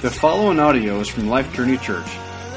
The 0.00 0.10
following 0.12 0.60
audio 0.60 1.00
is 1.00 1.08
from 1.08 1.28
Life 1.28 1.52
Journey 1.52 1.76
Church. 1.76 2.06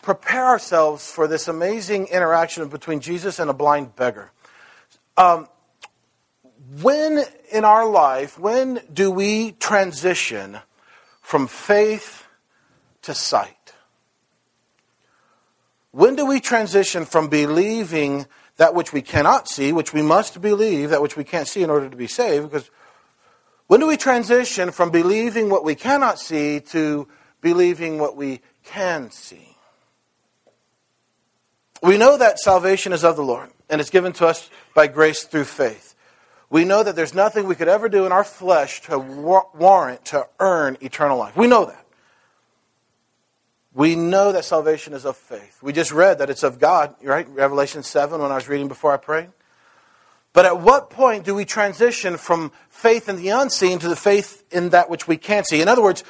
prepare 0.00 0.46
ourselves 0.46 1.10
for 1.10 1.28
this 1.28 1.46
amazing 1.46 2.06
interaction 2.06 2.66
between 2.68 3.00
Jesus 3.00 3.38
and 3.38 3.50
a 3.50 3.54
blind 3.54 3.96
beggar. 3.96 4.32
Um, 5.18 5.46
when 6.80 7.24
in 7.52 7.64
our 7.64 7.88
life, 7.88 8.38
when 8.38 8.80
do 8.92 9.10
we 9.10 9.52
transition 9.52 10.58
from 11.20 11.46
faith 11.46 12.26
to 13.02 13.14
sight? 13.14 13.74
When 15.90 16.16
do 16.16 16.26
we 16.26 16.40
transition 16.40 17.04
from 17.04 17.28
believing 17.28 18.26
that 18.56 18.74
which 18.74 18.92
we 18.92 19.02
cannot 19.02 19.48
see, 19.48 19.72
which 19.72 19.92
we 19.92 20.02
must 20.02 20.40
believe, 20.40 20.90
that 20.90 21.02
which 21.02 21.16
we 21.16 21.24
can't 21.24 21.46
see 21.46 21.62
in 21.62 21.70
order 21.70 21.88
to 21.88 21.96
be 21.96 22.06
saved? 22.06 22.50
Because 22.50 22.70
when 23.66 23.80
do 23.80 23.86
we 23.86 23.96
transition 23.96 24.70
from 24.70 24.90
believing 24.90 25.50
what 25.50 25.64
we 25.64 25.74
cannot 25.74 26.18
see 26.18 26.60
to 26.60 27.06
believing 27.40 27.98
what 27.98 28.16
we 28.16 28.40
can 28.64 29.10
see? 29.10 29.56
We 31.82 31.98
know 31.98 32.16
that 32.16 32.38
salvation 32.38 32.92
is 32.92 33.04
of 33.04 33.16
the 33.16 33.22
Lord, 33.22 33.50
and 33.68 33.80
it's 33.80 33.90
given 33.90 34.12
to 34.14 34.26
us 34.26 34.48
by 34.74 34.86
grace 34.86 35.24
through 35.24 35.44
faith 35.44 35.93
we 36.54 36.64
know 36.64 36.84
that 36.84 36.94
there's 36.94 37.14
nothing 37.14 37.48
we 37.48 37.56
could 37.56 37.66
ever 37.66 37.88
do 37.88 38.06
in 38.06 38.12
our 38.12 38.22
flesh 38.22 38.80
to 38.82 38.96
warrant, 38.96 40.04
to 40.04 40.28
earn 40.38 40.76
eternal 40.80 41.18
life. 41.18 41.36
We 41.36 41.48
know 41.48 41.64
that. 41.64 41.84
We 43.72 43.96
know 43.96 44.30
that 44.30 44.44
salvation 44.44 44.92
is 44.92 45.04
of 45.04 45.16
faith. 45.16 45.58
We 45.60 45.72
just 45.72 45.90
read 45.90 46.18
that 46.18 46.30
it's 46.30 46.44
of 46.44 46.60
God, 46.60 46.94
right? 47.02 47.28
Revelation 47.28 47.82
7 47.82 48.20
when 48.20 48.30
I 48.30 48.36
was 48.36 48.48
reading 48.48 48.68
before 48.68 48.92
I 48.92 48.98
prayed. 48.98 49.30
But 50.32 50.44
at 50.44 50.60
what 50.60 50.90
point 50.90 51.24
do 51.24 51.34
we 51.34 51.44
transition 51.44 52.16
from 52.16 52.52
faith 52.68 53.08
in 53.08 53.16
the 53.16 53.30
unseen 53.30 53.80
to 53.80 53.88
the 53.88 53.96
faith 53.96 54.44
in 54.52 54.68
that 54.68 54.88
which 54.88 55.08
we 55.08 55.16
can't 55.16 55.48
see? 55.48 55.60
In 55.60 55.66
other 55.66 55.82
words, 55.82 56.04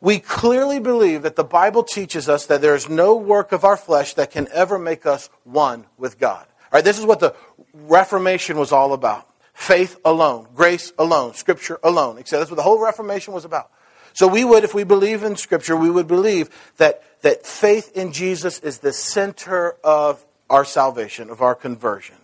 we 0.00 0.18
clearly 0.18 0.80
believe 0.80 1.20
that 1.24 1.36
the 1.36 1.44
Bible 1.44 1.82
teaches 1.82 2.26
us 2.26 2.46
that 2.46 2.62
there 2.62 2.74
is 2.74 2.88
no 2.88 3.14
work 3.14 3.52
of 3.52 3.64
our 3.64 3.76
flesh 3.76 4.14
that 4.14 4.30
can 4.30 4.48
ever 4.50 4.78
make 4.78 5.04
us 5.04 5.28
one 5.44 5.84
with 5.98 6.18
God. 6.18 6.46
All 6.46 6.78
right, 6.78 6.84
this 6.84 6.98
is 6.98 7.04
what 7.04 7.20
the 7.20 7.34
Reformation 7.74 8.56
was 8.56 8.72
all 8.72 8.94
about 8.94 9.28
faith 9.58 9.98
alone, 10.04 10.46
grace 10.54 10.92
alone, 11.00 11.34
Scripture 11.34 11.80
alone, 11.82 12.16
etc. 12.16 12.38
That's 12.38 12.50
what 12.52 12.56
the 12.56 12.62
whole 12.62 12.80
Reformation 12.80 13.34
was 13.34 13.44
about. 13.44 13.72
So 14.12 14.28
we 14.28 14.44
would, 14.44 14.62
if 14.62 14.72
we 14.72 14.84
believe 14.84 15.24
in 15.24 15.34
Scripture, 15.34 15.76
we 15.76 15.90
would 15.90 16.06
believe 16.06 16.48
that, 16.76 17.02
that 17.22 17.44
faith 17.44 17.90
in 17.96 18.12
Jesus 18.12 18.60
is 18.60 18.78
the 18.78 18.92
center 18.92 19.72
of 19.82 20.24
our 20.48 20.64
salvation, 20.64 21.28
of 21.28 21.42
our 21.42 21.56
conversion. 21.56 22.14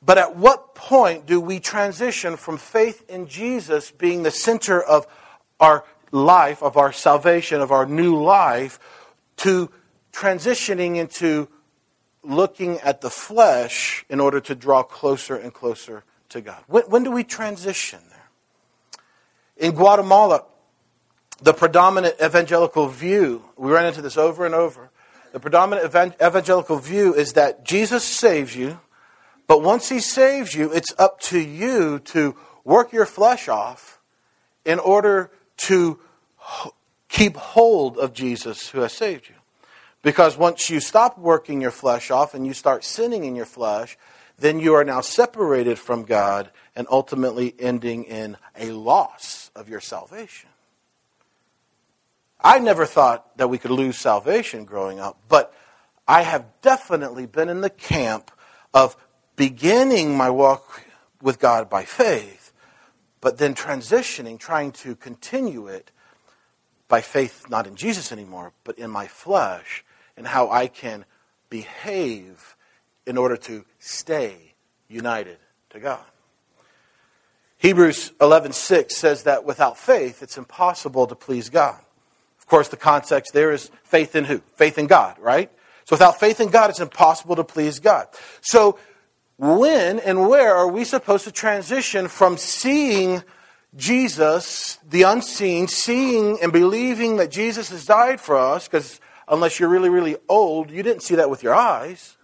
But 0.00 0.16
at 0.16 0.36
what 0.36 0.76
point 0.76 1.26
do 1.26 1.40
we 1.40 1.58
transition 1.58 2.36
from 2.36 2.56
faith 2.56 3.04
in 3.10 3.26
Jesus 3.26 3.90
being 3.90 4.22
the 4.22 4.30
center 4.30 4.80
of 4.80 5.08
our 5.58 5.84
life, 6.12 6.62
of 6.62 6.76
our 6.76 6.92
salvation, 6.92 7.60
of 7.60 7.72
our 7.72 7.84
new 7.84 8.16
life, 8.22 8.78
to 9.38 9.70
transitioning 10.12 10.96
into 10.96 11.48
looking 12.26 12.80
at 12.80 13.00
the 13.00 13.10
flesh 13.10 14.04
in 14.08 14.20
order 14.20 14.40
to 14.40 14.54
draw 14.54 14.82
closer 14.82 15.36
and 15.36 15.52
closer 15.52 16.04
to 16.30 16.40
God. 16.40 16.62
When, 16.66 16.82
when 16.84 17.04
do 17.04 17.10
we 17.10 17.24
transition 17.24 18.00
there? 18.10 18.28
In 19.56 19.74
Guatemala, 19.74 20.44
the 21.40 21.54
predominant 21.54 22.16
evangelical 22.22 22.88
view, 22.88 23.44
we 23.56 23.70
ran 23.70 23.86
into 23.86 24.02
this 24.02 24.16
over 24.16 24.44
and 24.44 24.54
over, 24.54 24.90
the 25.32 25.40
predominant 25.40 25.86
evangelical 26.22 26.78
view 26.78 27.14
is 27.14 27.34
that 27.34 27.64
Jesus 27.64 28.04
saves 28.04 28.56
you, 28.56 28.80
but 29.46 29.62
once 29.62 29.88
he 29.88 30.00
saves 30.00 30.54
you, 30.54 30.72
it's 30.72 30.94
up 30.98 31.20
to 31.20 31.38
you 31.38 31.98
to 32.00 32.36
work 32.64 32.92
your 32.92 33.06
flesh 33.06 33.48
off 33.48 34.00
in 34.64 34.78
order 34.78 35.30
to 35.58 36.00
keep 37.08 37.36
hold 37.36 37.96
of 37.98 38.12
Jesus 38.12 38.70
who 38.70 38.80
has 38.80 38.92
saved 38.92 39.28
you. 39.28 39.35
Because 40.06 40.38
once 40.38 40.70
you 40.70 40.78
stop 40.78 41.18
working 41.18 41.60
your 41.60 41.72
flesh 41.72 42.12
off 42.12 42.34
and 42.34 42.46
you 42.46 42.54
start 42.54 42.84
sinning 42.84 43.24
in 43.24 43.34
your 43.34 43.44
flesh, 43.44 43.98
then 44.38 44.60
you 44.60 44.74
are 44.74 44.84
now 44.84 45.00
separated 45.00 45.80
from 45.80 46.04
God 46.04 46.52
and 46.76 46.86
ultimately 46.88 47.56
ending 47.58 48.04
in 48.04 48.36
a 48.56 48.70
loss 48.70 49.50
of 49.56 49.68
your 49.68 49.80
salvation. 49.80 50.48
I 52.40 52.60
never 52.60 52.86
thought 52.86 53.36
that 53.38 53.48
we 53.48 53.58
could 53.58 53.72
lose 53.72 53.98
salvation 53.98 54.64
growing 54.64 55.00
up, 55.00 55.18
but 55.28 55.52
I 56.06 56.22
have 56.22 56.44
definitely 56.62 57.26
been 57.26 57.48
in 57.48 57.60
the 57.60 57.68
camp 57.68 58.30
of 58.72 58.96
beginning 59.34 60.16
my 60.16 60.30
walk 60.30 60.84
with 61.20 61.40
God 61.40 61.68
by 61.68 61.84
faith, 61.84 62.52
but 63.20 63.38
then 63.38 63.56
transitioning, 63.56 64.38
trying 64.38 64.70
to 64.70 64.94
continue 64.94 65.66
it 65.66 65.90
by 66.86 67.00
faith, 67.00 67.50
not 67.50 67.66
in 67.66 67.74
Jesus 67.74 68.12
anymore, 68.12 68.52
but 68.62 68.78
in 68.78 68.88
my 68.88 69.08
flesh 69.08 69.82
and 70.16 70.26
how 70.26 70.50
I 70.50 70.66
can 70.68 71.04
behave 71.50 72.56
in 73.06 73.16
order 73.16 73.36
to 73.36 73.64
stay 73.78 74.54
united 74.88 75.38
to 75.70 75.80
God. 75.80 76.04
Hebrews 77.58 78.12
11:6 78.20 78.96
says 78.96 79.22
that 79.24 79.44
without 79.44 79.78
faith 79.78 80.22
it's 80.22 80.38
impossible 80.38 81.06
to 81.06 81.14
please 81.14 81.48
God. 81.48 81.80
Of 82.38 82.46
course, 82.46 82.68
the 82.68 82.76
context 82.76 83.32
there 83.32 83.50
is 83.52 83.70
faith 83.84 84.14
in 84.14 84.24
who? 84.24 84.38
Faith 84.54 84.78
in 84.78 84.86
God, 84.86 85.18
right? 85.18 85.50
So 85.84 85.94
without 85.94 86.20
faith 86.20 86.40
in 86.40 86.48
God 86.48 86.70
it's 86.70 86.80
impossible 86.80 87.36
to 87.36 87.44
please 87.44 87.78
God. 87.78 88.08
So 88.40 88.78
when 89.38 89.98
and 90.00 90.28
where 90.28 90.54
are 90.54 90.68
we 90.68 90.84
supposed 90.84 91.24
to 91.24 91.32
transition 91.32 92.08
from 92.08 92.36
seeing 92.36 93.22
Jesus, 93.74 94.78
the 94.88 95.02
unseen, 95.02 95.68
seeing 95.68 96.38
and 96.40 96.52
believing 96.52 97.16
that 97.16 97.30
Jesus 97.30 97.68
has 97.70 97.84
died 97.84 98.20
for 98.20 98.36
us 98.36 98.66
because 98.68 99.00
unless 99.28 99.58
you're 99.58 99.68
really, 99.68 99.88
really 99.88 100.16
old. 100.28 100.70
You 100.70 100.82
didn't 100.82 101.02
see 101.02 101.16
that 101.16 101.30
with 101.30 101.42
your 101.42 101.54
eyes. 101.54 102.16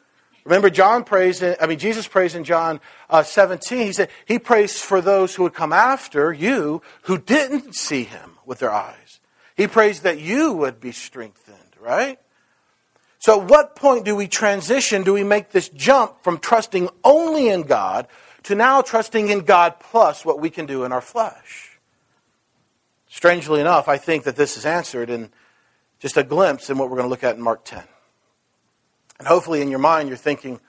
Remember, 0.44 0.70
John 0.70 1.04
prays, 1.04 1.40
in, 1.40 1.54
I 1.60 1.66
mean, 1.66 1.78
Jesus 1.78 2.08
prays 2.08 2.34
in 2.34 2.44
John 2.44 2.80
uh, 3.08 3.22
17. 3.22 3.86
He 3.86 3.92
said, 3.92 4.10
He 4.26 4.38
prays 4.38 4.80
for 4.80 5.00
those 5.00 5.34
who 5.34 5.44
would 5.44 5.54
come 5.54 5.72
after 5.72 6.32
you 6.32 6.82
who 7.02 7.18
didn't 7.18 7.74
see 7.74 8.04
Him 8.04 8.38
with 8.44 8.58
their 8.58 8.72
eyes. 8.72 9.20
He 9.56 9.66
prays 9.66 10.00
that 10.00 10.18
you 10.18 10.52
would 10.52 10.80
be 10.80 10.92
strengthened, 10.92 11.76
right? 11.80 12.18
So, 13.18 13.40
at 13.40 13.48
what 13.48 13.76
point 13.76 14.04
do 14.04 14.16
we 14.16 14.26
transition? 14.26 15.04
Do 15.04 15.12
we 15.12 15.22
make 15.22 15.50
this 15.50 15.68
jump 15.68 16.24
from 16.24 16.38
trusting 16.38 16.88
only 17.04 17.48
in 17.48 17.62
God 17.62 18.08
to 18.44 18.56
now 18.56 18.82
trusting 18.82 19.28
in 19.28 19.40
God 19.40 19.78
plus 19.78 20.24
what 20.24 20.40
we 20.40 20.50
can 20.50 20.66
do 20.66 20.82
in 20.82 20.90
our 20.90 21.00
flesh? 21.00 21.78
Strangely 23.08 23.60
enough, 23.60 23.88
I 23.88 23.98
think 23.98 24.24
that 24.24 24.34
this 24.34 24.56
is 24.56 24.66
answered 24.66 25.08
in 25.08 25.30
just 26.02 26.16
a 26.16 26.24
glimpse 26.24 26.68
in 26.68 26.76
what 26.76 26.90
we're 26.90 26.96
going 26.96 27.06
to 27.06 27.10
look 27.10 27.22
at 27.22 27.36
in 27.36 27.42
Mark 27.42 27.64
10. 27.64 27.80
And 29.20 29.28
hopefully 29.28 29.62
in 29.62 29.70
your 29.70 29.78
mind 29.78 30.08
you're 30.08 30.18
thinking, 30.18 30.60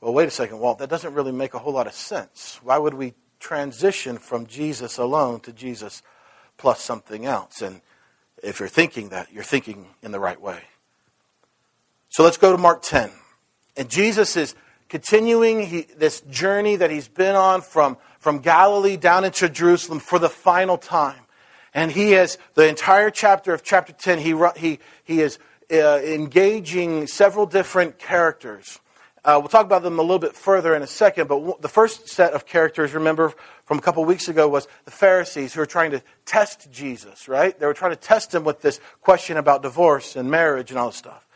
well, 0.00 0.12
wait 0.12 0.26
a 0.26 0.32
second, 0.32 0.58
Walt, 0.58 0.78
that 0.80 0.90
doesn't 0.90 1.14
really 1.14 1.30
make 1.30 1.54
a 1.54 1.60
whole 1.60 1.72
lot 1.72 1.86
of 1.86 1.92
sense. 1.92 2.58
Why 2.64 2.76
would 2.76 2.94
we 2.94 3.14
transition 3.38 4.18
from 4.18 4.46
Jesus 4.46 4.98
alone 4.98 5.38
to 5.40 5.52
Jesus 5.52 6.02
plus 6.56 6.82
something 6.82 7.24
else? 7.24 7.62
And 7.62 7.80
if 8.42 8.58
you're 8.58 8.68
thinking 8.68 9.10
that, 9.10 9.32
you're 9.32 9.44
thinking 9.44 9.86
in 10.02 10.10
the 10.10 10.18
right 10.18 10.40
way. 10.40 10.60
So 12.08 12.24
let's 12.24 12.36
go 12.36 12.50
to 12.50 12.58
Mark 12.58 12.82
10. 12.82 13.12
And 13.76 13.88
Jesus 13.88 14.36
is 14.36 14.56
continuing 14.88 15.66
he, 15.66 15.82
this 15.96 16.20
journey 16.22 16.74
that 16.74 16.90
he's 16.90 17.06
been 17.06 17.36
on 17.36 17.60
from, 17.60 17.96
from 18.18 18.40
Galilee 18.40 18.96
down 18.96 19.24
into 19.24 19.48
Jerusalem 19.48 20.00
for 20.00 20.18
the 20.18 20.28
final 20.28 20.78
time. 20.78 21.20
And 21.78 21.92
he 21.92 22.10
has, 22.10 22.38
the 22.54 22.66
entire 22.66 23.08
chapter 23.08 23.54
of 23.54 23.62
chapter 23.62 23.92
10, 23.92 24.18
he, 24.18 24.34
he, 24.56 24.80
he 25.04 25.20
is 25.20 25.38
uh, 25.70 26.00
engaging 26.00 27.06
several 27.06 27.46
different 27.46 28.00
characters. 28.00 28.80
Uh, 29.24 29.36
we'll 29.38 29.48
talk 29.48 29.64
about 29.64 29.84
them 29.84 29.96
a 30.00 30.02
little 30.02 30.18
bit 30.18 30.34
further 30.34 30.74
in 30.74 30.82
a 30.82 30.88
second, 30.88 31.28
but 31.28 31.62
the 31.62 31.68
first 31.68 32.08
set 32.08 32.32
of 32.32 32.46
characters, 32.46 32.94
remember 32.94 33.32
from 33.64 33.78
a 33.78 33.80
couple 33.80 34.04
weeks 34.04 34.26
ago, 34.26 34.48
was 34.48 34.66
the 34.86 34.90
Pharisees 34.90 35.54
who 35.54 35.60
were 35.60 35.66
trying 35.66 35.92
to 35.92 36.02
test 36.26 36.68
Jesus, 36.72 37.28
right? 37.28 37.56
They 37.56 37.66
were 37.66 37.74
trying 37.74 37.92
to 37.92 37.96
test 37.96 38.34
him 38.34 38.42
with 38.42 38.60
this 38.60 38.80
question 39.00 39.36
about 39.36 39.62
divorce 39.62 40.16
and 40.16 40.28
marriage 40.28 40.70
and 40.70 40.80
all 40.80 40.88
this 40.88 40.96
stuff. 40.96 41.28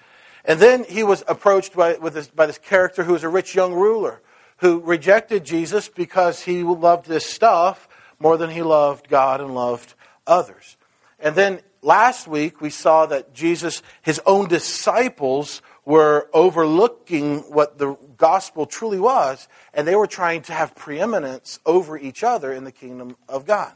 And 0.45 0.59
then 0.59 0.83
he 0.83 1.05
was 1.05 1.23
approached 1.29 1.77
by, 1.77 1.93
this, 1.93 2.27
by 2.27 2.47
this 2.47 2.59
character 2.59 3.05
who 3.05 3.13
was 3.13 3.23
a 3.23 3.29
rich 3.29 3.55
young 3.55 3.75
ruler 3.75 4.21
who 4.57 4.81
rejected 4.81 5.45
Jesus 5.45 5.89
because 5.89 6.43
he 6.43 6.65
loved 6.65 7.07
this 7.07 7.27
stuff 7.27 7.87
more 8.19 8.37
than 8.37 8.51
he 8.51 8.63
loved 8.63 9.09
God 9.09 9.41
and 9.41 9.55
loved 9.55 9.95
others. 10.27 10.77
And 11.19 11.35
then 11.37 11.61
last 11.83 12.27
week 12.27 12.61
we 12.61 12.71
saw 12.71 13.07
that 13.07 13.33
Jesus, 13.33 13.83
his 14.03 14.21
own 14.27 14.49
disciples, 14.49 15.63
were 15.85 16.29
overlooking 16.33 17.39
what 17.41 17.79
the 17.79 17.97
gospel 18.17 18.67
truly 18.67 19.01
was, 19.01 19.49
and 19.75 19.87
they 19.87 19.97
were 19.97 20.07
trying 20.07 20.43
to 20.43 20.53
have 20.53 20.75
preeminence 20.75 21.59
over 21.67 21.99
each 21.99 22.23
other 22.23 22.53
in 22.53 22.65
the 22.65 22.73
kingdom 22.73 23.17
of 23.29 23.47
God. 23.47 23.73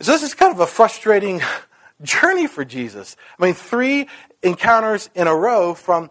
So 0.00 0.12
this 0.12 0.22
is 0.22 0.34
kind 0.34 0.52
of 0.52 0.60
a 0.60 0.66
frustrating 0.66 1.40
journey 2.02 2.46
for 2.46 2.64
Jesus. 2.64 3.16
I 3.38 3.44
mean, 3.44 3.54
three 3.54 4.08
encounters 4.42 5.08
in 5.14 5.26
a 5.26 5.34
row 5.34 5.74
from, 5.74 6.10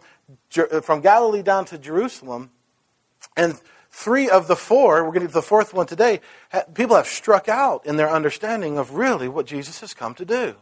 from 0.50 1.02
Galilee 1.02 1.44
down 1.44 1.66
to 1.66 1.78
Jerusalem, 1.78 2.52
and 3.36 3.60
three 3.96 4.30
of 4.30 4.48
the 4.48 4.58
four, 4.58 5.06
we're 5.06 5.14
going 5.14 5.26
to 5.26 5.34
the 5.34 5.42
fourth 5.42 5.74
one 5.74 5.88
today, 5.88 6.20
people 6.74 6.98
have 6.98 7.08
struck 7.08 7.48
out 7.48 7.86
in 7.86 7.96
their 7.96 8.12
understanding 8.12 8.78
of 8.78 8.92
really 8.92 9.30
what 9.30 9.46
Jesus 9.46 9.80
has 9.80 9.94
come 9.94 10.14
to 10.16 10.26
do. 10.26 10.56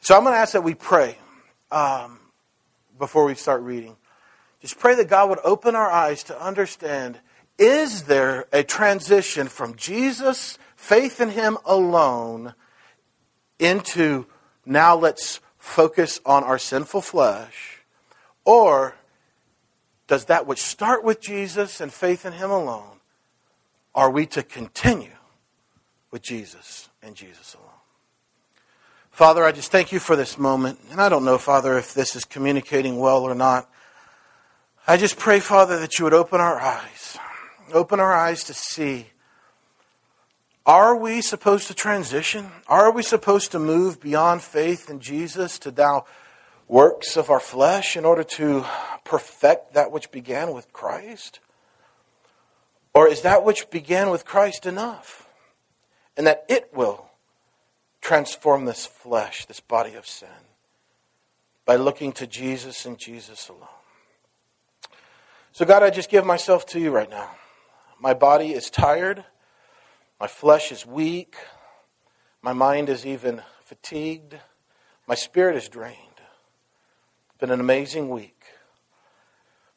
So 0.00 0.16
I'm 0.16 0.22
going 0.22 0.32
to 0.32 0.38
ask 0.38 0.54
that 0.54 0.64
we 0.64 0.74
pray 0.74 1.18
um, 1.70 2.18
before 2.98 3.26
we 3.26 3.34
start 3.34 3.60
reading. 3.60 3.96
Just 4.62 4.78
pray 4.78 4.94
that 4.94 5.08
God 5.08 5.28
would 5.28 5.40
open 5.44 5.76
our 5.76 5.90
eyes 5.90 6.22
to 6.24 6.42
understand 6.42 7.20
is 7.58 8.04
there 8.04 8.46
a 8.50 8.62
transition 8.62 9.46
from 9.46 9.76
Jesus, 9.76 10.58
faith 10.74 11.20
in 11.20 11.28
Him 11.28 11.58
alone, 11.66 12.54
into 13.58 14.24
now 14.64 14.96
let's 14.96 15.38
focus 15.58 16.18
on 16.24 16.44
our 16.44 16.58
sinful 16.58 17.02
flesh? 17.02 17.82
Or 18.46 18.96
does 20.06 20.26
that 20.26 20.46
which 20.46 20.60
start 20.60 21.04
with 21.04 21.20
Jesus 21.20 21.80
and 21.80 21.92
faith 21.92 22.26
in 22.26 22.32
Him 22.32 22.50
alone, 22.50 23.00
are 23.94 24.10
we 24.10 24.26
to 24.26 24.42
continue 24.42 25.16
with 26.10 26.22
Jesus 26.22 26.88
and 27.02 27.14
Jesus 27.14 27.54
alone? 27.54 27.68
Father, 29.10 29.44
I 29.44 29.52
just 29.52 29.70
thank 29.70 29.92
you 29.92 29.98
for 29.98 30.16
this 30.16 30.38
moment. 30.38 30.78
And 30.90 31.00
I 31.00 31.10
don't 31.10 31.24
know, 31.24 31.36
Father, 31.36 31.76
if 31.76 31.92
this 31.92 32.16
is 32.16 32.24
communicating 32.24 32.98
well 32.98 33.22
or 33.22 33.34
not. 33.34 33.70
I 34.86 34.96
just 34.96 35.18
pray, 35.18 35.38
Father, 35.38 35.78
that 35.78 35.98
you 35.98 36.04
would 36.04 36.14
open 36.14 36.40
our 36.40 36.58
eyes. 36.58 37.18
Open 37.72 38.00
our 38.00 38.12
eyes 38.12 38.42
to 38.44 38.54
see. 38.54 39.08
Are 40.64 40.96
we 40.96 41.20
supposed 41.20 41.66
to 41.68 41.74
transition? 41.74 42.50
Are 42.68 42.90
we 42.90 43.02
supposed 43.02 43.52
to 43.52 43.58
move 43.58 44.00
beyond 44.00 44.42
faith 44.42 44.88
in 44.88 45.00
Jesus 45.00 45.58
to 45.60 45.70
now 45.70 46.06
works 46.72 47.18
of 47.18 47.28
our 47.28 47.38
flesh 47.38 47.98
in 47.98 48.04
order 48.06 48.24
to 48.24 48.64
perfect 49.04 49.74
that 49.74 49.92
which 49.92 50.10
began 50.10 50.54
with 50.54 50.72
Christ? 50.72 51.38
Or 52.94 53.06
is 53.06 53.20
that 53.20 53.44
which 53.44 53.68
began 53.68 54.08
with 54.08 54.24
Christ 54.24 54.64
enough? 54.64 55.28
And 56.16 56.26
that 56.26 56.46
it 56.48 56.70
will 56.72 57.10
transform 58.00 58.64
this 58.64 58.86
flesh, 58.86 59.44
this 59.44 59.60
body 59.60 59.92
of 59.94 60.06
sin, 60.06 60.28
by 61.66 61.76
looking 61.76 62.10
to 62.12 62.26
Jesus 62.26 62.86
and 62.86 62.98
Jesus 62.98 63.50
alone. 63.50 63.68
So, 65.52 65.66
God, 65.66 65.82
I 65.82 65.90
just 65.90 66.08
give 66.08 66.24
myself 66.24 66.64
to 66.68 66.80
you 66.80 66.90
right 66.90 67.10
now. 67.10 67.30
My 68.00 68.14
body 68.14 68.52
is 68.52 68.70
tired, 68.70 69.24
my 70.18 70.26
flesh 70.26 70.72
is 70.72 70.86
weak, 70.86 71.36
my 72.40 72.54
mind 72.54 72.88
is 72.88 73.04
even 73.04 73.42
fatigued, 73.60 74.38
my 75.06 75.14
spirit 75.14 75.56
is 75.56 75.68
drained. 75.68 76.11
Been 77.42 77.50
an 77.50 77.58
amazing 77.58 78.08
week. 78.08 78.40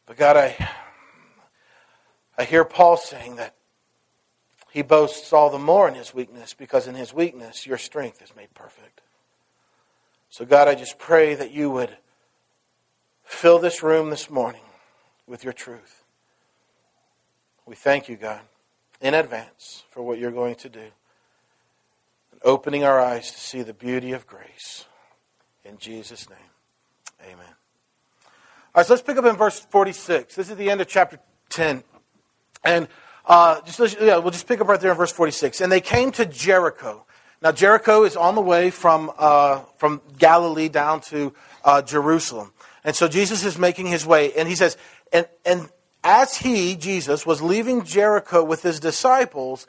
But, 0.06 0.18
God, 0.18 0.38
I, 0.38 0.56
I 2.38 2.44
hear 2.44 2.64
Paul 2.64 2.96
saying 2.96 3.38
that 3.38 3.56
he 4.70 4.84
boasts 4.84 5.34
all 5.34 5.50
the 5.50 5.58
more 5.58 5.88
in 5.88 5.96
his 5.96 6.14
weakness 6.14 6.54
because 6.54 6.86
in 6.86 6.94
his 6.94 7.12
weakness 7.12 7.66
your 7.66 7.80
strength 7.80 8.22
is 8.22 8.36
made 8.36 8.54
perfect. 8.54 9.02
So, 10.30 10.46
God, 10.46 10.68
I 10.68 10.76
just 10.76 11.00
pray 11.00 11.34
that 11.34 11.54
you 11.54 11.72
would 11.72 11.98
fill 13.24 13.58
this 13.58 13.82
room 13.82 14.12
this 14.12 14.30
morning 14.30 14.62
with 15.26 15.44
your 15.44 15.54
truth. 15.54 16.04
We 17.66 17.74
thank 17.74 18.08
you, 18.08 18.16
God, 18.16 18.42
in 19.02 19.16
advance 19.16 19.86
for 19.90 20.04
what 20.04 20.20
you're 20.20 20.30
going 20.30 20.54
to 20.58 20.70
do 20.70 20.92
and 22.32 22.40
opening 22.44 22.84
our 22.84 23.00
eyes 23.00 23.32
to 23.32 23.40
see 23.40 23.64
the 23.64 23.74
beauty 23.74 24.12
of 24.12 24.28
grace. 24.28 24.86
In 25.64 25.80
Jesus' 25.80 26.30
name, 26.30 26.38
amen. 27.26 27.46
All 28.74 28.82
right, 28.82 28.86
so 28.86 28.94
let's 28.94 29.04
pick 29.04 29.18
up 29.18 29.26
in 29.26 29.36
verse 29.36 29.60
46. 29.60 30.36
This 30.36 30.50
is 30.50 30.58
the 30.58 30.70
end 30.70 30.82
of 30.82 30.88
chapter 30.88 31.20
10. 31.50 31.84
And 32.64 32.88
uh, 33.26 33.62
just, 33.62 34.00
yeah, 34.00 34.18
we'll 34.18 34.32
just 34.32 34.48
pick 34.48 34.62
up 34.62 34.68
right 34.68 34.80
there 34.80 34.92
in 34.92 34.98
verse 34.98 35.12
46. 35.12 35.62
And 35.62 35.72
they 35.72 35.82
came 35.82 36.12
to 36.14 36.26
Jericho. 36.26 37.06
Now, 37.42 37.52
Jericho 37.52 38.04
is 38.04 38.16
on 38.16 38.36
the 38.36 38.42
way 38.42 38.70
from, 38.72 39.12
uh, 39.18 39.62
from 39.78 40.02
Galilee 40.18 40.70
down 40.70 41.02
to 41.02 41.34
uh, 41.64 41.82
Jerusalem. 41.82 42.54
And 42.84 42.96
so 42.96 43.08
Jesus 43.08 43.44
is 43.44 43.58
making 43.58 43.88
his 43.88 44.06
way. 44.06 44.34
And 44.34 44.48
he 44.48 44.56
says, 44.56 44.78
and, 45.12 45.28
and 45.46 45.70
as 46.04 46.38
he, 46.38 46.76
Jesus, 46.76 47.26
was 47.26 47.42
leaving 47.42 47.84
Jericho 47.84 48.44
with 48.44 48.62
his 48.62 48.80
disciples 48.80 49.68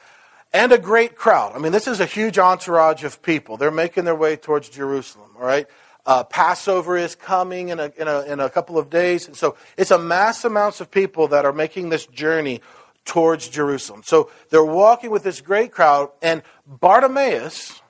and 0.52 0.72
a 0.72 0.78
great 0.78 1.16
crowd. 1.16 1.54
I 1.54 1.58
mean, 1.58 1.72
this 1.72 1.86
is 1.86 2.00
a 2.00 2.06
huge 2.06 2.38
entourage 2.38 3.04
of 3.04 3.22
people. 3.22 3.56
They're 3.56 3.70
making 3.70 4.04
their 4.04 4.14
way 4.14 4.36
towards 4.36 4.68
Jerusalem, 4.68 5.30
all 5.36 5.44
right? 5.44 5.66
Uh, 6.06 6.22
Passover 6.24 6.96
is 6.96 7.14
coming 7.16 7.70
in 7.70 7.80
a, 7.80 7.92
in, 7.98 8.06
a, 8.06 8.20
in 8.22 8.40
a 8.40 8.48
couple 8.48 8.78
of 8.78 8.88
days. 8.88 9.26
And 9.26 9.36
so 9.36 9.56
it's 9.76 9.90
a 9.90 9.98
mass 9.98 10.44
amounts 10.44 10.80
of 10.80 10.90
people 10.90 11.28
that 11.28 11.44
are 11.44 11.52
making 11.52 11.88
this 11.88 12.06
journey 12.06 12.60
towards 13.04 13.48
Jerusalem. 13.48 14.02
So 14.04 14.30
they're 14.50 14.64
walking 14.64 15.10
with 15.10 15.22
this 15.22 15.40
great 15.40 15.72
crowd, 15.72 16.10
and 16.22 16.42
Bartimaeus, 16.66 17.80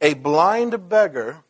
a 0.00 0.14
blind 0.14 0.88
beggar, 0.88 1.44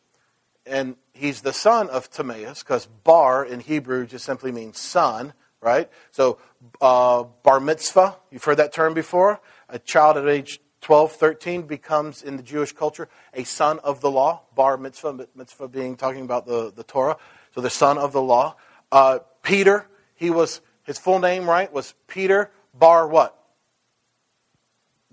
and 0.65 0.95
he's 1.13 1.41
the 1.41 1.53
son 1.53 1.89
of 1.89 2.09
Timaeus, 2.09 2.63
because 2.63 2.85
bar 2.85 3.45
in 3.45 3.59
Hebrew 3.59 4.05
just 4.05 4.25
simply 4.25 4.51
means 4.51 4.79
son, 4.79 5.33
right? 5.61 5.89
So 6.11 6.39
uh, 6.81 7.23
bar 7.43 7.59
mitzvah, 7.59 8.17
you've 8.31 8.43
heard 8.43 8.57
that 8.57 8.73
term 8.73 8.93
before. 8.93 9.39
A 9.69 9.79
child 9.79 10.17
at 10.17 10.27
age 10.27 10.59
12, 10.85 11.13
13 11.13 11.63
becomes, 11.63 12.21
in 12.21 12.37
the 12.37 12.43
Jewish 12.43 12.71
culture, 12.71 13.09
a 13.33 13.43
son 13.43 13.79
of 13.79 14.01
the 14.01 14.11
law. 14.11 14.43
Bar 14.53 14.77
mitzvah, 14.77 15.27
mitzvah 15.33 15.67
being 15.67 15.95
talking 15.95 16.21
about 16.21 16.45
the, 16.45 16.71
the 16.71 16.83
Torah. 16.83 17.17
So 17.55 17.61
the 17.61 17.71
son 17.71 17.97
of 17.97 18.13
the 18.13 18.21
law. 18.21 18.55
Uh, 18.91 19.17
Peter, 19.41 19.87
he 20.13 20.29
was, 20.29 20.61
his 20.83 20.99
full 20.99 21.17
name, 21.17 21.49
right, 21.49 21.73
was 21.73 21.95
Peter 22.05 22.51
Bar 22.77 23.07
what? 23.07 23.35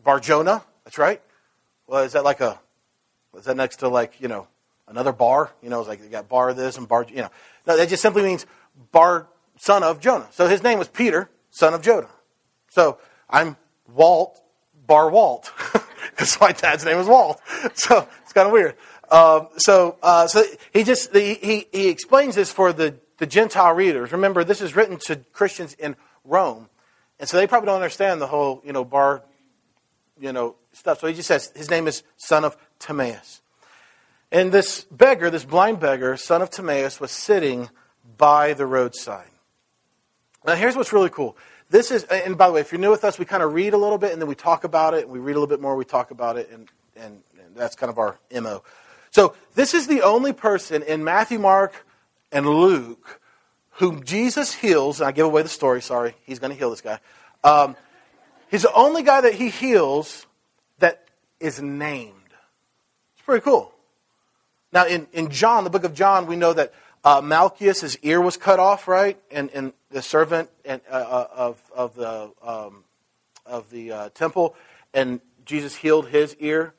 Bar 0.04 0.20
Jonah. 0.20 0.62
That's 0.84 0.98
right. 0.98 1.22
Well, 1.86 2.02
is 2.02 2.12
that 2.12 2.24
like 2.24 2.42
a? 2.42 2.60
Is 3.38 3.46
that 3.46 3.56
next 3.56 3.76
to 3.76 3.88
like 3.88 4.20
you 4.20 4.28
know 4.28 4.48
another 4.88 5.12
bar? 5.12 5.52
You 5.62 5.70
know, 5.70 5.80
it's 5.80 5.88
like 5.88 6.02
you 6.02 6.08
got 6.10 6.28
bar 6.28 6.52
this 6.52 6.76
and 6.76 6.86
bar. 6.86 7.06
You 7.08 7.22
know, 7.22 7.30
no, 7.66 7.78
that 7.78 7.88
just 7.88 8.02
simply 8.02 8.22
means 8.22 8.44
Bar 8.90 9.26
son 9.56 9.82
of 9.82 10.00
Jonah. 10.00 10.28
So 10.32 10.48
his 10.48 10.62
name 10.62 10.78
was 10.78 10.88
Peter, 10.88 11.30
son 11.50 11.72
of 11.72 11.80
Jonah. 11.80 12.10
So 12.68 12.98
I'm 13.30 13.56
Walt 13.88 14.41
Bar 14.92 15.08
Walt 15.08 15.50
because 16.10 16.38
my 16.38 16.52
dad's 16.52 16.84
name 16.84 16.98
was 16.98 17.06
Walt. 17.06 17.40
So 17.74 18.06
it's 18.22 18.34
kind 18.34 18.46
of 18.46 18.52
weird. 18.52 18.76
Um, 19.10 19.48
so 19.56 19.96
uh, 20.02 20.26
so 20.26 20.44
he 20.70 20.84
just 20.84 21.16
he 21.16 21.66
he 21.72 21.88
explains 21.88 22.34
this 22.34 22.52
for 22.52 22.74
the 22.74 22.96
the 23.16 23.24
Gentile 23.26 23.72
readers. 23.72 24.12
Remember, 24.12 24.44
this 24.44 24.60
is 24.60 24.76
written 24.76 24.98
to 25.06 25.16
Christians 25.32 25.72
in 25.74 25.96
Rome. 26.24 26.68
And 27.18 27.26
so 27.26 27.38
they 27.38 27.46
probably 27.46 27.68
don't 27.68 27.76
understand 27.76 28.20
the 28.20 28.26
whole, 28.26 28.60
you 28.66 28.74
know, 28.74 28.84
bar, 28.84 29.22
you 30.20 30.30
know, 30.30 30.56
stuff. 30.74 31.00
So 31.00 31.06
he 31.06 31.14
just 31.14 31.28
says 31.28 31.50
his 31.56 31.70
name 31.70 31.88
is 31.88 32.02
son 32.18 32.44
of 32.44 32.54
Timaeus. 32.78 33.40
And 34.30 34.52
this 34.52 34.82
beggar, 34.90 35.30
this 35.30 35.46
blind 35.46 35.80
beggar, 35.80 36.18
son 36.18 36.42
of 36.42 36.50
Timaeus, 36.50 37.00
was 37.00 37.12
sitting 37.12 37.70
by 38.18 38.52
the 38.52 38.66
roadside. 38.66 39.30
Now 40.44 40.54
here's 40.54 40.76
what's 40.76 40.92
really 40.92 41.10
cool. 41.10 41.34
This 41.72 41.90
is, 41.90 42.04
and 42.04 42.36
by 42.36 42.48
the 42.48 42.52
way, 42.52 42.60
if 42.60 42.70
you're 42.70 42.80
new 42.80 42.90
with 42.90 43.02
us, 43.02 43.18
we 43.18 43.24
kind 43.24 43.42
of 43.42 43.54
read 43.54 43.72
a 43.72 43.78
little 43.78 43.96
bit 43.98 44.12
and 44.12 44.20
then 44.20 44.28
we 44.28 44.34
talk 44.34 44.64
about 44.64 44.92
it, 44.92 45.08
we 45.08 45.18
read 45.18 45.32
a 45.32 45.40
little 45.40 45.46
bit 45.46 45.60
more, 45.60 45.74
we 45.74 45.86
talk 45.86 46.10
about 46.10 46.36
it, 46.36 46.50
and, 46.52 46.68
and, 46.94 47.22
and 47.42 47.56
that's 47.56 47.74
kind 47.74 47.90
of 47.90 47.98
our 47.98 48.18
MO. 48.30 48.62
So 49.10 49.34
this 49.54 49.72
is 49.72 49.86
the 49.86 50.02
only 50.02 50.34
person 50.34 50.82
in 50.82 51.02
Matthew, 51.02 51.38
Mark, 51.38 51.86
and 52.30 52.46
Luke 52.46 53.20
whom 53.76 54.04
Jesus 54.04 54.54
heals, 54.54 55.00
and 55.00 55.08
I 55.08 55.12
give 55.12 55.26
away 55.26 55.42
the 55.42 55.48
story, 55.48 55.80
sorry, 55.80 56.14
he's 56.24 56.38
going 56.38 56.52
to 56.52 56.58
heal 56.58 56.70
this 56.70 56.80
guy. 56.80 56.98
Um, 57.42 57.74
he's 58.50 58.62
the 58.62 58.74
only 58.74 59.02
guy 59.02 59.22
that 59.22 59.34
he 59.34 59.48
heals 59.48 60.26
that 60.78 61.04
is 61.40 61.60
named. 61.60 62.12
It's 63.14 63.24
pretty 63.24 63.42
cool. 63.42 63.72
Now, 64.72 64.86
in, 64.86 65.06
in 65.12 65.30
John, 65.30 65.64
the 65.64 65.70
book 65.70 65.84
of 65.84 65.94
John, 65.94 66.26
we 66.26 66.36
know 66.36 66.52
that 66.52 66.72
uh, 67.04 67.20
Malchus, 67.20 67.80
his 67.80 67.98
ear 68.02 68.20
was 68.20 68.36
cut 68.36 68.58
off, 68.58 68.86
right? 68.86 69.18
And, 69.30 69.50
and 69.52 69.72
the 69.90 70.02
servant 70.02 70.50
and, 70.64 70.80
uh, 70.90 70.94
uh 70.94 71.26
of, 71.34 71.62
of 71.74 71.94
the, 71.94 72.32
um, 72.42 72.84
of 73.44 73.70
the 73.70 73.92
uh, 73.92 74.08
temple, 74.10 74.54
and 74.94 75.20
Jesus 75.44 75.76
healed 75.76 76.08
his 76.08 76.36
ear. 76.38 76.74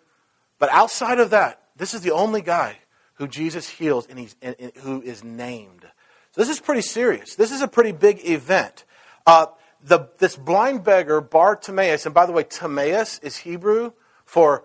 But 0.59 0.69
outside 0.69 1.19
of 1.19 1.31
that, 1.31 1.61
this 1.75 1.93
is 1.93 2.01
the 2.01 2.11
only 2.11 2.41
guy 2.41 2.77
who 3.15 3.27
Jesus 3.27 3.67
heals 3.67 4.07
and, 4.07 4.17
he's, 4.17 4.35
and, 4.41 4.55
and 4.59 4.71
who 4.77 5.01
is 5.01 5.23
named. 5.23 5.85
So 6.31 6.41
this 6.41 6.49
is 6.49 6.59
pretty 6.59 6.81
serious. 6.81 7.35
This 7.35 7.51
is 7.51 7.61
a 7.61 7.67
pretty 7.67 7.91
big 7.91 8.25
event. 8.27 8.85
Uh, 9.25 9.47
the, 9.83 10.07
this 10.17 10.35
blind 10.35 10.83
beggar, 10.83 11.21
Bartimaeus, 11.21 12.05
and 12.05 12.15
by 12.15 12.25
the 12.25 12.31
way, 12.31 12.43
Timaeus 12.43 13.19
is 13.19 13.37
Hebrew 13.37 13.91
for 14.25 14.63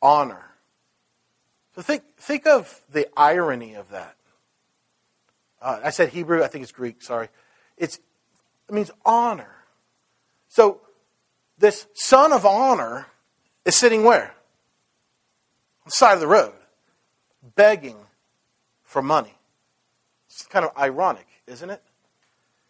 honor. 0.00 0.52
So 1.74 1.82
think, 1.82 2.04
think 2.16 2.46
of 2.46 2.80
the 2.90 3.08
irony 3.16 3.74
of 3.74 3.90
that. 3.90 4.16
Uh, 5.60 5.80
I 5.84 5.90
said 5.90 6.10
Hebrew, 6.10 6.42
I 6.42 6.48
think 6.48 6.62
it's 6.62 6.72
Greek, 6.72 7.02
sorry. 7.02 7.28
It's, 7.76 7.98
it 8.68 8.74
means 8.74 8.90
honor. 9.04 9.54
So 10.48 10.80
this 11.58 11.86
son 11.94 12.32
of 12.32 12.46
honor 12.46 13.06
is 13.64 13.76
sitting 13.76 14.04
where? 14.04 14.34
On 15.84 15.86
the 15.86 15.90
side 15.90 16.14
of 16.14 16.20
the 16.20 16.26
road, 16.26 16.54
begging 17.56 17.96
for 18.82 19.02
money. 19.02 19.34
It's 20.28 20.46
kind 20.46 20.64
of 20.64 20.76
ironic, 20.76 21.26
isn't 21.46 21.70
it? 21.70 21.82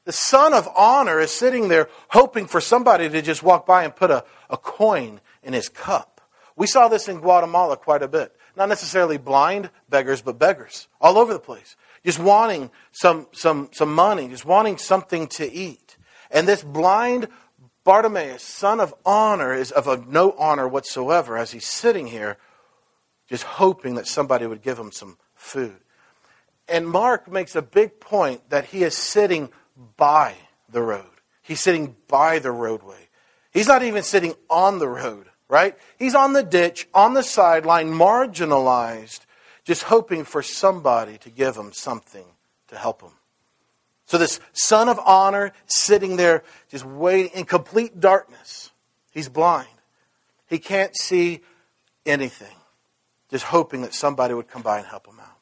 The 0.04 0.12
son 0.12 0.54
of 0.54 0.68
honor 0.74 1.20
is 1.20 1.30
sitting 1.30 1.68
there 1.68 1.88
hoping 2.08 2.46
for 2.46 2.60
somebody 2.60 3.10
to 3.10 3.20
just 3.20 3.42
walk 3.42 3.66
by 3.66 3.84
and 3.84 3.94
put 3.94 4.10
a, 4.10 4.24
a 4.48 4.56
coin 4.56 5.20
in 5.42 5.52
his 5.52 5.68
cup. 5.68 6.22
We 6.56 6.66
saw 6.66 6.88
this 6.88 7.08
in 7.08 7.20
Guatemala 7.20 7.76
quite 7.76 8.02
a 8.02 8.08
bit. 8.08 8.34
Not 8.56 8.68
necessarily 8.68 9.18
blind 9.18 9.70
beggars, 9.88 10.22
but 10.22 10.38
beggars 10.38 10.88
all 11.00 11.18
over 11.18 11.32
the 11.32 11.38
place. 11.38 11.76
Just 12.08 12.20
wanting 12.20 12.70
some, 12.90 13.26
some, 13.32 13.68
some 13.70 13.94
money, 13.94 14.28
just 14.28 14.46
wanting 14.46 14.78
something 14.78 15.26
to 15.26 15.52
eat. 15.52 15.98
And 16.30 16.48
this 16.48 16.62
blind 16.62 17.28
Bartimaeus, 17.84 18.42
son 18.42 18.80
of 18.80 18.94
honor, 19.04 19.52
is 19.52 19.70
of 19.70 19.86
a 19.86 19.98
no 19.98 20.32
honor 20.38 20.66
whatsoever 20.66 21.36
as 21.36 21.50
he's 21.50 21.66
sitting 21.66 22.06
here 22.06 22.38
just 23.28 23.44
hoping 23.44 23.96
that 23.96 24.06
somebody 24.06 24.46
would 24.46 24.62
give 24.62 24.78
him 24.78 24.90
some 24.90 25.18
food. 25.34 25.76
And 26.66 26.88
Mark 26.88 27.30
makes 27.30 27.54
a 27.54 27.60
big 27.60 28.00
point 28.00 28.48
that 28.48 28.64
he 28.64 28.84
is 28.84 28.96
sitting 28.96 29.50
by 29.98 30.36
the 30.66 30.80
road. 30.80 31.04
He's 31.42 31.60
sitting 31.60 31.94
by 32.08 32.38
the 32.38 32.52
roadway. 32.52 33.10
He's 33.52 33.68
not 33.68 33.82
even 33.82 34.02
sitting 34.02 34.32
on 34.48 34.78
the 34.78 34.88
road, 34.88 35.26
right? 35.46 35.76
He's 35.98 36.14
on 36.14 36.32
the 36.32 36.42
ditch, 36.42 36.88
on 36.94 37.12
the 37.12 37.22
sideline, 37.22 37.92
marginalized, 37.92 39.26
just 39.68 39.82
hoping 39.82 40.24
for 40.24 40.42
somebody 40.42 41.18
to 41.18 41.28
give 41.28 41.54
him 41.54 41.74
something 41.74 42.24
to 42.68 42.74
help 42.74 43.02
him. 43.02 43.10
So, 44.06 44.16
this 44.16 44.40
son 44.54 44.88
of 44.88 44.98
honor 45.04 45.52
sitting 45.66 46.16
there 46.16 46.42
just 46.70 46.86
waiting 46.86 47.30
in 47.34 47.44
complete 47.44 48.00
darkness. 48.00 48.70
He's 49.10 49.28
blind. 49.28 49.68
He 50.46 50.58
can't 50.58 50.96
see 50.96 51.42
anything, 52.06 52.56
just 53.30 53.44
hoping 53.44 53.82
that 53.82 53.92
somebody 53.92 54.32
would 54.32 54.48
come 54.48 54.62
by 54.62 54.78
and 54.78 54.86
help 54.86 55.06
him 55.06 55.20
out. 55.20 55.36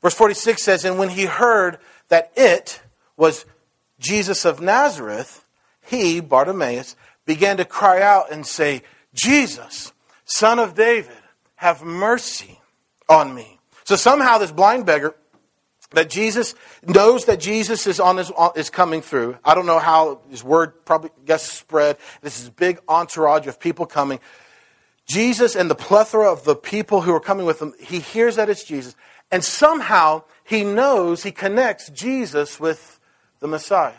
Verse 0.00 0.14
46 0.14 0.62
says, 0.62 0.84
And 0.84 0.96
when 0.96 1.08
he 1.08 1.24
heard 1.24 1.78
that 2.06 2.30
it, 2.36 2.82
was 3.16 3.44
Jesus 3.98 4.44
of 4.44 4.60
Nazareth, 4.60 5.44
he, 5.84 6.20
Bartimaeus, 6.20 6.94
began 7.26 7.56
to 7.56 7.64
cry 7.64 8.00
out 8.00 8.30
and 8.30 8.46
say, 8.46 8.82
Jesus, 9.12 9.92
son 10.24 10.60
of 10.60 10.76
David, 10.76 11.16
have 11.56 11.82
mercy 11.82 12.60
on 13.08 13.34
me. 13.34 13.58
So 13.84 13.96
somehow 13.96 14.38
this 14.38 14.52
blind 14.52 14.86
beggar 14.86 15.14
that 15.92 16.08
Jesus 16.10 16.54
knows 16.82 17.26
that 17.26 17.40
Jesus 17.40 17.86
is 17.86 18.00
on 18.00 18.16
his 18.16 18.32
is 18.56 18.70
coming 18.70 19.02
through. 19.02 19.36
I 19.44 19.54
don't 19.54 19.66
know 19.66 19.78
how 19.78 20.22
his 20.30 20.42
word 20.42 20.84
probably 20.84 21.10
gets 21.24 21.44
spread. 21.44 21.98
This 22.22 22.40
is 22.40 22.48
a 22.48 22.52
big 22.52 22.80
entourage 22.88 23.46
of 23.46 23.60
people 23.60 23.86
coming. 23.86 24.20
Jesus 25.06 25.56
and 25.56 25.68
the 25.68 25.74
plethora 25.74 26.30
of 26.30 26.44
the 26.44 26.56
people 26.56 27.02
who 27.02 27.12
are 27.12 27.20
coming 27.20 27.44
with 27.44 27.60
him, 27.60 27.74
he 27.78 27.98
hears 27.98 28.36
that 28.36 28.48
it's 28.48 28.64
Jesus, 28.64 28.94
and 29.30 29.42
somehow 29.42 30.22
he 30.44 30.64
knows 30.64 31.22
he 31.22 31.32
connects 31.32 31.90
Jesus 31.90 32.60
with 32.60 33.00
the 33.40 33.48
Messiah. 33.48 33.92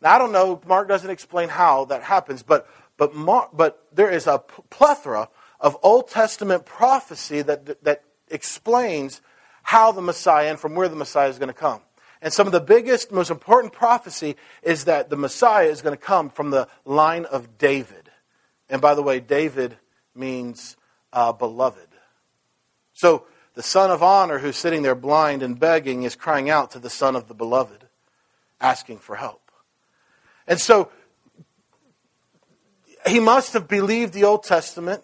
Now, 0.00 0.14
I 0.14 0.18
don't 0.18 0.32
know, 0.32 0.60
Mark 0.66 0.88
doesn't 0.88 1.10
explain 1.10 1.48
how 1.48 1.84
that 1.86 2.02
happens, 2.02 2.42
but, 2.42 2.66
but, 2.96 3.14
Mark, 3.14 3.50
but 3.52 3.86
there 3.92 4.10
is 4.10 4.26
a 4.26 4.38
plethora 4.38 5.28
of 5.60 5.76
Old 5.82 6.08
Testament 6.08 6.64
prophecy 6.64 7.42
that, 7.42 7.84
that 7.84 8.02
explains 8.32 9.20
how 9.62 9.92
the 9.92 10.02
Messiah 10.02 10.50
and 10.50 10.58
from 10.58 10.74
where 10.74 10.88
the 10.88 10.96
Messiah 10.96 11.28
is 11.28 11.38
going 11.38 11.48
to 11.48 11.54
come. 11.54 11.80
And 12.20 12.32
some 12.32 12.46
of 12.46 12.52
the 12.52 12.60
biggest, 12.60 13.12
most 13.12 13.30
important 13.30 13.72
prophecy 13.72 14.36
is 14.62 14.84
that 14.84 15.10
the 15.10 15.16
Messiah 15.16 15.66
is 15.66 15.82
going 15.82 15.96
to 15.96 16.02
come 16.02 16.30
from 16.30 16.50
the 16.50 16.68
line 16.84 17.24
of 17.24 17.58
David. 17.58 18.10
And 18.68 18.80
by 18.80 18.94
the 18.94 19.02
way, 19.02 19.20
David 19.20 19.76
means 20.14 20.76
uh, 21.12 21.32
beloved. 21.32 21.88
So 22.92 23.26
the 23.54 23.62
son 23.62 23.90
of 23.90 24.02
honor 24.02 24.38
who's 24.38 24.56
sitting 24.56 24.82
there 24.82 24.94
blind 24.94 25.42
and 25.42 25.58
begging 25.58 26.04
is 26.04 26.14
crying 26.14 26.48
out 26.48 26.70
to 26.72 26.78
the 26.78 26.90
son 26.90 27.16
of 27.16 27.28
the 27.28 27.34
beloved 27.34 27.86
asking 28.60 28.98
for 28.98 29.16
help. 29.16 29.50
And 30.46 30.60
so 30.60 30.90
he 33.06 33.20
must 33.20 33.52
have 33.52 33.68
believed 33.68 34.12
the 34.12 34.24
Old 34.24 34.44
Testament 34.44 35.02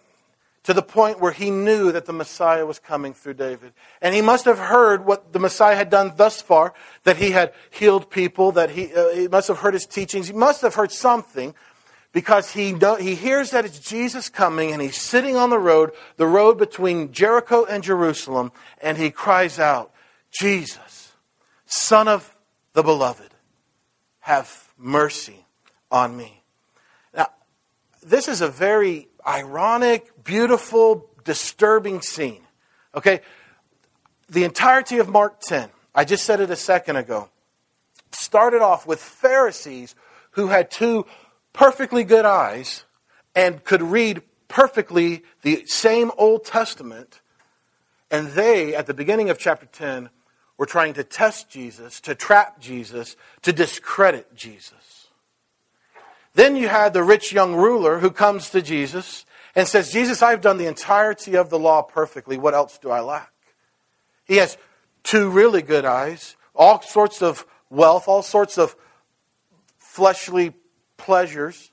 to 0.69 0.75
the 0.75 0.83
point 0.83 1.19
where 1.19 1.33
he 1.33 1.51
knew 1.51 1.91
that 1.93 2.05
the 2.05 2.13
Messiah 2.13 2.67
was 2.67 2.79
coming 2.79 3.15
through 3.15 3.33
David. 3.33 3.73
And 4.03 4.15
he 4.15 4.21
must 4.21 4.45
have 4.45 4.59
heard 4.59 5.07
what 5.07 5.33
the 5.33 5.39
Messiah 5.39 5.75
had 5.75 5.89
done 5.89 6.13
thus 6.17 6.43
far, 6.43 6.75
that 7.05 7.17
he 7.17 7.31
had 7.31 7.55
healed 7.71 8.11
people, 8.11 8.53
that 8.53 8.69
he, 8.69 8.93
uh, 8.93 9.09
he 9.15 9.29
must 9.29 9.49
have 9.49 9.61
heard 9.61 9.73
his 9.73 9.87
teachings. 9.87 10.27
He 10.27 10.35
must 10.35 10.61
have 10.61 10.75
heard 10.75 10.93
something 10.93 11.55
because 12.13 12.53
he, 12.53 12.73
know, 12.73 12.97
he 12.97 13.15
hears 13.15 13.51
that 13.53 13.65
it's 13.65 13.79
Jesus 13.79 14.29
coming 14.29 14.71
and 14.71 14.83
he's 14.83 14.99
sitting 14.99 15.37
on 15.37 15.49
the 15.49 15.59
road, 15.59 15.93
the 16.19 16.27
road 16.27 16.59
between 16.59 17.13
Jericho 17.13 17.65
and 17.65 17.83
Jerusalem, 17.83 18.53
and 18.83 18.99
he 18.99 19.11
cries 19.11 19.59
out, 19.59 19.91
Jesus, 20.39 21.15
Son 21.65 22.09
of 22.09 22.37
the 22.75 22.83
Beloved, 22.83 23.33
have 24.21 24.71
mercy 24.77 25.47
on 25.91 26.15
me. 26.15 26.43
Now, 27.15 27.29
this 28.03 28.29
is 28.29 28.43
a 28.43 28.49
very 28.49 29.08
ironic, 29.29 30.25
beautiful, 30.25 31.11
disturbing 31.25 32.01
scene. 32.01 32.43
Okay? 32.95 33.21
The 34.31 34.45
entirety 34.45 34.99
of 34.99 35.09
Mark 35.09 35.41
10, 35.41 35.69
I 35.95 36.05
just 36.05 36.25
said 36.25 36.41
it 36.41 36.51
a 36.51 36.57
second 36.57 36.97
ago, 36.97 37.29
started 38.13 38.63
off 38.63 38.87
with 38.87 39.01
Pharisees 39.01 39.95
who 40.33 40.49
had 40.49 40.71
two 40.71 41.07
perfectly 41.53 42.05
good 42.05 42.25
eyes 42.25 42.85
and 43.35 43.63
could 43.65 43.83
read 43.83 44.23
perfectly 44.49 45.23
the 45.43 45.65
same 45.67 46.11
Old 46.17 46.45
Testament. 46.45 47.21
And 48.11 48.29
they, 48.29 48.75
at 48.75 48.87
the 48.87 48.95
beginning 48.95 49.29
of 49.31 49.39
chapter 49.39 49.67
10, 49.67 50.09
were 50.57 50.67
trying 50.67 50.95
to 50.95 51.05
test 51.05 51.51
Jesus, 51.51 52.01
to 52.01 52.15
trap 52.15 52.59
Jesus, 52.59 53.17
to 53.43 53.53
discredit 53.53 54.35
Jesus. 54.35 54.98
Then 56.39 56.55
you 56.55 56.69
had 56.69 56.93
the 56.93 57.03
rich 57.03 57.33
young 57.33 57.57
ruler 57.57 57.99
who 57.99 58.13
comes 58.13 58.51
to 58.51 58.63
Jesus 58.63 59.27
and 59.57 59.67
says, 59.67 59.91
Jesus, 59.91 60.23
I've 60.23 60.41
done 60.41 60.57
the 60.57 60.69
entirety 60.69 61.37
of 61.37 61.51
the 61.51 61.59
law 61.59 61.83
perfectly. 61.83 62.39
What 62.39 62.55
else 62.55 62.79
do 62.79 62.91
I 62.91 63.01
lack? 63.01 63.33
He 64.25 64.37
has 64.37 64.57
two 65.03 65.31
really 65.31 65.63
good 65.63 65.85
eyes, 65.85 66.37
all 66.55 66.81
sorts 66.81 67.23
of 67.23 67.45
wealth, 67.71 68.07
all 68.07 68.23
sorts 68.23 68.57
of 68.57 68.77
fleshly 69.81 70.53
pleasures, 70.97 71.73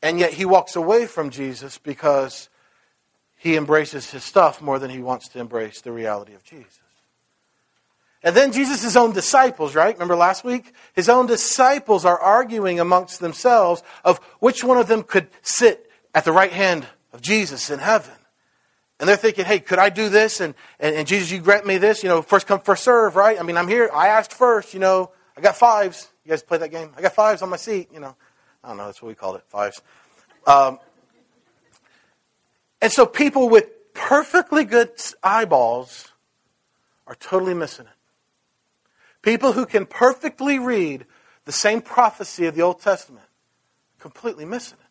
and 0.00 0.20
yet 0.20 0.34
he 0.34 0.44
walks 0.44 0.76
away 0.76 1.06
from 1.06 1.30
Jesus 1.30 1.76
because 1.76 2.50
he 3.34 3.56
embraces 3.56 4.12
his 4.12 4.22
stuff 4.22 4.62
more 4.62 4.78
than 4.78 4.90
he 4.92 5.00
wants 5.00 5.26
to 5.26 5.40
embrace 5.40 5.80
the 5.80 5.90
reality 5.90 6.34
of 6.34 6.44
Jesus. 6.44 6.89
And 8.22 8.36
then 8.36 8.52
Jesus' 8.52 8.96
own 8.96 9.12
disciples, 9.12 9.74
right? 9.74 9.94
Remember 9.94 10.16
last 10.16 10.44
week? 10.44 10.74
His 10.92 11.08
own 11.08 11.26
disciples 11.26 12.04
are 12.04 12.18
arguing 12.18 12.78
amongst 12.78 13.20
themselves 13.20 13.82
of 14.04 14.18
which 14.40 14.62
one 14.62 14.76
of 14.76 14.88
them 14.88 15.02
could 15.02 15.28
sit 15.42 15.90
at 16.14 16.24
the 16.24 16.32
right 16.32 16.52
hand 16.52 16.86
of 17.12 17.22
Jesus 17.22 17.70
in 17.70 17.78
heaven. 17.78 18.14
And 18.98 19.08
they're 19.08 19.16
thinking, 19.16 19.46
hey, 19.46 19.60
could 19.60 19.78
I 19.78 19.88
do 19.88 20.10
this? 20.10 20.40
And, 20.40 20.54
and, 20.78 20.94
and 20.94 21.08
Jesus, 21.08 21.30
you 21.30 21.40
grant 21.40 21.66
me 21.66 21.78
this? 21.78 22.02
You 22.02 22.10
know, 22.10 22.20
first 22.20 22.46
come, 22.46 22.60
first 22.60 22.84
serve, 22.84 23.16
right? 23.16 23.40
I 23.40 23.42
mean, 23.42 23.56
I'm 23.56 23.68
here. 23.68 23.90
I 23.94 24.08
asked 24.08 24.34
first, 24.34 24.74
you 24.74 24.80
know. 24.80 25.12
I 25.36 25.40
got 25.40 25.56
fives. 25.56 26.10
You 26.24 26.28
guys 26.30 26.42
play 26.42 26.58
that 26.58 26.70
game? 26.70 26.90
I 26.98 27.00
got 27.00 27.14
fives 27.14 27.40
on 27.40 27.48
my 27.48 27.56
seat, 27.56 27.88
you 27.94 28.00
know. 28.00 28.14
I 28.62 28.68
don't 28.68 28.76
know. 28.76 28.84
That's 28.84 29.00
what 29.00 29.08
we 29.08 29.14
called 29.14 29.36
it, 29.36 29.44
fives. 29.48 29.80
Um, 30.46 30.78
and 32.82 32.92
so 32.92 33.06
people 33.06 33.48
with 33.48 33.94
perfectly 33.94 34.64
good 34.64 34.90
eyeballs 35.22 36.12
are 37.06 37.14
totally 37.14 37.54
missing 37.54 37.86
it. 37.86 37.92
People 39.22 39.52
who 39.52 39.66
can 39.66 39.86
perfectly 39.86 40.58
read 40.58 41.06
the 41.44 41.52
same 41.52 41.82
prophecy 41.82 42.46
of 42.46 42.54
the 42.54 42.62
Old 42.62 42.80
Testament, 42.80 43.26
completely 43.98 44.44
missing 44.44 44.78
it. 44.80 44.86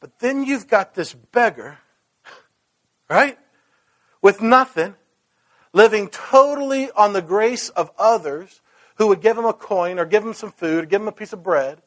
But 0.00 0.18
then 0.18 0.44
you've 0.44 0.68
got 0.68 0.94
this 0.94 1.14
beggar, 1.14 1.78
right, 3.08 3.38
with 4.20 4.42
nothing, 4.42 4.94
living 5.72 6.08
totally 6.08 6.90
on 6.92 7.12
the 7.12 7.22
grace 7.22 7.68
of 7.70 7.90
others 7.98 8.60
who 8.96 9.06
would 9.08 9.20
give 9.20 9.38
him 9.38 9.44
a 9.44 9.52
coin 9.52 9.98
or 9.98 10.04
give 10.04 10.24
him 10.24 10.34
some 10.34 10.52
food 10.52 10.84
or 10.84 10.86
give 10.86 11.00
him 11.00 11.08
a 11.08 11.12
piece 11.12 11.32
of 11.32 11.42
bread, 11.42 11.80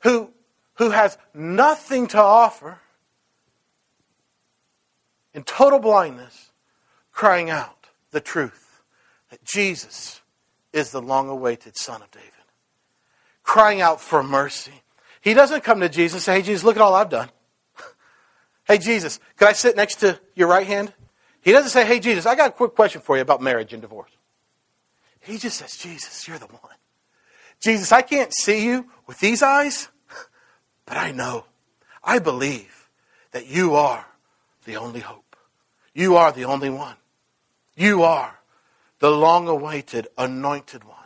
who, 0.00 0.30
who 0.74 0.90
has 0.90 1.16
nothing 1.32 2.06
to 2.08 2.18
offer, 2.18 2.80
in 5.32 5.42
total 5.44 5.78
blindness, 5.78 6.50
crying 7.12 7.48
out 7.48 7.86
the 8.10 8.20
truth 8.20 8.71
that 9.32 9.42
Jesus 9.44 10.20
is 10.74 10.90
the 10.90 11.00
long 11.00 11.30
awaited 11.30 11.74
Son 11.74 12.02
of 12.02 12.10
David, 12.10 12.28
crying 13.42 13.80
out 13.80 13.98
for 13.98 14.22
mercy. 14.22 14.82
He 15.22 15.32
doesn't 15.32 15.64
come 15.64 15.80
to 15.80 15.88
Jesus 15.88 16.16
and 16.16 16.22
say, 16.22 16.34
Hey, 16.34 16.42
Jesus, 16.42 16.64
look 16.64 16.76
at 16.76 16.82
all 16.82 16.94
I've 16.94 17.08
done. 17.08 17.30
hey, 18.68 18.76
Jesus, 18.76 19.18
could 19.38 19.48
I 19.48 19.52
sit 19.52 19.74
next 19.74 20.00
to 20.00 20.20
your 20.34 20.48
right 20.48 20.66
hand? 20.66 20.92
He 21.40 21.50
doesn't 21.50 21.70
say, 21.70 21.86
Hey, 21.86 21.98
Jesus, 21.98 22.26
I 22.26 22.34
got 22.34 22.50
a 22.50 22.52
quick 22.52 22.74
question 22.74 23.00
for 23.00 23.16
you 23.16 23.22
about 23.22 23.40
marriage 23.40 23.72
and 23.72 23.80
divorce. 23.80 24.10
He 25.20 25.38
just 25.38 25.56
says, 25.56 25.78
Jesus, 25.78 26.28
you're 26.28 26.38
the 26.38 26.44
one. 26.44 26.76
Jesus, 27.58 27.90
I 27.90 28.02
can't 28.02 28.34
see 28.34 28.66
you 28.66 28.90
with 29.06 29.18
these 29.18 29.42
eyes, 29.42 29.88
but 30.84 30.98
I 30.98 31.10
know, 31.10 31.46
I 32.04 32.18
believe 32.18 32.90
that 33.30 33.46
you 33.46 33.76
are 33.76 34.04
the 34.66 34.76
only 34.76 35.00
hope. 35.00 35.36
You 35.94 36.16
are 36.16 36.32
the 36.32 36.44
only 36.44 36.68
one. 36.68 36.96
You 37.74 38.02
are 38.02 38.41
the 39.02 39.10
long 39.10 39.48
awaited 39.48 40.06
anointed 40.16 40.84
one. 40.84 40.96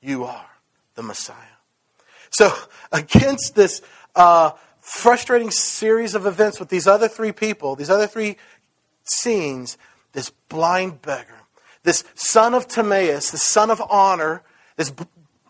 You 0.00 0.24
are 0.24 0.48
the 0.94 1.02
Messiah. 1.02 1.36
So, 2.30 2.50
against 2.90 3.54
this 3.54 3.82
uh, 4.16 4.52
frustrating 4.80 5.50
series 5.50 6.14
of 6.14 6.24
events 6.24 6.58
with 6.58 6.70
these 6.70 6.86
other 6.86 7.08
three 7.08 7.30
people, 7.30 7.76
these 7.76 7.90
other 7.90 8.06
three 8.06 8.38
scenes, 9.04 9.76
this 10.14 10.30
blind 10.48 11.02
beggar, 11.02 11.42
this 11.82 12.04
son 12.14 12.54
of 12.54 12.68
Timaeus, 12.68 13.30
the 13.30 13.36
son 13.36 13.70
of 13.70 13.82
honor, 13.82 14.42
this 14.78 14.90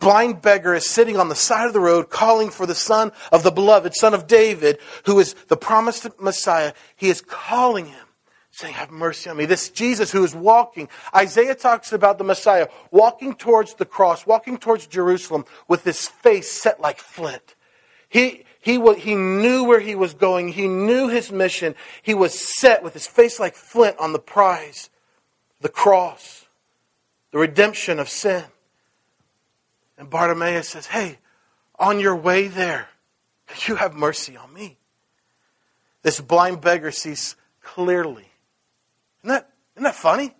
blind 0.01 0.41
beggar 0.41 0.73
is 0.73 0.85
sitting 0.85 1.15
on 1.15 1.29
the 1.29 1.35
side 1.35 1.67
of 1.67 1.73
the 1.73 1.79
road 1.79 2.09
calling 2.09 2.49
for 2.49 2.65
the 2.65 2.75
son 2.75 3.13
of 3.31 3.43
the 3.43 3.51
beloved, 3.51 3.95
son 3.95 4.13
of 4.13 4.27
David, 4.27 4.77
who 5.05 5.21
is 5.21 5.35
the 5.47 5.55
promised 5.55 6.05
Messiah. 6.19 6.73
He 6.97 7.07
is 7.07 7.21
calling 7.21 7.85
him, 7.85 8.02
saying, 8.53 8.75
Have 8.75 8.91
mercy 8.91 9.29
on 9.29 9.37
me. 9.37 9.45
This 9.45 9.69
Jesus 9.69 10.11
who 10.11 10.23
is 10.23 10.33
walking, 10.35 10.87
Isaiah 11.13 11.55
talks 11.55 11.91
about 11.91 12.17
the 12.17 12.23
Messiah 12.23 12.67
walking 12.91 13.33
towards 13.33 13.73
the 13.73 13.85
cross, 13.85 14.25
walking 14.25 14.57
towards 14.57 14.87
Jerusalem 14.87 15.45
with 15.67 15.83
his 15.83 16.07
face 16.07 16.51
set 16.51 16.79
like 16.79 16.99
flint. 16.99 17.55
He, 18.07 18.45
he, 18.61 18.79
he 18.95 19.15
knew 19.15 19.63
where 19.63 19.79
he 19.79 19.95
was 19.95 20.13
going. 20.13 20.49
He 20.49 20.67
knew 20.67 21.09
his 21.09 21.31
mission. 21.31 21.73
He 22.03 22.13
was 22.13 22.39
set 22.39 22.83
with 22.83 22.93
his 22.93 23.07
face 23.07 23.39
like 23.39 23.55
flint 23.55 23.97
on 23.97 24.13
the 24.13 24.19
prize, 24.19 24.91
the 25.59 25.69
cross, 25.69 26.45
the 27.31 27.39
redemption 27.39 27.97
of 27.97 28.07
sin. 28.07 28.43
And 29.97 30.11
Bartimaeus 30.11 30.69
says, 30.69 30.85
Hey, 30.85 31.17
on 31.79 31.99
your 31.99 32.15
way 32.15 32.47
there, 32.47 32.89
you 33.67 33.75
have 33.75 33.95
mercy 33.95 34.37
on 34.37 34.53
me. 34.53 34.77
This 36.03 36.21
blind 36.21 36.61
beggar 36.61 36.91
sees 36.91 37.35
clearly. 37.63 38.32
Isn't 39.23 39.35
that, 39.35 39.49
isn't 39.75 39.83
that 39.83 39.95
funny? 39.95 40.23
Isn't 40.25 40.35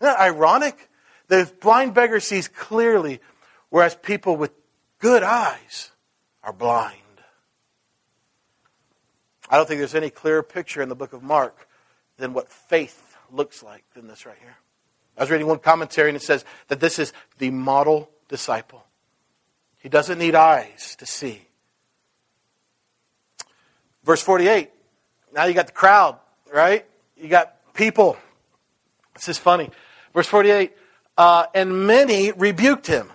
that 0.00 0.18
ironic? 0.18 0.88
The 1.28 1.50
blind 1.60 1.94
beggar 1.94 2.20
sees 2.20 2.48
clearly, 2.48 3.20
whereas 3.68 3.94
people 3.94 4.36
with 4.36 4.52
good 4.98 5.22
eyes 5.22 5.92
are 6.42 6.52
blind. 6.52 6.94
I 9.50 9.56
don't 9.56 9.66
think 9.66 9.78
there's 9.78 9.94
any 9.94 10.10
clearer 10.10 10.42
picture 10.42 10.82
in 10.82 10.88
the 10.88 10.94
book 10.94 11.12
of 11.12 11.22
Mark 11.22 11.68
than 12.16 12.32
what 12.32 12.48
faith 12.48 13.16
looks 13.30 13.62
like 13.62 13.84
than 13.94 14.08
this 14.08 14.26
right 14.26 14.36
here. 14.40 14.56
I 15.16 15.22
was 15.22 15.30
reading 15.30 15.46
one 15.46 15.58
commentary 15.58 16.08
and 16.08 16.16
it 16.16 16.22
says 16.22 16.44
that 16.68 16.80
this 16.80 16.98
is 16.98 17.12
the 17.38 17.50
model 17.50 18.10
disciple. 18.28 18.84
He 19.78 19.88
doesn't 19.88 20.18
need 20.18 20.34
eyes 20.34 20.96
to 20.96 21.06
see. 21.06 21.42
Verse 24.04 24.22
48. 24.22 24.70
Now 25.34 25.44
you 25.44 25.54
got 25.54 25.66
the 25.66 25.72
crowd, 25.72 26.18
right? 26.52 26.86
You 27.16 27.28
got 27.28 27.56
people. 27.78 28.18
This 29.14 29.28
is 29.28 29.38
funny. 29.38 29.70
Verse 30.12 30.26
48. 30.26 30.76
Uh, 31.16 31.46
and 31.54 31.86
many 31.86 32.32
rebuked 32.32 32.86
him. 32.86 33.10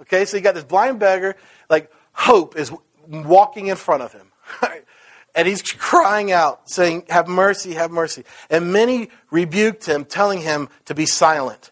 Okay, 0.00 0.24
so 0.24 0.36
you 0.36 0.42
got 0.42 0.54
this 0.54 0.64
blind 0.64 0.98
beggar, 0.98 1.36
like 1.68 1.90
hope 2.12 2.56
is 2.56 2.72
walking 3.06 3.66
in 3.66 3.76
front 3.76 4.02
of 4.02 4.12
him. 4.12 4.32
and 5.34 5.46
he's 5.46 5.62
crying 5.62 6.32
out, 6.32 6.70
saying, 6.70 7.04
Have 7.10 7.28
mercy, 7.28 7.74
have 7.74 7.90
mercy. 7.90 8.24
And 8.48 8.72
many 8.72 9.10
rebuked 9.30 9.86
him, 9.86 10.04
telling 10.04 10.40
him 10.40 10.68
to 10.86 10.94
be 10.94 11.06
silent. 11.06 11.70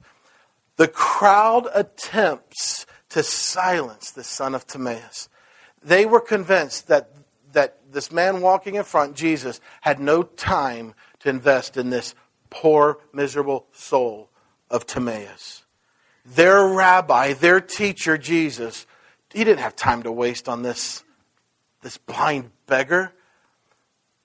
The 0.77 0.89
crowd 0.89 1.69
attempts 1.75 2.87
to 3.11 3.23
silence 3.23 4.11
the 4.11 4.25
son 4.25 4.55
of 4.55 4.67
Timaeus. 4.67 5.29
They 5.83 6.07
were 6.07 6.21
convinced 6.21 6.89
that, 6.89 7.11
that 7.53 7.79
this 7.93 8.11
man 8.11 8.41
walking 8.41 8.77
in 8.77 8.85
front, 8.85 9.17
Jesus, 9.17 9.61
had 9.81 10.01
no 10.01 10.23
time 10.23 10.95
to 11.21 11.29
invest 11.29 11.77
in 11.77 11.91
this 11.91 12.15
poor, 12.53 12.99
miserable 13.13 13.67
soul 13.73 14.29
of 14.71 14.87
Timaeus. 14.87 15.65
Their 16.25 16.69
rabbi, 16.69 17.33
their 17.33 17.61
teacher, 17.61 18.17
Jesus, 18.17 18.87
he 19.33 19.43
didn't 19.43 19.61
have 19.61 19.75
time 19.75 20.03
to 20.03 20.13
waste 20.13 20.49
on 20.49 20.63
this, 20.63 21.03
this 21.83 21.97
blind 21.97 22.51
beggar. 22.67 23.13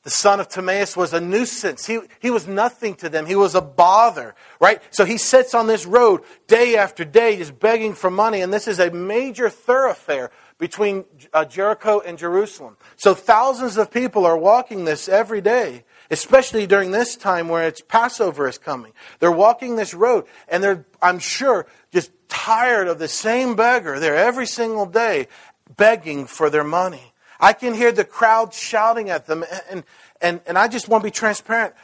The 0.04 0.12
son 0.12 0.40
of 0.40 0.48
Timaeus 0.48 0.96
was 0.96 1.14
a 1.14 1.20
nuisance. 1.20 1.86
He, 1.86 2.00
he 2.20 2.30
was 2.30 2.48
nothing 2.48 2.96
to 2.96 3.10
them. 3.10 3.26
He 3.26 3.36
was 3.36 3.56
a 3.56 3.62
bother, 3.62 4.36
right? 4.60 4.82
So 4.90 5.04
he 5.04 5.18
sits 5.18 5.54
on 5.54 5.68
this 5.68 5.86
road 5.86 6.22
day 6.48 6.78
after 6.78 7.04
day 7.04 7.38
just 7.38 7.60
begging 7.60 7.94
for 7.94 8.10
money. 8.10 8.42
And 8.42 8.54
this 8.54 8.68
is 8.68 8.80
a 8.80 8.92
major 8.92 9.50
thoroughfare 9.50 10.32
between 10.58 11.06
uh, 11.34 11.46
Jericho 11.46 12.00
and 12.00 12.18
Jerusalem. 12.18 12.78
So 12.96 13.14
thousands 13.14 13.78
of 13.78 13.92
people 13.92 14.26
are 14.26 14.38
walking 14.38 14.86
this 14.86 15.10
every 15.10 15.42
day, 15.42 15.84
especially 16.10 16.68
during 16.68 16.92
this 16.92 17.16
time 17.16 17.50
where 17.50 17.68
it's 17.68 17.82
Passover 17.82 18.48
is 18.48 18.58
coming. 18.58 18.94
They're 19.20 19.32
walking 19.32 19.76
this 19.76 19.94
road 19.94 20.26
and 20.48 20.64
they're, 20.64 20.86
I'm 21.02 21.20
sure, 21.20 21.68
just 21.92 22.12
tired 22.28 22.88
of 22.88 23.00
the 23.00 23.08
same 23.08 23.56
beggar 23.56 24.00
there 24.00 24.16
every 24.16 24.48
single 24.48 24.86
day 24.86 25.28
begging 25.76 26.26
for 26.26 26.50
their 26.50 26.64
money. 26.64 27.14
I 27.40 27.54
can 27.54 27.74
hear 27.74 27.92
the 27.92 28.04
crowd 28.04 28.54
shouting 28.54 29.10
at 29.10 29.28
them, 29.28 29.46
and, 29.70 29.84
and, 30.22 30.42
and 30.48 30.58
I 30.58 30.68
just 30.68 30.88
want 30.88 31.04
to 31.04 31.08
be 31.08 31.12
transparent. 31.12 31.76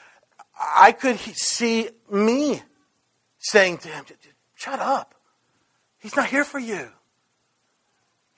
I 0.59 0.91
could 0.91 1.19
see 1.19 1.89
me 2.12 2.62
saying 3.39 3.79
to 3.79 3.89
him, 3.89 4.05
Shut 4.55 4.79
up. 4.79 5.13
He's 5.99 6.15
not 6.15 6.27
here 6.27 6.45
for 6.45 6.59
you. 6.59 6.89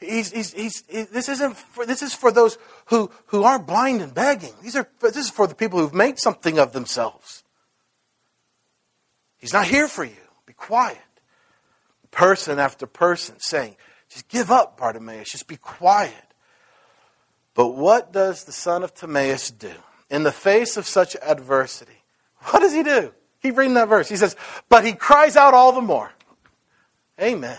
He's, 0.05 0.31
he's, 0.31 0.53
he's, 0.53 0.81
this, 1.11 1.29
isn't 1.29 1.57
for, 1.57 1.85
this 1.85 2.01
is 2.01 2.13
for 2.13 2.31
those 2.31 2.57
who, 2.87 3.11
who 3.27 3.43
aren't 3.43 3.67
blind 3.67 4.01
and 4.01 4.13
begging. 4.13 4.53
These 4.61 4.75
are, 4.75 4.87
this 5.01 5.17
is 5.17 5.29
for 5.29 5.47
the 5.47 5.55
people 5.55 5.79
who've 5.79 5.93
made 5.93 6.19
something 6.19 6.59
of 6.59 6.71
themselves. 6.71 7.43
He's 9.37 9.53
not 9.53 9.67
here 9.67 9.87
for 9.87 10.03
you. 10.03 10.15
Be 10.45 10.53
quiet. 10.53 10.97
Person 12.11 12.59
after 12.59 12.85
person 12.85 13.35
saying, 13.39 13.75
just 14.09 14.27
give 14.29 14.51
up, 14.51 14.77
Bartimaeus. 14.77 15.31
Just 15.31 15.47
be 15.47 15.57
quiet. 15.57 16.13
But 17.53 17.69
what 17.69 18.11
does 18.11 18.43
the 18.43 18.51
son 18.51 18.83
of 18.83 18.93
Timaeus 18.93 19.49
do? 19.51 19.71
In 20.09 20.23
the 20.23 20.31
face 20.31 20.77
of 20.77 20.85
such 20.85 21.15
adversity, 21.21 22.03
what 22.39 22.59
does 22.59 22.73
he 22.73 22.83
do? 22.83 23.11
Keep 23.41 23.57
reading 23.57 23.73
that 23.75 23.89
verse. 23.89 24.07
He 24.07 24.15
says, 24.15 24.35
But 24.69 24.85
he 24.85 24.93
cries 24.93 25.35
out 25.35 25.53
all 25.53 25.71
the 25.71 25.81
more. 25.81 26.11
Amen. 27.19 27.57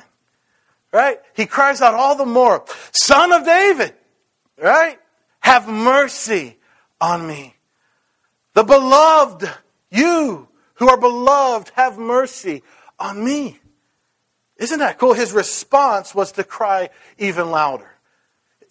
Right? 0.97 1.21
He 1.35 1.45
cries 1.45 1.83
out 1.83 1.93
all 1.93 2.17
the 2.17 2.25
more, 2.25 2.65
Son 2.91 3.31
of 3.31 3.45
David, 3.45 3.93
right? 4.57 4.99
Have 5.41 5.69
mercy 5.69 6.57
on 6.99 7.27
me. 7.27 7.55
The 8.55 8.65
beloved, 8.65 9.47
you 9.91 10.49
who 10.77 10.89
are 10.89 10.97
beloved, 10.97 11.71
have 11.75 11.99
mercy 11.99 12.63
on 12.99 13.23
me. 13.23 13.61
Isn't 14.57 14.79
that 14.79 14.97
cool? 14.97 15.13
His 15.13 15.35
response 15.35 16.15
was 16.15 16.33
to 16.33 16.45
cry 16.45 16.89
even 17.19 17.51
louder. 17.51 17.91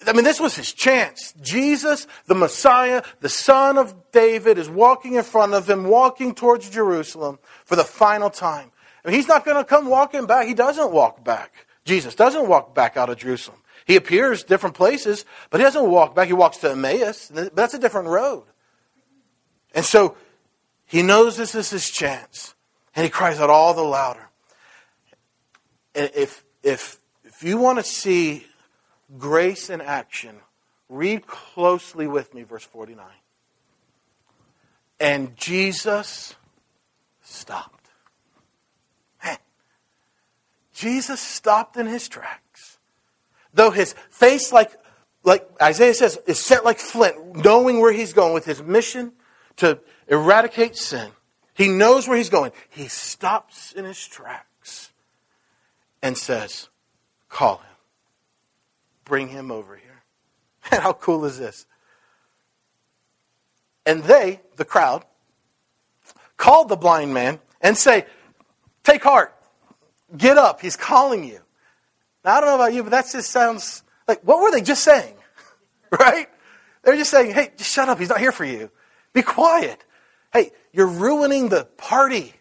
I 0.07 0.13
mean, 0.13 0.23
this 0.23 0.39
was 0.39 0.55
his 0.55 0.73
chance. 0.73 1.31
Jesus, 1.43 2.07
the 2.25 2.33
Messiah, 2.33 3.03
the 3.19 3.29
son 3.29 3.77
of 3.77 4.11
David, 4.11 4.57
is 4.57 4.67
walking 4.67 5.13
in 5.13 5.23
front 5.23 5.53
of 5.53 5.69
him, 5.69 5.83
walking 5.83 6.33
towards 6.33 6.71
Jerusalem 6.71 7.37
for 7.65 7.75
the 7.75 7.83
final 7.83 8.31
time. 8.31 8.71
I 9.03 9.09
mean, 9.09 9.15
he's 9.15 9.27
not 9.27 9.45
going 9.45 9.57
to 9.57 9.63
come 9.63 9.85
walking 9.85 10.25
back. 10.25 10.47
He 10.47 10.55
doesn't 10.55 10.91
walk 10.91 11.23
back. 11.23 11.64
Jesus 11.85 12.15
doesn't 12.15 12.47
walk 12.47 12.75
back 12.75 12.97
out 12.97 13.09
of 13.09 13.17
Jerusalem. 13.17 13.59
He 13.85 13.95
appears 13.95 14.43
different 14.43 14.75
places, 14.75 15.25
but 15.49 15.59
he 15.59 15.63
doesn't 15.63 15.89
walk 15.89 16.15
back. 16.15 16.27
He 16.27 16.33
walks 16.33 16.57
to 16.57 16.71
Emmaus. 16.71 17.31
But 17.33 17.55
that's 17.55 17.73
a 17.73 17.79
different 17.79 18.07
road. 18.07 18.43
And 19.73 19.85
so 19.85 20.17
he 20.85 21.03
knows 21.03 21.37
this 21.37 21.55
is 21.55 21.69
his 21.69 21.89
chance. 21.89 22.55
And 22.95 23.03
he 23.03 23.09
cries 23.09 23.39
out 23.39 23.49
all 23.49 23.73
the 23.73 23.83
louder. 23.83 24.29
And 25.93 26.11
if, 26.15 26.43
if, 26.63 26.97
if 27.23 27.43
you 27.43 27.57
want 27.57 27.77
to 27.77 27.83
see 27.83 28.45
grace 29.17 29.69
in 29.69 29.81
action. 29.81 30.37
Read 30.89 31.25
closely 31.27 32.07
with 32.07 32.33
me, 32.33 32.43
verse 32.43 32.63
49. 32.63 33.05
And 34.99 35.35
Jesus 35.35 36.35
stopped. 37.23 37.89
Man, 39.23 39.37
Jesus 40.75 41.21
stopped 41.21 41.77
in 41.77 41.87
his 41.87 42.09
tracks. 42.09 42.77
Though 43.53 43.71
his 43.71 43.95
face, 44.11 44.51
like, 44.51 44.77
like 45.23 45.47
Isaiah 45.61 45.93
says, 45.93 46.19
is 46.27 46.37
set 46.37 46.65
like 46.65 46.79
flint, 46.79 47.37
knowing 47.37 47.79
where 47.79 47.93
he's 47.93 48.11
going 48.11 48.33
with 48.33 48.43
his 48.43 48.61
mission 48.61 49.13
to 49.55 49.79
eradicate 50.09 50.75
sin. 50.75 51.11
He 51.53 51.69
knows 51.69 52.09
where 52.09 52.17
he's 52.17 52.29
going. 52.29 52.51
He 52.69 52.89
stops 52.89 53.71
in 53.71 53.85
his 53.85 54.05
tracks 54.05 54.91
and 56.01 56.17
says, 56.17 56.67
Call 57.29 57.57
him. 57.57 57.77
Bring 59.05 59.29
him 59.29 59.51
over 59.51 59.75
here. 59.75 59.83
And 60.71 60.81
how 60.81 60.93
cool 60.93 61.25
is 61.25 61.37
this? 61.37 61.67
And 63.85 64.03
they, 64.03 64.41
the 64.55 64.65
crowd, 64.65 65.05
called 66.37 66.69
the 66.69 66.75
blind 66.75 67.13
man 67.13 67.39
and 67.61 67.77
say, 67.77 68.07
Take 68.83 69.03
heart, 69.03 69.34
get 70.15 70.37
up, 70.37 70.61
he's 70.61 70.75
calling 70.75 71.23
you. 71.23 71.39
Now, 72.23 72.35
I 72.35 72.41
don't 72.41 72.49
know 72.49 72.55
about 72.55 72.73
you, 72.73 72.83
but 72.83 72.91
that 72.91 73.05
just 73.11 73.31
sounds 73.31 73.83
like, 74.07 74.21
what 74.21 74.41
were 74.41 74.51
they 74.51 74.61
just 74.61 74.83
saying? 74.83 75.15
right? 75.99 76.27
They're 76.83 76.95
just 76.95 77.11
saying, 77.11 77.33
hey, 77.33 77.51
just 77.57 77.71
shut 77.71 77.89
up. 77.89 77.99
He's 77.99 78.09
not 78.09 78.19
here 78.19 78.31
for 78.31 78.45
you. 78.45 78.69
Be 79.13 79.21
quiet. 79.21 79.83
Hey, 80.33 80.51
you're 80.73 80.87
ruining 80.87 81.49
the 81.49 81.65
party. 81.77 82.33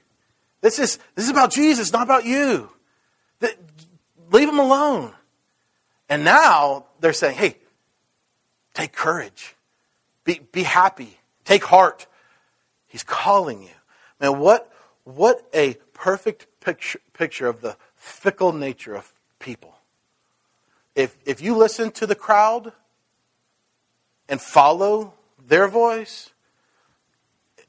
This 0.61 0.79
is, 0.79 0.99
this 1.15 1.25
is 1.27 1.31
about 1.31 1.53
Jesus, 1.53 1.93
not 1.93 2.03
about 2.03 2.25
you. 2.25 2.71
Leave 4.31 4.49
him 4.49 4.59
alone. 4.59 5.13
And 6.09 6.25
now 6.25 6.87
they're 7.01 7.13
saying, 7.13 7.37
hey, 7.37 7.57
take 8.75 8.93
courage. 8.93 9.55
Be, 10.25 10.41
be 10.53 10.63
happy. 10.63 11.19
Take 11.45 11.65
heart. 11.65 12.07
He's 12.89 13.03
calling 13.03 13.63
you. 13.63 13.75
Man, 14.21 14.39
what, 14.39 14.73
what 15.05 15.47
a 15.55 15.75
perfect 15.93 16.47
picture, 16.65 17.01
picture 17.13 17.47
of 17.47 17.61
the 17.61 17.77
fickle 17.97 18.53
nature 18.53 18.95
of 18.95 19.13
people. 19.39 19.75
If, 20.95 21.17
if 21.25 21.41
you 21.41 21.57
listen 21.57 21.91
to 21.93 22.07
the 22.07 22.15
crowd 22.15 22.73
and 24.29 24.41
follow 24.41 25.15
their 25.47 25.69
voice, 25.69 26.31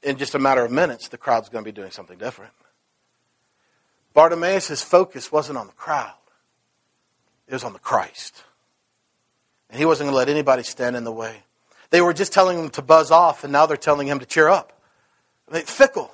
in 0.04 0.18
just 0.18 0.36
a 0.36 0.40
matter 0.40 0.64
of 0.64 0.72
minutes, 0.72 1.10
the 1.10 1.18
crowd's 1.18 1.50
going 1.50 1.66
to 1.66 1.68
be 1.68 1.76
doing 1.76 1.92
something 1.92 2.18
different. 2.18 2.54
Bartimaeus' 4.14 4.82
focus 4.82 5.32
wasn't 5.32 5.58
on 5.58 5.68
the 5.68 5.74
crowd, 5.74 6.14
it 7.48 7.54
was 7.54 7.64
on 7.64 7.74
the 7.74 7.80
Christ. 7.80 8.44
And 9.70 9.80
he 9.80 9.86
wasn't 9.86 10.08
going 10.08 10.14
to 10.14 10.18
let 10.18 10.30
anybody 10.30 10.62
stand 10.62 10.96
in 10.96 11.04
the 11.04 11.12
way. 11.12 11.42
They 11.90 12.00
were 12.00 12.14
just 12.14 12.32
telling 12.32 12.60
him 12.60 12.70
to 12.72 12.82
buzz 12.84 13.10
off, 13.10 13.44
and 13.44 13.52
now 13.52 13.66
they're 13.66 13.78
telling 13.78 14.08
him 14.08 14.20
to 14.20 14.26
cheer 14.26 14.48
up. 14.48 14.80
I 15.50 15.56
mean, 15.56 15.66
fickle. 15.66 16.12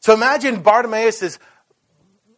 So 0.00 0.14
imagine 0.14 0.62
Bartimaeus' 0.62 1.38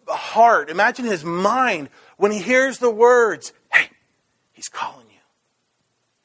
heart, 0.08 0.70
imagine 0.70 1.04
his 1.04 1.24
mind 1.24 1.88
when 2.16 2.32
he 2.32 2.38
hears 2.38 2.78
the 2.78 2.90
words, 2.90 3.52
hey, 3.72 3.88
he's 4.52 4.68
calling 4.68 5.06
you. 5.10 5.20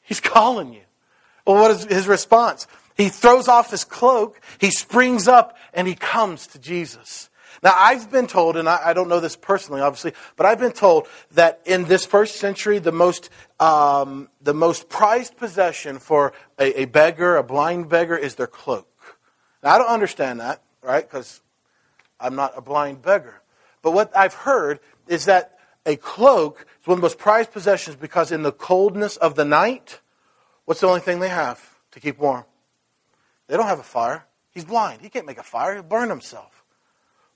He's 0.02 0.20
calling 0.20 0.72
you. 0.72 0.82
Well, 1.46 1.56
what 1.56 1.70
is 1.70 1.84
his 1.84 2.06
response? 2.06 2.66
He 2.96 3.08
throws 3.08 3.48
off 3.48 3.70
his 3.70 3.84
cloak, 3.84 4.40
he 4.60 4.70
springs 4.70 5.28
up, 5.28 5.56
and 5.72 5.86
he 5.86 5.94
comes 5.94 6.46
to 6.48 6.58
Jesus. 6.58 7.30
Now, 7.62 7.74
I've 7.78 8.10
been 8.10 8.26
told, 8.26 8.56
and 8.56 8.68
I, 8.68 8.92
don't 8.92 9.08
know 9.08 9.20
this 9.20 9.34
personally, 9.34 9.80
obviously, 9.80 10.12
but 10.36 10.46
I've 10.46 10.60
been 10.60 10.72
told 10.72 11.08
that 11.32 11.60
in 11.64 11.84
this 11.84 12.06
first 12.06 12.36
century, 12.36 12.78
the 12.78 12.92
most, 12.92 13.30
um, 13.58 14.28
the 14.40 14.54
most 14.54 14.88
prized 14.88 15.36
possession 15.36 15.98
for 15.98 16.32
a, 16.58 16.82
a, 16.82 16.84
beggar, 16.84 17.36
a 17.36 17.42
blind 17.42 17.88
beggar, 17.88 18.16
is 18.16 18.36
their 18.36 18.46
cloak. 18.46 18.86
Now, 19.62 19.74
I 19.74 19.78
don't 19.78 19.88
understand 19.88 20.40
that, 20.40 20.62
right? 20.82 21.08
Because 21.08 21.40
I'm 22.20 22.36
not 22.36 22.52
a 22.56 22.60
blind 22.60 23.02
beggar. 23.02 23.42
But 23.82 23.92
what 23.92 24.16
I've 24.16 24.34
heard 24.34 24.80
is 25.06 25.26
that 25.26 25.58
a 25.86 25.96
cloak 25.96 26.66
is 26.80 26.86
one 26.86 26.94
of 26.94 27.00
the 27.00 27.04
most 27.04 27.18
prized 27.18 27.52
possessions 27.52 27.96
because 27.96 28.30
in 28.30 28.42
the 28.42 28.52
coldness 28.52 29.16
of 29.16 29.34
the 29.34 29.44
night, 29.44 30.00
what's 30.64 30.80
the 30.80 30.86
only 30.86 31.00
thing 31.00 31.20
they 31.20 31.28
have 31.28 31.78
to 31.92 32.00
keep 32.00 32.18
warm? 32.18 32.44
They 33.46 33.56
don't 33.56 33.66
have 33.66 33.78
a 33.78 33.84
fire. 33.84 34.26
He's 34.50 34.64
blind. 34.64 35.00
He 35.00 35.08
can't 35.08 35.26
make 35.26 35.38
a 35.38 35.42
fire. 35.42 35.74
He'll 35.74 35.82
burn 35.82 36.10
himself. 36.10 36.64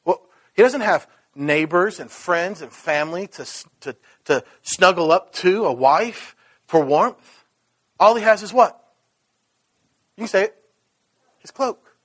Well, 0.05 0.23
he 0.55 0.63
doesn't 0.63 0.83
have 0.83 1.07
neighbors 1.35 1.99
and 1.99 2.11
friends 2.11 2.61
and 2.61 2.71
family 2.71 3.27
to, 3.29 3.47
to, 3.81 3.97
to 4.27 4.45
snuggle 4.63 5.11
up 5.11 5.33
to, 5.35 5.65
a 5.65 5.73
wife 5.73 6.37
for 6.67 6.85
warmth. 6.85 7.45
All 7.99 8.15
he 8.17 8.23
has 8.23 8.43
is 8.43 8.53
what? 8.53 8.79
You 10.17 10.23
can 10.23 10.29
say 10.29 10.45
it. 10.45 10.57
His 11.39 11.51
cloak. 11.51 11.97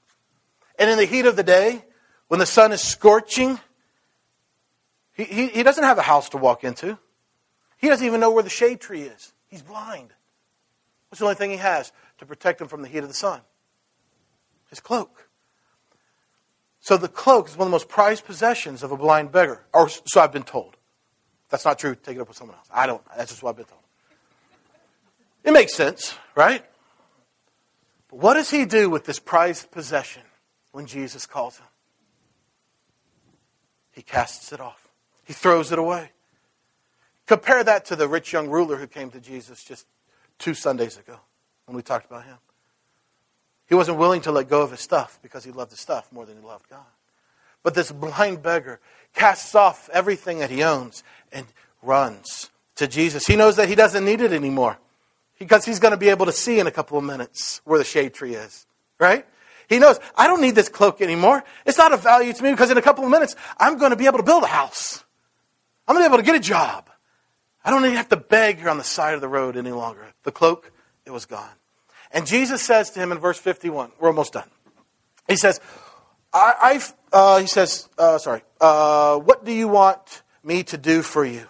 And 0.80 0.90
in 0.90 0.98
the 0.98 1.06
heat 1.06 1.26
of 1.26 1.36
the 1.36 1.44
day, 1.44 1.84
when 2.28 2.40
the 2.40 2.46
sun 2.46 2.72
is 2.72 2.82
scorching, 2.82 3.60
he, 5.18 5.26
he, 5.26 5.48
he 5.48 5.64
doesn't 5.64 5.84
have 5.84 5.98
a 5.98 6.04
house 6.04 6.30
to 6.30 6.38
walk 6.38 6.64
into. 6.64 6.98
He 7.78 7.90
doesn't 7.90 8.06
even 8.06 8.22
know 8.22 8.32
where 8.32 8.44
the 8.44 8.50
shade 8.50 8.80
tree 8.80 9.02
is. 9.02 9.34
He's 9.50 9.62
blind. 9.62 10.14
What's 11.10 11.20
the 11.20 11.26
only 11.26 11.36
thing 11.36 11.52
he 11.52 11.58
has 11.58 11.92
to 12.20 12.26
protect 12.26 12.62
him 12.62 12.70
from 12.70 12.82
the 12.82 12.88
heat 12.88 13.00
of 13.00 13.10
the 13.10 13.14
sun? 13.14 13.42
his 14.70 14.80
cloak. 14.80 15.30
So 16.80 16.98
the 16.98 17.08
cloak 17.08 17.50
is 17.50 17.58
one 17.58 17.68
of 17.68 17.72
the 17.72 17.76
most 17.76 17.90
prized 17.90 18.26
possessions 18.26 18.84
of 18.84 18.92
a 18.92 18.98
blind 18.98 19.32
beggar. 19.32 19.66
Or 19.74 19.90
so 19.90 20.22
I've 20.22 20.32
been 20.32 20.44
told. 20.44 20.76
If 21.46 21.52
that's 21.52 21.66
not 21.66 21.80
true, 21.80 21.96
take 21.96 22.18
it 22.18 22.22
up 22.22 22.28
with 22.28 22.38
someone 22.38 22.58
else. 22.58 22.68
I 22.72 22.88
don't. 22.88 23.02
That's 23.16 23.32
just 23.32 23.44
what 23.44 23.52
I've 23.52 23.58
been 23.58 23.66
told. 23.66 23.82
It 25.44 25.52
makes 25.52 25.74
sense, 25.74 26.18
right? 26.36 26.64
But 28.10 28.20
what 28.20 28.34
does 28.34 28.50
he 28.50 28.66
do 28.66 28.90
with 28.90 29.06
this 29.06 29.20
prized 29.20 29.72
possession 29.72 30.24
when 30.72 30.86
Jesus 30.86 31.26
calls 31.26 31.58
him? 31.58 31.66
He 33.92 34.02
casts 34.02 34.52
it 34.52 34.60
off. 34.60 34.87
He 35.28 35.34
throws 35.34 35.74
it 35.74 35.78
away. 35.78 36.12
Compare 37.26 37.62
that 37.66 37.84
to 37.86 37.98
the 37.98 38.08
rich 38.08 38.32
young 38.32 38.48
ruler 38.48 38.78
who 38.78 38.88
came 38.88 39.12
to 39.12 39.20
Jesus 39.20 39.62
just 39.62 39.86
two 40.40 40.54
Sundays 40.54 40.98
ago 40.98 41.20
when 41.66 41.76
we 41.76 41.82
talked 41.82 42.06
about 42.06 42.24
him. 42.24 42.38
He 43.68 43.76
wasn't 43.76 43.98
willing 43.98 44.22
to 44.22 44.32
let 44.32 44.48
go 44.48 44.62
of 44.62 44.72
his 44.72 44.80
stuff 44.80 45.20
because 45.22 45.44
he 45.44 45.52
loved 45.52 45.72
his 45.72 45.82
stuff 45.82 46.10
more 46.14 46.26
than 46.26 46.38
he 46.38 46.48
loved 46.48 46.70
God. 46.70 46.86
But 47.62 47.74
this 47.74 47.92
blind 47.92 48.42
beggar 48.42 48.80
casts 49.14 49.54
off 49.54 49.90
everything 49.92 50.40
that 50.40 50.50
he 50.50 50.64
owns 50.64 51.04
and 51.34 51.46
runs 51.84 52.50
to 52.76 52.88
Jesus. 52.88 53.28
He 53.28 53.36
knows 53.36 53.58
that 53.58 53.68
he 53.68 53.76
doesn't 53.76 54.06
need 54.06 54.22
it 54.22 54.32
anymore 54.32 54.78
because 55.38 55.66
he's 55.66 55.80
going 55.80 55.92
to 55.92 55.98
be 55.98 56.08
able 56.08 56.28
to 56.28 56.32
see 56.32 56.60
in 56.60 56.68
a 56.68 56.72
couple 56.72 56.98
of 56.98 57.04
minutes 57.04 57.60
where 57.66 57.78
the 57.78 57.84
shade 57.84 58.14
tree 58.14 58.36
is, 58.36 58.66
right? 58.98 59.26
He 59.68 59.80
knows, 59.80 60.00
I 60.16 60.28
don't 60.28 60.40
need 60.40 60.56
this 60.56 60.70
cloak 60.70 61.02
anymore. 61.02 61.44
It's 61.66 61.78
not 61.78 61.92
of 61.92 62.02
value 62.02 62.32
to 62.32 62.44
me 62.44 62.52
because 62.52 62.72
in 62.72 62.78
a 62.78 62.82
couple 62.82 63.04
of 63.04 63.12
minutes, 63.12 63.36
I'm 63.58 63.78
going 63.78 63.90
to 63.90 63.98
be 63.98 64.06
able 64.06 64.20
to 64.20 64.24
build 64.24 64.44
a 64.44 64.48
house. 64.48 65.04
I'm 65.88 65.96
going 65.96 66.04
to 66.04 66.10
be 66.10 66.14
able 66.14 66.24
to 66.24 66.32
get 66.32 66.36
a 66.36 66.44
job. 66.44 66.90
I 67.64 67.70
don't 67.70 67.84
even 67.86 67.98
have 67.98 68.10
to 68.10 68.18
beg 68.18 68.60
here 68.60 68.70
on 68.70 68.78
the 68.78 68.84
side 68.84 69.14
of 69.14 69.22
the 69.22 69.28
road 69.28 69.58
any 69.58 69.72
longer. 69.72 70.08
The 70.24 70.32
cloak, 70.32 70.72
it 71.06 71.12
was 71.12 71.26
gone. 71.26 71.50
And 72.12 72.26
Jesus 72.26 72.62
says 72.62 72.92
to 72.92 73.00
him 73.00 73.12
in 73.12 73.20
verse 73.20 73.38
51, 73.38 73.92
we're 74.00 74.08
almost 74.08 74.34
done. 74.34 74.50
He 75.28 75.36
says, 75.36 75.60
I, 76.34 76.82
uh, 77.12 77.40
he 77.40 77.48
says, 77.48 77.90
uh, 77.98 78.18
sorry, 78.18 78.42
uh, 78.62 79.18
what 79.18 79.44
do 79.44 79.52
you 79.52 79.68
want 79.68 80.22
me 80.44 80.64
to 80.64 80.78
do 80.78 81.02
for 81.02 81.26
you? 81.26 81.48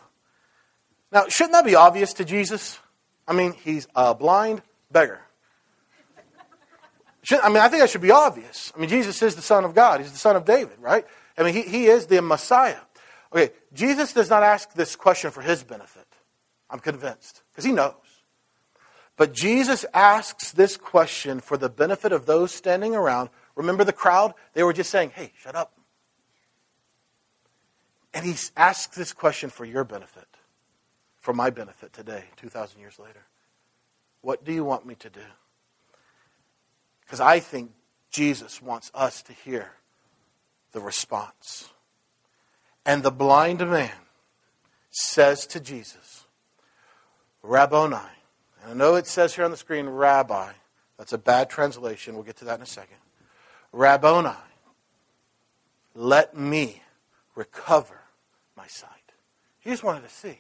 Now, 1.12 1.28
shouldn't 1.28 1.54
that 1.54 1.66
be 1.66 1.76
obvious 1.76 2.14
to 2.14 2.26
Jesus? 2.26 2.80
I 3.28 3.34
mean, 3.34 3.54
he's 3.54 3.88
a 3.96 4.16
blind 4.16 4.62
beggar. 4.92 5.22
Should, 7.24 7.42
I 7.42 7.50
mean, 7.50 7.58
I 7.58 7.68
think 7.68 7.82
that 7.82 7.90
should 7.90 8.02
be 8.02 8.12
obvious. 8.12 8.72
I 8.76 8.80
mean, 8.80 8.90
Jesus 8.90 9.22
is 9.22 9.36
the 9.36 9.42
Son 9.42 9.66
of 9.66 9.76
God. 9.76 10.00
He's 10.00 10.12
the 10.12 10.18
Son 10.18 10.36
of 10.36 10.46
David, 10.46 10.80
right? 10.80 11.06
I 11.38 11.44
mean, 11.44 11.54
he, 11.54 11.64
he 11.64 11.86
is 11.88 12.08
the 12.08 12.22
Messiah. 12.22 12.80
Okay, 13.34 13.54
Jesus 13.78 14.12
does 14.12 14.28
not 14.28 14.42
ask 14.42 14.74
this 14.74 14.96
question 14.96 15.30
for 15.30 15.42
his 15.42 15.64
benefit. 15.64 16.08
I'm 16.68 16.80
convinced, 16.80 17.44
because 17.52 17.64
he 17.64 17.72
knows. 17.72 17.94
But 19.18 19.34
Jesus 19.34 19.86
asks 19.94 20.52
this 20.52 20.78
question 20.78 21.40
for 21.40 21.58
the 21.58 21.70
benefit 21.70 22.12
of 22.12 22.26
those 22.26 22.52
standing 22.52 22.96
around. 22.96 23.30
Remember 23.56 23.84
the 23.84 23.94
crowd? 23.94 24.34
They 24.54 24.64
were 24.64 24.74
just 24.74 24.90
saying, 24.90 25.12
hey, 25.14 25.32
shut 25.40 25.56
up. 25.56 25.74
And 28.16 28.26
he 28.26 28.36
asks 28.56 28.98
this 28.98 29.14
question 29.14 29.52
for 29.52 29.64
your 29.64 29.84
benefit, 29.84 30.28
for 31.20 31.34
my 31.34 31.52
benefit 31.52 31.94
today, 31.94 32.24
2,000 32.38 32.80
years 32.80 32.98
later. 32.98 33.28
What 34.22 34.44
do 34.44 34.52
you 34.52 34.64
want 34.66 34.88
me 34.88 34.96
to 34.96 35.10
do? 35.10 35.22
Because 37.02 37.20
I 37.20 37.40
think 37.40 37.72
Jesus 38.10 38.60
wants 38.60 38.90
us 38.96 39.22
to 39.24 39.34
hear 39.34 39.74
the 40.72 40.80
response. 40.80 41.70
And 42.88 43.04
the 43.04 43.12
blind 43.12 43.60
man 43.60 43.92
says 44.90 45.46
to 45.48 45.60
Jesus, 45.60 46.24
Rabboni, 47.44 47.98
I 48.66 48.74
know 48.74 48.96
it 48.96 49.06
says 49.08 49.36
here 49.36 49.44
on 49.44 49.52
the 49.52 49.58
screen, 49.58 49.88
rabbi. 49.88 50.54
That's 50.98 51.12
a 51.12 51.18
bad 51.18 51.50
translation. 51.50 52.16
We'll 52.16 52.24
get 52.24 52.38
to 52.38 52.46
that 52.46 52.56
in 52.56 52.62
a 52.62 52.66
second. 52.66 52.96
Rabboni, 53.74 54.32
let 55.94 56.36
me 56.36 56.82
recover 57.36 58.00
my 58.56 58.68
sight. 58.68 58.92
He 59.60 59.70
just 59.70 59.84
wanted 59.84 60.04
to 60.04 60.10
see. 60.10 60.40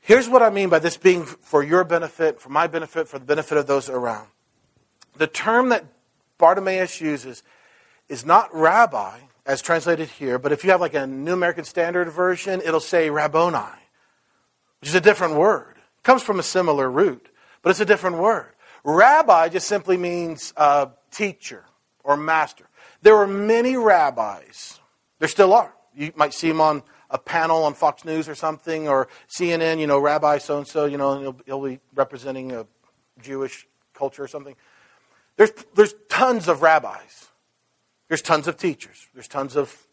Here's 0.00 0.28
what 0.28 0.42
I 0.42 0.50
mean 0.50 0.68
by 0.68 0.80
this 0.80 0.96
being 0.96 1.24
for 1.24 1.62
your 1.62 1.84
benefit, 1.84 2.40
for 2.40 2.48
my 2.48 2.66
benefit, 2.66 3.06
for 3.06 3.20
the 3.20 3.24
benefit 3.24 3.58
of 3.58 3.68
those 3.68 3.88
around. 3.88 4.26
The 5.16 5.28
term 5.28 5.68
that 5.68 5.84
Bartimaeus 6.36 7.00
uses 7.00 7.44
is 8.08 8.24
not 8.26 8.52
rabbi, 8.52 9.18
as 9.46 9.62
translated 9.62 10.08
here, 10.08 10.38
but 10.38 10.52
if 10.52 10.64
you 10.64 10.70
have 10.70 10.80
like 10.80 10.94
a 10.94 11.06
New 11.06 11.32
American 11.32 11.64
Standard 11.64 12.10
version, 12.10 12.60
it'll 12.64 12.80
say 12.80 13.10
rabboni, 13.10 13.58
which 14.80 14.90
is 14.90 14.94
a 14.94 15.00
different 15.00 15.36
word 15.36 15.76
comes 16.06 16.22
from 16.22 16.38
a 16.38 16.42
similar 16.42 16.88
root, 16.88 17.28
but 17.62 17.70
it's 17.70 17.80
a 17.80 17.84
different 17.84 18.18
word. 18.18 18.52
Rabbi 18.84 19.48
just 19.48 19.66
simply 19.66 19.96
means 19.96 20.54
uh, 20.56 20.86
teacher 21.10 21.64
or 22.04 22.16
master. 22.16 22.68
There 23.02 23.16
were 23.16 23.26
many 23.26 23.76
rabbis. 23.76 24.78
There 25.18 25.28
still 25.28 25.52
are. 25.52 25.74
You 25.96 26.12
might 26.14 26.32
see 26.32 26.46
them 26.46 26.60
on 26.60 26.84
a 27.10 27.18
panel 27.18 27.64
on 27.64 27.74
Fox 27.74 28.04
News 28.04 28.28
or 28.28 28.36
something, 28.36 28.88
or 28.88 29.08
CNN, 29.28 29.80
you 29.80 29.88
know, 29.88 29.98
Rabbi 29.98 30.38
so 30.38 30.58
and 30.58 30.66
so, 30.66 30.84
you 30.84 30.96
know, 30.96 31.18
he'll, 31.20 31.36
he'll, 31.44 31.64
be 31.64 31.80
representing 31.94 32.52
a 32.52 32.66
Jewish 33.20 33.66
culture 33.92 34.22
or 34.22 34.28
something. 34.28 34.54
There's, 35.36 35.52
there's 35.74 35.94
tons 36.08 36.46
of 36.46 36.62
rabbis. 36.62 37.28
There's 38.08 38.22
tons 38.22 38.46
of 38.46 38.56
teachers. 38.56 39.08
There's 39.14 39.28
tons 39.28 39.56
of 39.56 39.86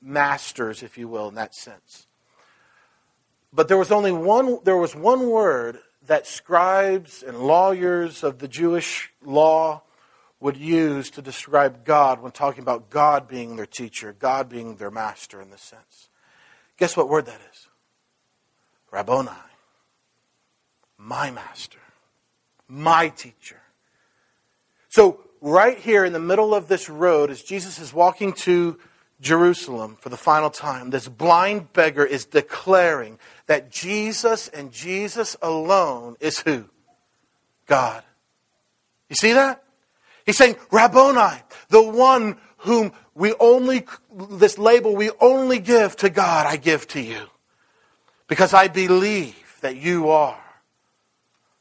masters, 0.00 0.82
if 0.82 0.96
you 0.96 1.08
will, 1.08 1.28
in 1.28 1.34
that 1.34 1.54
sense. 1.54 2.06
But 3.52 3.68
there 3.68 3.78
was 3.78 3.92
only 3.92 4.12
one, 4.12 4.58
there 4.64 4.76
was 4.76 4.94
one 4.94 5.28
word 5.28 5.78
that 6.06 6.26
scribes 6.26 7.22
and 7.22 7.38
lawyers 7.38 8.24
of 8.24 8.38
the 8.38 8.48
Jewish 8.48 9.12
law 9.22 9.82
would 10.40 10.56
use 10.56 11.10
to 11.10 11.22
describe 11.22 11.84
God 11.84 12.20
when 12.20 12.32
talking 12.32 12.62
about 12.62 12.90
God 12.90 13.28
being 13.28 13.56
their 13.56 13.66
teacher, 13.66 14.14
God 14.18 14.48
being 14.48 14.76
their 14.76 14.90
master 14.90 15.40
in 15.40 15.50
this 15.50 15.62
sense. 15.62 16.08
Guess 16.78 16.96
what 16.96 17.08
word 17.08 17.26
that 17.26 17.40
is? 17.52 17.68
Rabboni. 18.90 19.30
My 20.98 21.30
master. 21.30 21.78
My 22.66 23.08
teacher. 23.08 23.60
So, 24.88 25.20
right 25.42 25.76
here 25.76 26.04
in 26.04 26.12
the 26.12 26.20
middle 26.20 26.54
of 26.54 26.68
this 26.68 26.88
road, 26.88 27.28
as 27.28 27.42
Jesus 27.42 27.78
is 27.78 27.92
walking 27.92 28.32
to 28.32 28.78
Jerusalem 29.20 29.98
for 30.00 30.08
the 30.08 30.16
final 30.16 30.48
time, 30.48 30.90
this 30.90 31.08
blind 31.08 31.72
beggar 31.72 32.04
is 32.04 32.24
declaring 32.24 33.18
that 33.46 33.70
Jesus 33.70 34.48
and 34.48 34.72
Jesus 34.72 35.36
alone 35.42 36.16
is 36.20 36.40
who? 36.40 36.70
God. 37.66 38.02
You 39.10 39.16
see 39.16 39.32
that? 39.32 39.62
He's 40.24 40.38
saying, 40.38 40.56
Rabboni, 40.70 41.42
the 41.68 41.82
one 41.82 42.38
whom 42.58 42.92
we 43.14 43.34
only, 43.40 43.84
this 44.30 44.56
label 44.56 44.94
we 44.94 45.10
only 45.20 45.58
give 45.58 45.96
to 45.96 46.08
God, 46.08 46.46
I 46.46 46.56
give 46.56 46.86
to 46.88 47.00
you. 47.00 47.26
Because 48.28 48.54
I 48.54 48.68
believe 48.68 49.58
that 49.60 49.76
you 49.76 50.08
are 50.10 50.40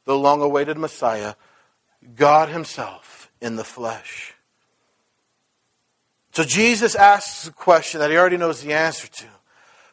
the 0.05 0.15
long 0.15 0.41
awaited 0.41 0.77
Messiah, 0.77 1.33
God 2.15 2.49
Himself 2.49 3.20
in 3.41 3.55
the 3.55 3.63
flesh. 3.63 4.33
So 6.33 6.43
Jesus 6.43 6.95
asks 6.95 7.47
a 7.47 7.51
question 7.51 7.99
that 7.99 8.11
he 8.11 8.17
already 8.17 8.37
knows 8.37 8.61
the 8.61 8.73
answer 8.73 9.07
to, 9.07 9.25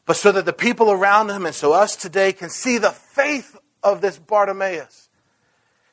but 0.07 0.17
so 0.17 0.31
that 0.33 0.45
the 0.45 0.53
people 0.53 0.91
around 0.91 1.31
him 1.31 1.47
and 1.47 1.55
so 1.55 1.73
us 1.73 1.97
today 1.97 2.33
can 2.33 2.51
see 2.51 2.79
the 2.79 2.91
faith 2.91 3.57
of 3.83 4.01
this 4.01 4.19
Bartimaeus, 4.19 5.09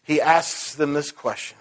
he 0.04 0.22
asks 0.22 0.76
them 0.76 0.94
this 0.94 1.12
question 1.12 1.58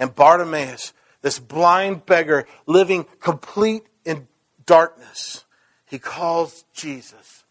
and 0.00 0.14
Bartimaeus, 0.14 0.92
this 1.20 1.38
blind 1.38 2.06
beggar 2.06 2.46
living 2.66 3.06
complete 3.20 3.84
in 4.04 4.26
darkness, 4.66 5.44
he 5.84 5.98
calls 5.98 6.64
Jesus 6.72 7.44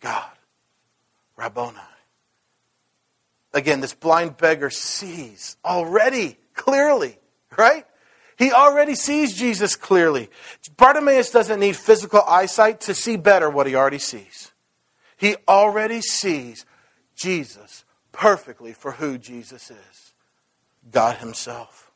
God, 0.00 0.30
Rabboni. 1.36 1.76
Again, 3.52 3.80
this 3.80 3.94
blind 3.94 4.36
beggar 4.36 4.70
sees 4.70 5.56
already 5.64 6.38
clearly, 6.54 7.17
right? 7.56 7.84
He 8.36 8.52
already 8.52 8.94
sees 8.94 9.36
Jesus 9.36 9.74
clearly. 9.74 10.30
Bartimaeus 10.76 11.30
doesn't 11.30 11.58
need 11.58 11.76
physical 11.76 12.22
eyesight 12.22 12.80
to 12.82 12.94
see 12.94 13.16
better 13.16 13.50
what 13.50 13.66
he 13.66 13.74
already 13.74 13.98
sees. 13.98 14.52
He 15.16 15.36
already 15.48 16.00
sees 16.00 16.64
Jesus 17.16 17.84
perfectly 18.12 18.72
for 18.72 18.92
who 18.92 19.18
Jesus 19.18 19.70
is 19.70 20.12
God 20.90 21.16
Himself. 21.16 21.90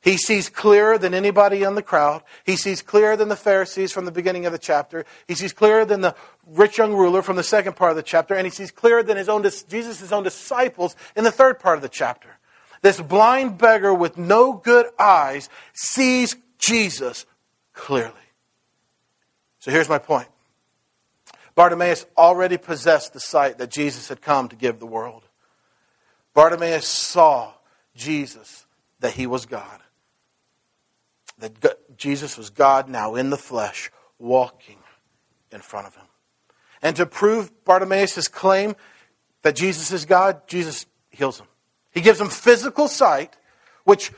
He 0.00 0.16
sees 0.16 0.48
clearer 0.48 0.96
than 0.96 1.12
anybody 1.12 1.64
in 1.64 1.74
the 1.74 1.82
crowd. 1.82 2.22
He 2.44 2.56
sees 2.56 2.82
clearer 2.82 3.16
than 3.16 3.28
the 3.28 3.36
Pharisees 3.36 3.92
from 3.92 4.04
the 4.04 4.12
beginning 4.12 4.46
of 4.46 4.52
the 4.52 4.58
chapter. 4.58 5.04
He 5.26 5.34
sees 5.34 5.52
clearer 5.52 5.84
than 5.84 6.02
the 6.02 6.14
rich 6.46 6.78
young 6.78 6.94
ruler 6.94 7.20
from 7.20 7.36
the 7.36 7.42
second 7.42 7.74
part 7.74 7.90
of 7.90 7.96
the 7.96 8.02
chapter. 8.02 8.34
And 8.34 8.46
he 8.46 8.50
sees 8.50 8.70
clearer 8.70 9.02
than 9.02 9.16
his 9.16 9.28
own, 9.28 9.42
Jesus' 9.42 10.12
own 10.12 10.22
disciples 10.22 10.94
in 11.16 11.24
the 11.24 11.32
third 11.32 11.58
part 11.58 11.76
of 11.76 11.82
the 11.82 11.88
chapter. 11.88 12.37
This 12.82 13.00
blind 13.00 13.58
beggar 13.58 13.92
with 13.92 14.16
no 14.16 14.52
good 14.52 14.86
eyes 14.98 15.48
sees 15.74 16.36
Jesus 16.58 17.26
clearly. 17.72 18.12
So 19.58 19.70
here's 19.70 19.88
my 19.88 19.98
point 19.98 20.28
Bartimaeus 21.54 22.06
already 22.16 22.56
possessed 22.56 23.12
the 23.12 23.20
sight 23.20 23.58
that 23.58 23.70
Jesus 23.70 24.08
had 24.08 24.20
come 24.20 24.48
to 24.48 24.56
give 24.56 24.78
the 24.78 24.86
world. 24.86 25.24
Bartimaeus 26.34 26.86
saw 26.86 27.52
Jesus, 27.94 28.66
that 29.00 29.14
he 29.14 29.26
was 29.26 29.44
God 29.44 29.80
that 31.38 31.96
Jesus 31.96 32.36
was 32.36 32.50
God 32.50 32.88
now 32.88 33.14
in 33.14 33.30
the 33.30 33.36
flesh, 33.36 33.90
walking 34.18 34.78
in 35.52 35.60
front 35.60 35.86
of 35.86 35.94
him. 35.94 36.06
And 36.82 36.96
to 36.96 37.06
prove 37.06 37.64
Bartimaeus' 37.64 38.28
claim 38.28 38.74
that 39.42 39.56
Jesus 39.56 39.92
is 39.92 40.04
God, 40.04 40.46
Jesus 40.46 40.86
heals 41.10 41.40
him. 41.40 41.46
He 41.98 42.04
gives 42.04 42.20
him 42.20 42.28
physical 42.28 42.86
sight, 42.86 43.36
which 43.82 44.12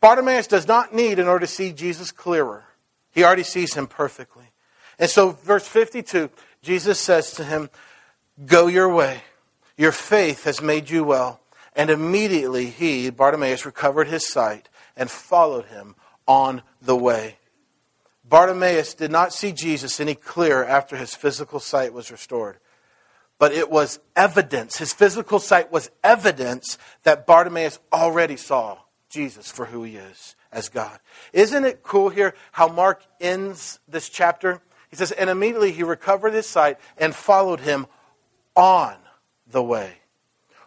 Bartimaeus 0.00 0.46
does 0.46 0.68
not 0.68 0.94
need 0.94 1.18
in 1.18 1.26
order 1.26 1.44
to 1.44 1.52
see 1.52 1.72
Jesus 1.72 2.12
clearer. 2.12 2.62
He 3.10 3.24
already 3.24 3.42
sees 3.42 3.74
him 3.74 3.88
perfectly. 3.88 4.52
And 5.00 5.10
so, 5.10 5.30
verse 5.30 5.66
52, 5.66 6.30
Jesus 6.62 7.00
says 7.00 7.32
to 7.32 7.42
him, 7.42 7.70
Go 8.46 8.68
your 8.68 8.88
way. 8.88 9.22
Your 9.76 9.90
faith 9.90 10.44
has 10.44 10.62
made 10.62 10.90
you 10.90 11.02
well. 11.02 11.40
And 11.74 11.90
immediately 11.90 12.66
he, 12.66 13.10
Bartimaeus, 13.10 13.66
recovered 13.66 14.06
his 14.06 14.28
sight 14.28 14.68
and 14.96 15.10
followed 15.10 15.64
him 15.64 15.96
on 16.28 16.62
the 16.80 16.94
way. 16.94 17.38
Bartimaeus 18.24 18.94
did 18.94 19.10
not 19.10 19.32
see 19.32 19.50
Jesus 19.50 19.98
any 19.98 20.14
clearer 20.14 20.64
after 20.64 20.94
his 20.94 21.16
physical 21.16 21.58
sight 21.58 21.92
was 21.92 22.12
restored. 22.12 22.58
But 23.38 23.52
it 23.52 23.70
was 23.70 23.98
evidence, 24.14 24.78
his 24.78 24.92
physical 24.92 25.38
sight 25.38 25.72
was 25.72 25.90
evidence 26.02 26.78
that 27.02 27.26
Bartimaeus 27.26 27.78
already 27.92 28.36
saw 28.36 28.78
Jesus 29.10 29.50
for 29.50 29.66
who 29.66 29.82
he 29.82 29.96
is 29.96 30.36
as 30.52 30.68
God. 30.68 30.98
Isn't 31.32 31.64
it 31.64 31.82
cool 31.82 32.08
here 32.08 32.34
how 32.52 32.68
Mark 32.68 33.02
ends 33.20 33.80
this 33.88 34.08
chapter? 34.08 34.60
He 34.88 34.96
says, 34.96 35.10
And 35.10 35.28
immediately 35.28 35.72
he 35.72 35.82
recovered 35.82 36.32
his 36.32 36.46
sight 36.46 36.78
and 36.96 37.14
followed 37.14 37.60
him 37.60 37.86
on 38.54 38.94
the 39.50 39.62
way. 39.62 39.94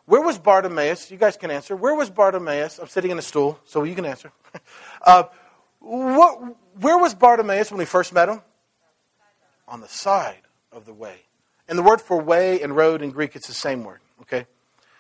Where 0.06 0.22
was 0.22 0.38
Bartimaeus? 0.38 1.12
You 1.12 1.18
guys 1.18 1.36
can 1.36 1.52
answer. 1.52 1.76
Where 1.76 1.96
was 1.96 2.10
Bartimaeus? 2.10 2.80
I'm 2.80 2.88
sitting 2.88 3.12
in 3.12 3.18
a 3.18 3.22
stool, 3.22 3.60
so 3.66 3.84
you 3.84 3.96
can 3.96 4.06
answer. 4.06 4.32
uh, 5.06 5.24
what, 5.80 6.56
where 6.80 6.98
was 6.98 7.14
Bartimaeus 7.14 7.72
when 7.72 7.80
we 7.80 7.86
first 7.86 8.14
met 8.14 8.30
him? 8.30 8.42
On 9.68 9.82
the 9.82 9.88
side 9.88 10.42
of 10.72 10.86
the 10.86 10.94
way. 10.94 11.27
And 11.68 11.78
the 11.78 11.84
word 11.84 12.02
for 12.02 12.20
way 12.22 12.62
and 12.62 12.76
road 12.76 13.02
in 13.02 13.12
Greek, 13.12 13.36
it's 13.36 13.48
the 13.48 13.54
same 13.54 13.84
word, 13.84 14.00
okay? 14.22 14.46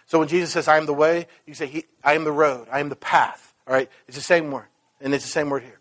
So 0.05 0.19
when 0.19 0.27
Jesus 0.27 0.51
says, 0.51 0.67
I 0.67 0.77
am 0.77 0.85
the 0.85 0.93
way, 0.93 1.27
you 1.45 1.53
say, 1.53 1.67
he, 1.67 1.85
I 2.03 2.13
am 2.13 2.23
the 2.23 2.31
road, 2.31 2.67
I 2.71 2.79
am 2.79 2.89
the 2.89 2.95
path, 2.95 3.53
all 3.67 3.73
right? 3.73 3.89
It's 4.07 4.17
the 4.17 4.23
same 4.23 4.51
word, 4.51 4.67
and 5.01 5.13
it's 5.13 5.23
the 5.23 5.31
same 5.31 5.49
word 5.49 5.63
here. 5.63 5.79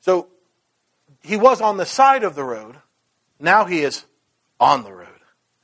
So 0.00 0.28
he 1.22 1.36
was 1.36 1.60
on 1.60 1.76
the 1.76 1.86
side 1.86 2.24
of 2.24 2.34
the 2.34 2.44
road, 2.44 2.76
now 3.38 3.64
he 3.64 3.82
is 3.82 4.04
on 4.58 4.84
the 4.84 4.92
road. 4.92 5.08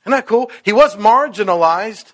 Isn't 0.03 0.11
that 0.11 0.27
cool? 0.27 0.51
He 0.63 0.73
was 0.73 0.95
marginalized, 0.95 2.13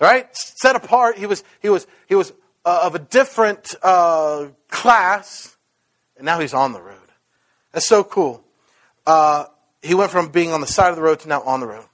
right? 0.00 0.28
Set 0.36 0.76
apart. 0.76 1.16
He 1.16 1.26
was, 1.26 1.44
he 1.60 1.68
was, 1.68 1.86
he 2.08 2.14
was 2.14 2.32
uh, 2.64 2.80
of 2.84 2.94
a 2.94 2.98
different 2.98 3.74
uh, 3.82 4.48
class 4.68 5.54
and 6.16 6.24
now 6.24 6.40
he's 6.40 6.54
on 6.54 6.72
the 6.72 6.80
road. 6.80 6.98
That's 7.72 7.86
so 7.86 8.04
cool. 8.04 8.44
Uh, 9.06 9.46
he 9.84 9.94
went 9.94 10.10
from 10.10 10.28
being 10.28 10.52
on 10.52 10.60
the 10.60 10.66
side 10.66 10.90
of 10.90 10.96
the 10.96 11.02
road 11.02 11.20
to 11.20 11.28
now 11.28 11.42
on 11.42 11.60
the 11.60 11.66
road. 11.66 11.86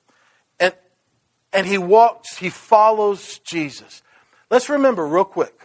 And, 0.61 0.75
and 1.53 1.67
he 1.67 1.77
walks, 1.77 2.39
he 2.39 2.49
follows 2.49 3.41
Jesus. 3.41 4.03
Let's 4.49 4.69
remember 4.69 5.07
real 5.07 5.25
quick, 5.25 5.61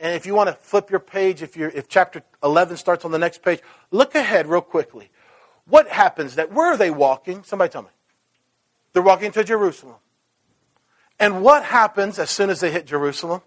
and 0.00 0.14
if 0.14 0.26
you 0.26 0.34
want 0.34 0.48
to 0.48 0.54
flip 0.54 0.90
your 0.90 1.00
page, 1.00 1.42
if, 1.42 1.56
you're, 1.56 1.70
if 1.70 1.88
chapter 1.88 2.22
11 2.42 2.76
starts 2.76 3.04
on 3.04 3.12
the 3.12 3.18
next 3.18 3.42
page, 3.42 3.60
look 3.90 4.14
ahead 4.14 4.48
real 4.48 4.60
quickly. 4.60 5.10
What 5.66 5.88
happens 5.88 6.34
that, 6.34 6.52
where 6.52 6.66
are 6.66 6.76
they 6.76 6.90
walking? 6.90 7.44
Somebody 7.44 7.70
tell 7.70 7.82
me. 7.82 7.88
They're 8.92 9.02
walking 9.02 9.30
to 9.32 9.44
Jerusalem. 9.44 9.96
And 11.20 11.42
what 11.42 11.64
happens 11.64 12.18
as 12.18 12.30
soon 12.30 12.50
as 12.50 12.60
they 12.60 12.70
hit 12.70 12.86
Jerusalem? 12.86 13.42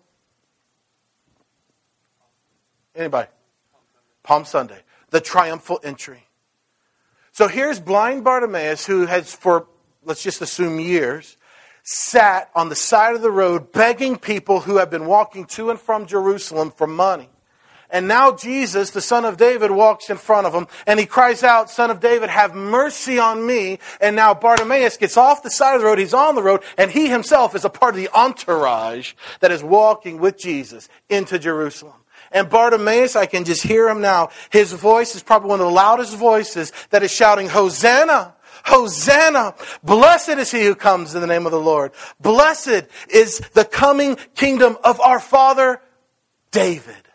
Anybody? 2.96 3.30
Palm 4.24 4.46
Sunday, 4.46 4.84
the 5.10 5.22
triumphal 5.22 5.80
entry. 5.84 6.28
So 7.34 7.48
here's 7.48 7.80
blind 7.80 8.24
Bartimaeus, 8.24 8.86
who 8.86 9.06
has, 9.06 9.34
for 9.34 9.68
let's 10.04 10.22
just 10.22 10.42
assume 10.42 10.80
years, 10.80 11.38
sat 11.84 12.50
on 12.54 12.70
the 12.70 12.76
side 12.76 13.16
of 13.16 13.22
the 13.22 13.32
road 13.32 13.72
begging 13.72 14.18
people 14.18 14.62
who 14.62 14.78
have 14.78 14.90
been 14.90 15.06
walking 15.06 15.46
to 15.46 15.70
and 15.70 15.80
from 15.80 16.06
Jerusalem 16.06 16.72
for 16.72 16.88
money. 16.88 17.30
And 17.90 18.08
now 18.08 18.32
Jesus, 18.32 18.92
the 18.92 19.02
son 19.02 19.26
of 19.26 19.38
David, 19.38 19.72
walks 19.72 20.10
in 20.10 20.18
front 20.18 20.48
of 20.48 20.54
him 20.54 20.68
and 20.88 21.00
he 21.00 21.06
cries 21.06 21.44
out, 21.44 21.70
Son 21.70 21.92
of 21.92 22.00
David, 22.00 22.30
have 22.30 22.56
mercy 22.56 23.20
on 23.20 23.46
me. 23.46 23.80
And 24.00 24.16
now 24.16 24.34
Bartimaeus 24.34 24.96
gets 24.96 25.18
off 25.18 25.44
the 25.44 25.50
side 25.50 25.76
of 25.76 25.82
the 25.82 25.88
road. 25.88 26.00
He's 26.00 26.14
on 26.14 26.36
the 26.36 26.44
road 26.44 26.64
and 26.78 26.90
he 26.90 27.08
himself 27.08 27.54
is 27.54 27.66
a 27.66 27.70
part 27.70 27.96
of 27.96 28.02
the 28.02 28.10
entourage 28.14 29.14
that 29.42 29.52
is 29.52 29.62
walking 29.62 30.20
with 30.20 30.38
Jesus 30.38 30.88
into 31.10 31.38
Jerusalem. 31.38 32.01
And 32.32 32.50
Bartimaeus, 32.50 33.16
I 33.16 33.26
can 33.26 33.44
just 33.44 33.64
hear 33.64 33.90
him 33.90 34.02
now. 34.02 34.30
His 34.50 34.72
voice 34.74 35.16
is 35.16 35.24
probably 35.24 35.50
one 35.50 35.60
of 35.60 35.66
the 35.66 35.72
loudest 35.72 36.16
voices 36.16 36.72
that 36.90 37.04
is 37.04 37.12
shouting, 37.12 37.50
Hosanna! 37.50 38.36
Hosanna! 38.64 39.56
Blessed 39.84 40.30
is 40.30 40.52
he 40.52 40.64
who 40.66 40.76
comes 40.76 41.14
in 41.14 41.22
the 41.22 41.28
name 41.28 41.46
of 41.46 41.52
the 41.52 41.60
Lord. 41.60 41.92
Blessed 42.20 42.86
is 43.10 43.40
the 43.54 43.66
coming 43.66 44.16
kingdom 44.36 44.78
of 44.84 45.02
our 45.02 45.20
father 45.20 45.82
David, 46.52 47.08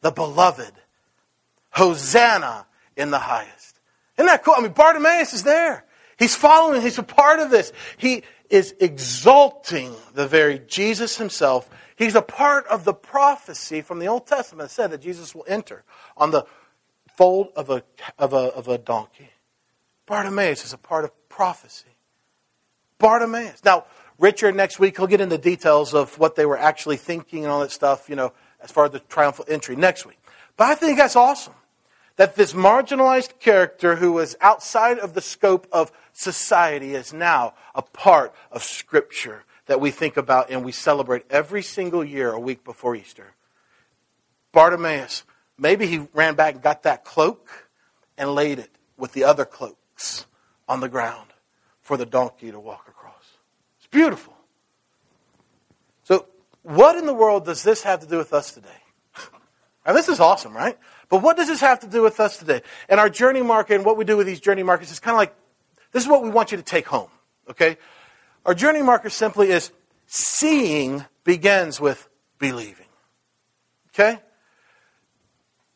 the 0.00 0.10
beloved. 0.10 0.72
Hosanna 1.70 2.66
in 2.96 3.10
the 3.10 3.18
highest. 3.18 3.80
Isn't 4.16 4.26
that 4.26 4.42
cool? 4.44 4.54
I 4.56 4.62
mean, 4.62 4.72
Bartimaeus 4.72 5.34
is 5.34 5.42
there. 5.42 5.84
He's 6.18 6.34
following, 6.34 6.80
he's 6.80 6.98
a 6.98 7.02
part 7.02 7.40
of 7.40 7.50
this. 7.50 7.72
He 7.98 8.22
is 8.48 8.74
exalting 8.80 9.94
the 10.14 10.26
very 10.26 10.60
Jesus 10.60 11.18
himself. 11.18 11.68
He's 11.96 12.14
a 12.14 12.22
part 12.22 12.66
of 12.66 12.84
the 12.84 12.94
prophecy 12.94 13.80
from 13.80 13.98
the 13.98 14.06
Old 14.06 14.26
Testament 14.26 14.68
that 14.68 14.74
said 14.74 14.90
that 14.90 15.00
Jesus 15.00 15.34
will 15.34 15.46
enter 15.48 15.82
on 16.16 16.30
the 16.30 16.44
fold 17.16 17.48
of 17.56 17.70
a, 17.70 17.82
of 18.18 18.32
a, 18.32 18.36
of 18.36 18.68
a 18.68 18.78
donkey. 18.78 19.30
Bartimaeus 20.06 20.64
is 20.64 20.72
a 20.72 20.78
part 20.78 21.04
of 21.04 21.28
prophecy. 21.28 21.96
Bartimaeus. 22.98 23.64
Now, 23.64 23.86
Richard 24.18 24.54
next 24.54 24.78
week, 24.78 24.96
he'll 24.96 25.06
get 25.06 25.20
into 25.20 25.38
details 25.38 25.94
of 25.94 26.18
what 26.18 26.36
they 26.36 26.46
were 26.46 26.58
actually 26.58 26.96
thinking 26.96 27.44
and 27.44 27.52
all 27.52 27.60
that 27.60 27.70
stuff, 27.70 28.08
you 28.08 28.16
know, 28.16 28.32
as 28.60 28.70
far 28.70 28.84
as 28.84 28.90
the 28.90 29.00
triumphal 29.00 29.44
entry 29.48 29.76
next 29.76 30.06
week. 30.06 30.18
But 30.56 30.68
I 30.68 30.74
think 30.74 30.98
that's 30.98 31.16
awesome 31.16 31.54
that 32.16 32.34
this 32.34 32.52
marginalized 32.54 33.38
character 33.40 33.96
who 33.96 34.12
was 34.12 34.36
outside 34.40 34.98
of 34.98 35.14
the 35.14 35.20
scope 35.20 35.66
of 35.70 35.92
society 36.12 36.94
is 36.94 37.12
now 37.12 37.54
a 37.74 37.82
part 37.82 38.34
of 38.50 38.62
Scripture 38.62 39.44
that 39.66 39.80
we 39.80 39.90
think 39.90 40.16
about 40.16 40.50
and 40.50 40.64
we 40.64 40.72
celebrate 40.72 41.24
every 41.30 41.62
single 41.62 42.04
year 42.04 42.32
a 42.32 42.40
week 42.40 42.64
before 42.64 42.96
Easter. 42.96 43.34
Bartimaeus, 44.52 45.24
maybe 45.58 45.86
he 45.86 46.06
ran 46.14 46.34
back 46.34 46.54
and 46.54 46.62
got 46.62 46.84
that 46.84 47.04
cloak 47.04 47.68
and 48.16 48.34
laid 48.34 48.58
it 48.58 48.70
with 48.96 49.12
the 49.12 49.24
other 49.24 49.44
cloaks 49.44 50.26
on 50.68 50.80
the 50.80 50.88
ground 50.88 51.32
for 51.82 51.96
the 51.96 52.06
donkey 52.06 52.50
to 52.50 52.58
walk 52.58 52.86
across. 52.88 53.38
It's 53.78 53.86
beautiful. 53.88 54.34
So, 56.04 56.26
what 56.62 56.96
in 56.96 57.06
the 57.06 57.14
world 57.14 57.44
does 57.44 57.62
this 57.62 57.82
have 57.82 58.00
to 58.00 58.06
do 58.06 58.18
with 58.18 58.32
us 58.32 58.52
today? 58.52 58.68
Now, 59.86 59.92
this 59.92 60.08
is 60.08 60.18
awesome, 60.18 60.52
right? 60.52 60.76
But 61.08 61.22
what 61.22 61.36
does 61.36 61.46
this 61.46 61.60
have 61.60 61.80
to 61.80 61.86
do 61.86 62.02
with 62.02 62.18
us 62.18 62.38
today? 62.38 62.62
And 62.88 62.98
our 62.98 63.08
journey 63.08 63.42
marker 63.42 63.74
and 63.74 63.84
what 63.84 63.96
we 63.96 64.04
do 64.04 64.16
with 64.16 64.26
these 64.26 64.40
journey 64.40 64.64
markers 64.64 64.90
is 64.90 64.98
kind 64.98 65.14
of 65.14 65.18
like 65.18 65.34
this 65.92 66.02
is 66.02 66.08
what 66.08 66.22
we 66.22 66.30
want 66.30 66.50
you 66.50 66.56
to 66.56 66.64
take 66.64 66.88
home, 66.88 67.08
okay? 67.48 67.76
Our 68.46 68.54
journey 68.54 68.80
marker 68.80 69.10
simply 69.10 69.50
is 69.50 69.72
seeing 70.06 71.04
begins 71.24 71.80
with 71.80 72.08
believing. 72.38 72.86
Okay? 73.90 74.20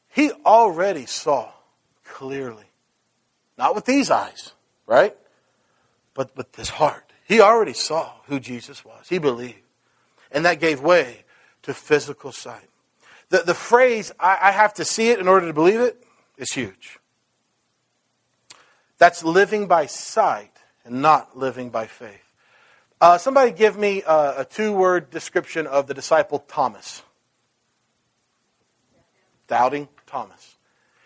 He 0.08 0.30
already 0.46 1.06
saw 1.06 1.50
clearly. 2.04 2.64
Not 3.58 3.74
with 3.74 3.86
these 3.86 4.08
eyes, 4.08 4.52
right? 4.86 5.16
But 6.14 6.36
with 6.36 6.54
his 6.54 6.68
heart. 6.68 7.12
He 7.26 7.40
already 7.40 7.72
saw 7.72 8.12
who 8.26 8.38
Jesus 8.38 8.84
was. 8.84 9.08
He 9.08 9.18
believed. 9.18 9.58
And 10.30 10.44
that 10.44 10.60
gave 10.60 10.80
way 10.80 11.24
to 11.62 11.74
physical 11.74 12.30
sight. 12.30 12.68
The, 13.30 13.38
the 13.38 13.54
phrase, 13.54 14.12
I, 14.18 14.38
I 14.42 14.50
have 14.52 14.74
to 14.74 14.84
see 14.84 15.10
it 15.10 15.18
in 15.18 15.26
order 15.26 15.46
to 15.48 15.52
believe 15.52 15.80
it, 15.80 16.04
is 16.38 16.52
huge. 16.52 16.98
That's 18.98 19.24
living 19.24 19.66
by 19.66 19.86
sight 19.86 20.52
and 20.84 21.02
not 21.02 21.36
living 21.36 21.70
by 21.70 21.86
faith. 21.86 22.29
Uh, 23.00 23.16
somebody 23.16 23.50
give 23.50 23.78
me 23.78 24.02
a, 24.02 24.40
a 24.40 24.44
two 24.44 24.72
word 24.72 25.10
description 25.10 25.66
of 25.66 25.86
the 25.86 25.94
disciple 25.94 26.40
Thomas. 26.40 27.02
Doubting 29.46 29.88
Thomas. 30.06 30.56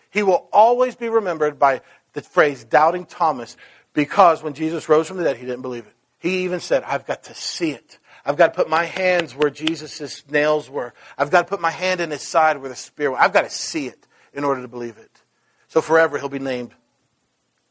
He 0.09 0.21
will 0.23 0.47
always 0.51 0.95
be 0.95 1.09
remembered 1.09 1.57
by 1.57 1.81
the 2.13 2.21
phrase 2.21 2.63
doubting 2.63 3.05
Thomas 3.05 3.55
because 3.93 4.43
when 4.43 4.53
Jesus 4.53 4.89
rose 4.89 5.07
from 5.07 5.17
the 5.17 5.23
dead, 5.23 5.37
he 5.37 5.45
didn't 5.45 5.61
believe 5.61 5.85
it. 5.85 5.93
He 6.19 6.43
even 6.43 6.59
said, 6.59 6.83
I've 6.83 7.05
got 7.05 7.23
to 7.23 7.33
see 7.33 7.71
it. 7.71 7.99
I've 8.25 8.37
got 8.37 8.47
to 8.47 8.53
put 8.53 8.69
my 8.69 8.85
hands 8.85 9.35
where 9.35 9.49
Jesus' 9.49 10.23
nails 10.29 10.69
were. 10.69 10.93
I've 11.17 11.29
got 11.29 11.41
to 11.41 11.47
put 11.47 11.61
my 11.61 11.69
hand 11.69 12.01
in 12.01 12.11
his 12.11 12.21
side 12.21 12.57
where 12.57 12.69
the 12.69 12.75
spear 12.75 13.11
was. 13.11 13.19
I've 13.21 13.33
got 13.33 13.43
to 13.43 13.49
see 13.49 13.87
it 13.87 14.07
in 14.33 14.43
order 14.43 14.61
to 14.61 14.67
believe 14.67 14.97
it. 14.97 15.21
So 15.67 15.81
forever 15.81 16.17
he'll 16.17 16.29
be 16.29 16.39
named 16.39 16.71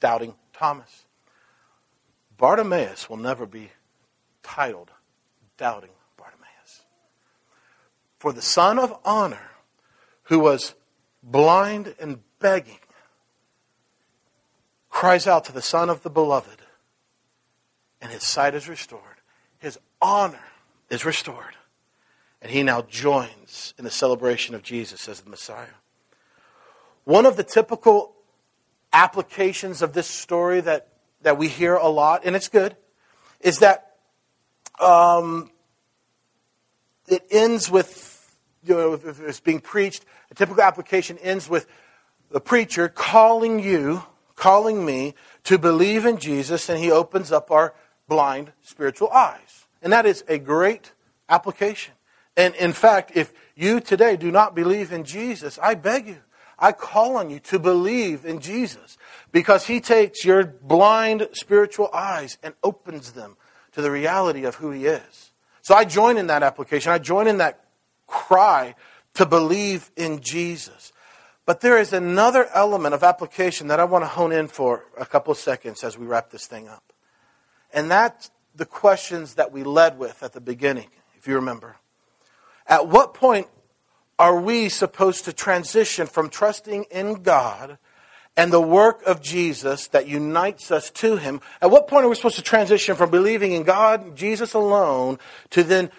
Doubting 0.00 0.34
Thomas. 0.52 1.06
Bartimaeus 2.36 3.08
will 3.08 3.16
never 3.16 3.46
be 3.46 3.70
titled 4.44 4.92
Doubting 5.56 5.90
Bartimaeus. 6.16 6.84
For 8.18 8.32
the 8.32 8.42
son 8.42 8.78
of 8.78 8.96
honor, 9.04 9.50
who 10.24 10.38
was 10.38 10.74
blind 11.22 11.94
and 11.98 12.20
begging, 12.38 12.78
cries 14.90 15.26
out 15.26 15.44
to 15.46 15.52
the 15.52 15.62
son 15.62 15.90
of 15.90 16.04
the 16.04 16.10
beloved, 16.10 16.62
and 18.00 18.12
his 18.12 18.22
sight 18.22 18.54
is 18.54 18.68
restored. 18.68 19.02
His 19.58 19.78
honor 20.00 20.38
is 20.90 21.04
restored. 21.04 21.56
And 22.40 22.52
he 22.52 22.62
now 22.62 22.82
joins 22.82 23.72
in 23.78 23.84
the 23.84 23.90
celebration 23.90 24.54
of 24.54 24.62
Jesus 24.62 25.08
as 25.08 25.22
the 25.22 25.30
Messiah. 25.30 25.66
One 27.04 27.24
of 27.24 27.36
the 27.36 27.42
typical 27.42 28.14
applications 28.92 29.80
of 29.82 29.94
this 29.94 30.06
story 30.06 30.60
that, 30.60 30.88
that 31.22 31.38
we 31.38 31.48
hear 31.48 31.74
a 31.74 31.88
lot, 31.88 32.22
and 32.24 32.36
it's 32.36 32.48
good, 32.48 32.76
is 33.40 33.58
that 33.58 33.83
um, 34.80 35.50
it 37.06 37.26
ends 37.30 37.70
with, 37.70 38.36
you 38.62 38.74
know, 38.74 38.92
if 38.94 39.20
it's 39.20 39.40
being 39.40 39.60
preached, 39.60 40.04
a 40.30 40.34
typical 40.34 40.62
application 40.62 41.18
ends 41.18 41.48
with 41.48 41.66
the 42.30 42.40
preacher 42.40 42.88
calling 42.88 43.60
you, 43.60 44.02
calling 44.34 44.84
me 44.84 45.14
to 45.44 45.58
believe 45.58 46.04
in 46.04 46.18
Jesus, 46.18 46.68
and 46.68 46.78
he 46.78 46.90
opens 46.90 47.30
up 47.30 47.50
our 47.50 47.74
blind 48.08 48.52
spiritual 48.62 49.10
eyes. 49.10 49.66
And 49.82 49.92
that 49.92 50.06
is 50.06 50.24
a 50.28 50.38
great 50.38 50.92
application. 51.28 51.94
And 52.36 52.54
in 52.56 52.72
fact, 52.72 53.12
if 53.14 53.32
you 53.54 53.80
today 53.80 54.16
do 54.16 54.30
not 54.30 54.54
believe 54.54 54.92
in 54.92 55.04
Jesus, 55.04 55.58
I 55.62 55.74
beg 55.74 56.08
you, 56.08 56.18
I 56.58 56.72
call 56.72 57.16
on 57.16 57.30
you 57.30 57.40
to 57.40 57.58
believe 57.58 58.24
in 58.24 58.40
Jesus 58.40 58.96
because 59.32 59.66
he 59.66 59.80
takes 59.80 60.24
your 60.24 60.44
blind 60.44 61.28
spiritual 61.32 61.90
eyes 61.92 62.38
and 62.42 62.54
opens 62.62 63.12
them 63.12 63.36
to 63.74 63.82
the 63.82 63.90
reality 63.90 64.44
of 64.44 64.56
who 64.56 64.70
he 64.70 64.86
is. 64.86 65.32
So 65.62 65.74
I 65.74 65.84
join 65.84 66.16
in 66.16 66.26
that 66.28 66.42
application. 66.42 66.92
I 66.92 66.98
join 66.98 67.26
in 67.26 67.38
that 67.38 67.64
cry 68.06 68.74
to 69.14 69.26
believe 69.26 69.90
in 69.96 70.20
Jesus. 70.20 70.92
But 71.46 71.60
there 71.60 71.78
is 71.78 71.92
another 71.92 72.48
element 72.54 72.94
of 72.94 73.02
application 73.02 73.68
that 73.68 73.80
I 73.80 73.84
want 73.84 74.02
to 74.02 74.08
hone 74.08 74.32
in 74.32 74.48
for 74.48 74.84
a 74.98 75.04
couple 75.04 75.32
of 75.32 75.38
seconds 75.38 75.84
as 75.84 75.98
we 75.98 76.06
wrap 76.06 76.30
this 76.30 76.46
thing 76.46 76.68
up. 76.68 76.82
And 77.72 77.90
that's 77.90 78.30
the 78.54 78.64
questions 78.64 79.34
that 79.34 79.52
we 79.52 79.64
led 79.64 79.98
with 79.98 80.22
at 80.22 80.32
the 80.32 80.40
beginning, 80.40 80.88
if 81.16 81.26
you 81.26 81.34
remember. 81.34 81.76
At 82.66 82.88
what 82.88 83.14
point 83.14 83.48
are 84.18 84.40
we 84.40 84.68
supposed 84.68 85.24
to 85.24 85.32
transition 85.32 86.06
from 86.06 86.30
trusting 86.30 86.84
in 86.90 87.22
God 87.22 87.78
and 88.36 88.52
the 88.52 88.60
work 88.60 89.02
of 89.04 89.22
Jesus 89.22 89.88
that 89.88 90.08
unites 90.08 90.70
us 90.70 90.90
to 90.90 91.16
Him? 91.16 91.40
At 91.60 91.70
what 91.70 91.88
point 91.88 92.04
are 92.04 92.08
we 92.08 92.14
supposed 92.14 92.36
to 92.36 92.42
transition 92.42 92.96
from 92.96 93.10
believing 93.10 93.52
in 93.52 93.62
God, 93.62 94.16
Jesus 94.16 94.54
alone, 94.54 95.18
to 95.50 95.62
then 95.62 95.90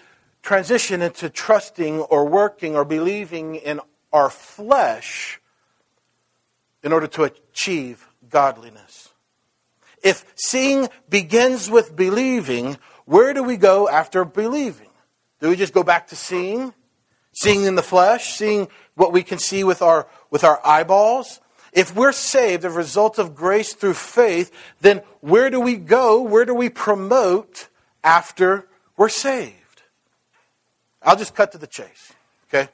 transition 0.42 1.02
into 1.02 1.28
trusting 1.30 2.00
or 2.00 2.26
working 2.26 2.76
or 2.76 2.84
believing 2.84 3.56
in 3.56 3.80
our 4.12 4.30
flesh 4.30 5.40
in 6.82 6.92
order 6.92 7.06
to 7.06 7.24
achieve 7.24 8.08
godliness? 8.28 9.10
If 10.02 10.24
seeing 10.36 10.88
begins 11.08 11.70
with 11.70 11.96
believing, 11.96 12.78
where 13.06 13.32
do 13.32 13.42
we 13.42 13.56
go 13.56 13.88
after 13.88 14.24
believing? 14.24 14.90
Do 15.40 15.48
we 15.48 15.56
just 15.56 15.72
go 15.72 15.82
back 15.82 16.08
to 16.08 16.16
seeing? 16.16 16.72
Seeing 17.32 17.64
in 17.64 17.74
the 17.74 17.82
flesh, 17.82 18.34
seeing 18.34 18.68
what 18.94 19.12
we 19.12 19.22
can 19.22 19.38
see 19.38 19.64
with 19.64 19.82
our, 19.82 20.06
with 20.30 20.44
our 20.44 20.60
eyeballs? 20.64 21.40
If 21.76 21.94
we're 21.94 22.12
saved 22.12 22.64
as 22.64 22.72
a 22.72 22.76
result 22.76 23.18
of 23.18 23.34
grace 23.34 23.74
through 23.74 23.94
faith, 23.94 24.50
then 24.80 25.02
where 25.20 25.50
do 25.50 25.60
we 25.60 25.76
go? 25.76 26.22
Where 26.22 26.46
do 26.46 26.54
we 26.54 26.70
promote 26.70 27.68
after 28.02 28.66
we're 28.96 29.10
saved? 29.10 29.82
I'll 31.02 31.16
just 31.16 31.34
cut 31.34 31.52
to 31.52 31.58
the 31.58 31.66
chase, 31.66 32.14
okay? 32.48 32.70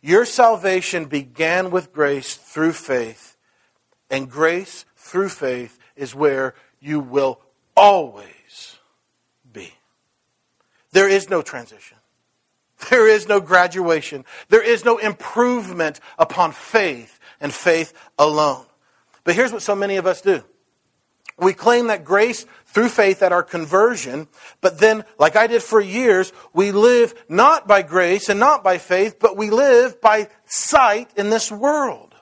Your 0.00 0.24
salvation 0.24 1.06
began 1.06 1.72
with 1.72 1.92
grace 1.92 2.36
through 2.36 2.74
faith, 2.74 3.36
and 4.08 4.30
grace 4.30 4.84
through 4.96 5.30
faith 5.30 5.76
is 5.96 6.14
where 6.14 6.54
you 6.80 7.00
will 7.00 7.40
always 7.76 8.78
be. 9.52 9.74
There 10.92 11.08
is 11.08 11.28
no 11.28 11.42
transition. 11.42 11.98
There 12.90 13.08
is 13.08 13.26
no 13.26 13.40
graduation. 13.40 14.24
There 14.50 14.62
is 14.62 14.84
no 14.84 14.98
improvement 14.98 15.98
upon 16.16 16.52
faith 16.52 17.17
and 17.40 17.52
faith 17.52 17.92
alone. 18.18 18.64
But 19.24 19.34
here's 19.34 19.52
what 19.52 19.62
so 19.62 19.74
many 19.74 19.96
of 19.96 20.06
us 20.06 20.20
do. 20.20 20.42
We 21.38 21.52
claim 21.52 21.86
that 21.86 22.04
grace 22.04 22.46
through 22.66 22.88
faith 22.88 23.22
at 23.22 23.32
our 23.32 23.44
conversion, 23.44 24.26
but 24.60 24.78
then, 24.78 25.04
like 25.18 25.36
I 25.36 25.46
did 25.46 25.62
for 25.62 25.80
years, 25.80 26.32
we 26.52 26.72
live 26.72 27.14
not 27.28 27.68
by 27.68 27.82
grace 27.82 28.28
and 28.28 28.40
not 28.40 28.64
by 28.64 28.78
faith, 28.78 29.18
but 29.20 29.36
we 29.36 29.50
live 29.50 30.00
by 30.00 30.28
sight 30.46 31.10
in 31.16 31.30
this 31.30 31.52
world. 31.52 32.16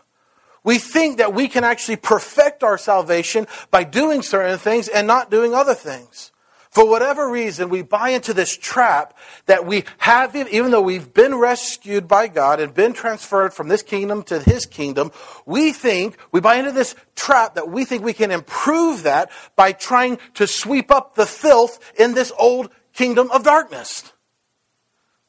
We 0.65 0.79
think 0.79 1.19
that 1.19 1.33
we 1.33 1.49
can 1.49 1.65
actually 1.65 1.97
perfect 1.97 2.63
our 2.63 2.77
salvation 2.77 3.47
by 3.71 3.85
doing 3.85 4.21
certain 4.21 4.59
things 4.59 4.89
and 4.89 5.07
not 5.07 5.31
doing 5.31 5.55
other 5.55 5.75
things. 5.75 6.33
For 6.77 6.87
whatever 6.87 7.31
reason, 7.31 7.71
we 7.71 7.81
buy 7.81 8.11
into 8.11 8.35
this 8.35 8.55
trap 8.55 9.17
that 9.47 9.65
we 9.65 9.85
have, 9.97 10.37
even 10.37 10.71
though 10.71 10.83
we've 10.83 11.15
been 11.15 11.35
rescued 11.35 12.07
by 12.07 12.29
God 12.29 12.61
and 12.61 12.75
been 12.75 12.93
transferred 12.93 13.55
from 13.55 13.69
this 13.69 13.81
kingdom 13.81 14.23
to 14.25 14.41
his 14.41 14.67
kingdom, 14.67 15.11
we 15.47 15.73
think, 15.73 16.19
we 16.33 16.41
buy 16.41 16.57
into 16.57 16.73
this 16.73 16.95
trap 17.15 17.55
that 17.55 17.71
we 17.71 17.87
think 17.87 18.05
we 18.05 18.13
can 18.13 18.31
improve 18.31 19.05
that 19.05 19.31
by 19.57 19.73
trying 19.73 20.19
to 20.35 20.47
sweep 20.47 20.91
up 20.91 21.15
the 21.15 21.25
filth 21.25 21.81
in 21.99 22.13
this 22.13 22.31
old 22.39 22.69
kingdom 22.93 23.31
of 23.31 23.43
darkness. 23.43 24.13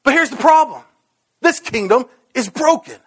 But 0.04 0.16
here's 0.16 0.32
the 0.32 0.36
problem 0.36 0.82
this 1.40 1.62
kingdom 1.62 2.08
is 2.34 2.50
broken, 2.50 3.00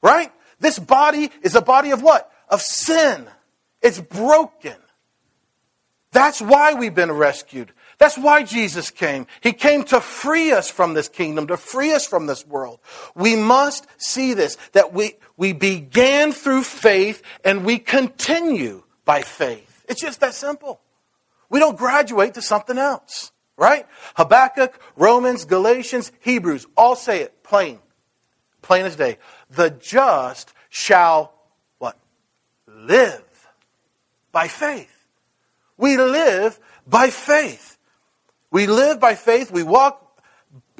right? 0.00 0.32
This 0.58 0.78
body 0.78 1.30
is 1.42 1.54
a 1.54 1.60
body 1.60 1.90
of 1.90 2.00
what? 2.00 2.32
Of 2.48 2.62
sin. 2.62 3.28
It's 3.82 4.00
broken. 4.00 4.76
That's 6.12 6.42
why 6.42 6.74
we've 6.74 6.94
been 6.94 7.10
rescued. 7.10 7.72
That's 7.98 8.18
why 8.18 8.42
Jesus 8.42 8.90
came. 8.90 9.26
He 9.40 9.52
came 9.52 9.84
to 9.84 10.00
free 10.00 10.52
us 10.52 10.70
from 10.70 10.94
this 10.94 11.08
kingdom, 11.08 11.46
to 11.46 11.56
free 11.56 11.92
us 11.92 12.06
from 12.06 12.26
this 12.26 12.46
world. 12.46 12.80
We 13.14 13.34
must 13.34 13.86
see 13.96 14.34
this, 14.34 14.56
that 14.72 14.92
we, 14.92 15.14
we 15.36 15.52
began 15.52 16.32
through 16.32 16.64
faith 16.64 17.22
and 17.44 17.64
we 17.64 17.78
continue 17.78 18.82
by 19.04 19.22
faith. 19.22 19.84
It's 19.88 20.00
just 20.00 20.20
that 20.20 20.34
simple. 20.34 20.80
We 21.48 21.58
don't 21.58 21.78
graduate 21.78 22.34
to 22.34 22.42
something 22.42 22.78
else, 22.78 23.32
right? 23.56 23.86
Habakkuk, 24.16 24.78
Romans, 24.96 25.44
Galatians, 25.44 26.12
Hebrews 26.20 26.66
all 26.76 26.96
say 26.96 27.20
it 27.20 27.42
plain, 27.42 27.78
plain 28.60 28.84
as 28.84 28.96
day. 28.96 29.18
The 29.50 29.70
just 29.70 30.52
shall 30.68 31.34
what? 31.78 31.98
Live 32.66 33.22
by 34.30 34.48
faith. 34.48 34.91
We 35.76 35.96
live 35.96 36.58
by 36.86 37.10
faith. 37.10 37.78
We 38.50 38.66
live 38.66 39.00
by 39.00 39.14
faith. 39.14 39.50
We 39.50 39.62
walk 39.62 40.20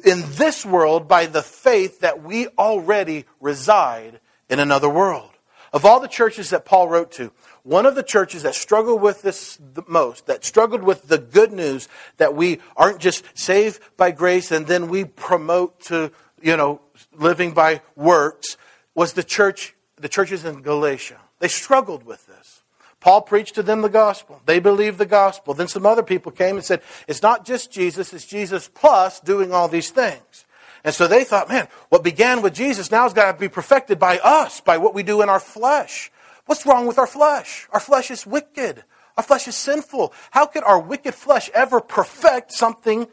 in 0.03 0.23
this 0.35 0.65
world 0.65 1.07
by 1.07 1.25
the 1.25 1.41
faith 1.41 2.01
that 2.01 2.23
we 2.23 2.47
already 2.57 3.25
reside 3.39 4.19
in 4.49 4.59
another 4.59 4.89
world. 4.89 5.29
Of 5.71 5.85
all 5.85 5.99
the 5.99 6.07
churches 6.07 6.51
that 6.51 6.65
Paul 6.65 6.87
wrote 6.87 7.11
to, 7.13 7.31
one 7.63 7.85
of 7.85 7.95
the 7.95 8.03
churches 8.03 8.43
that 8.43 8.53
struggled 8.53 9.01
with 9.01 9.23
this 9.23 9.57
the 9.57 9.83
most, 9.87 10.27
that 10.27 10.45
struggled 10.45 10.83
with 10.83 11.07
the 11.07 11.17
good 11.17 11.51
news 11.51 11.87
that 12.17 12.35
we 12.35 12.59
aren't 12.75 12.99
just 12.99 13.25
saved 13.33 13.81
by 13.97 14.11
grace 14.11 14.51
and 14.51 14.67
then 14.67 14.87
we 14.87 15.05
promote 15.05 15.79
to, 15.85 16.11
you 16.41 16.55
know, 16.55 16.81
living 17.13 17.53
by 17.53 17.81
works, 17.95 18.57
was 18.93 19.13
the 19.13 19.23
church, 19.23 19.73
the 19.95 20.09
churches 20.09 20.45
in 20.45 20.61
Galatia. 20.61 21.19
They 21.39 21.47
struggled 21.47 22.03
with 22.03 22.27
this. 22.27 22.62
Paul 23.03 23.21
preached 23.21 23.55
to 23.55 23.63
them 23.63 23.81
the 23.81 23.89
gospel. 23.89 24.41
They 24.45 24.59
believed 24.59 24.97
the 24.97 25.05
gospel. 25.05 25.53
Then 25.53 25.67
some 25.67 25.85
other 25.85 26.03
people 26.03 26.31
came 26.31 26.55
and 26.55 26.63
said, 26.63 26.81
it's 27.05 27.21
not 27.21 27.45
just 27.45 27.69
Jesus, 27.69 28.13
it's 28.13 28.25
Jesus 28.25 28.69
plus 28.73 29.19
doing 29.19 29.51
all 29.51 29.67
these 29.67 29.89
things. 29.89 30.45
And 30.85 30.95
so 30.95 31.05
they 31.05 31.25
thought, 31.25 31.49
man, 31.49 31.67
what 31.89 32.01
began 32.01 32.41
with 32.41 32.53
Jesus 32.53 32.91
now 32.91 33.03
has 33.03 33.11
got 33.11 33.33
to 33.33 33.37
be 33.37 33.49
perfected 33.49 33.99
by 33.99 34.19
us, 34.19 34.61
by 34.61 34.77
what 34.77 34.93
we 34.93 35.03
do 35.03 35.21
in 35.21 35.27
our 35.27 35.41
flesh. 35.41 36.13
What's 36.45 36.65
wrong 36.65 36.87
with 36.87 36.97
our 36.97 37.05
flesh? 37.05 37.67
Our 37.71 37.81
flesh 37.81 38.09
is 38.09 38.25
wicked. 38.25 38.85
Our 39.17 39.23
flesh 39.23 39.49
is 39.49 39.55
sinful. 39.57 40.13
How 40.31 40.45
could 40.45 40.63
our 40.63 40.79
wicked 40.79 41.13
flesh 41.13 41.49
ever 41.53 41.81
perfect 41.81 42.53
something 42.53 43.07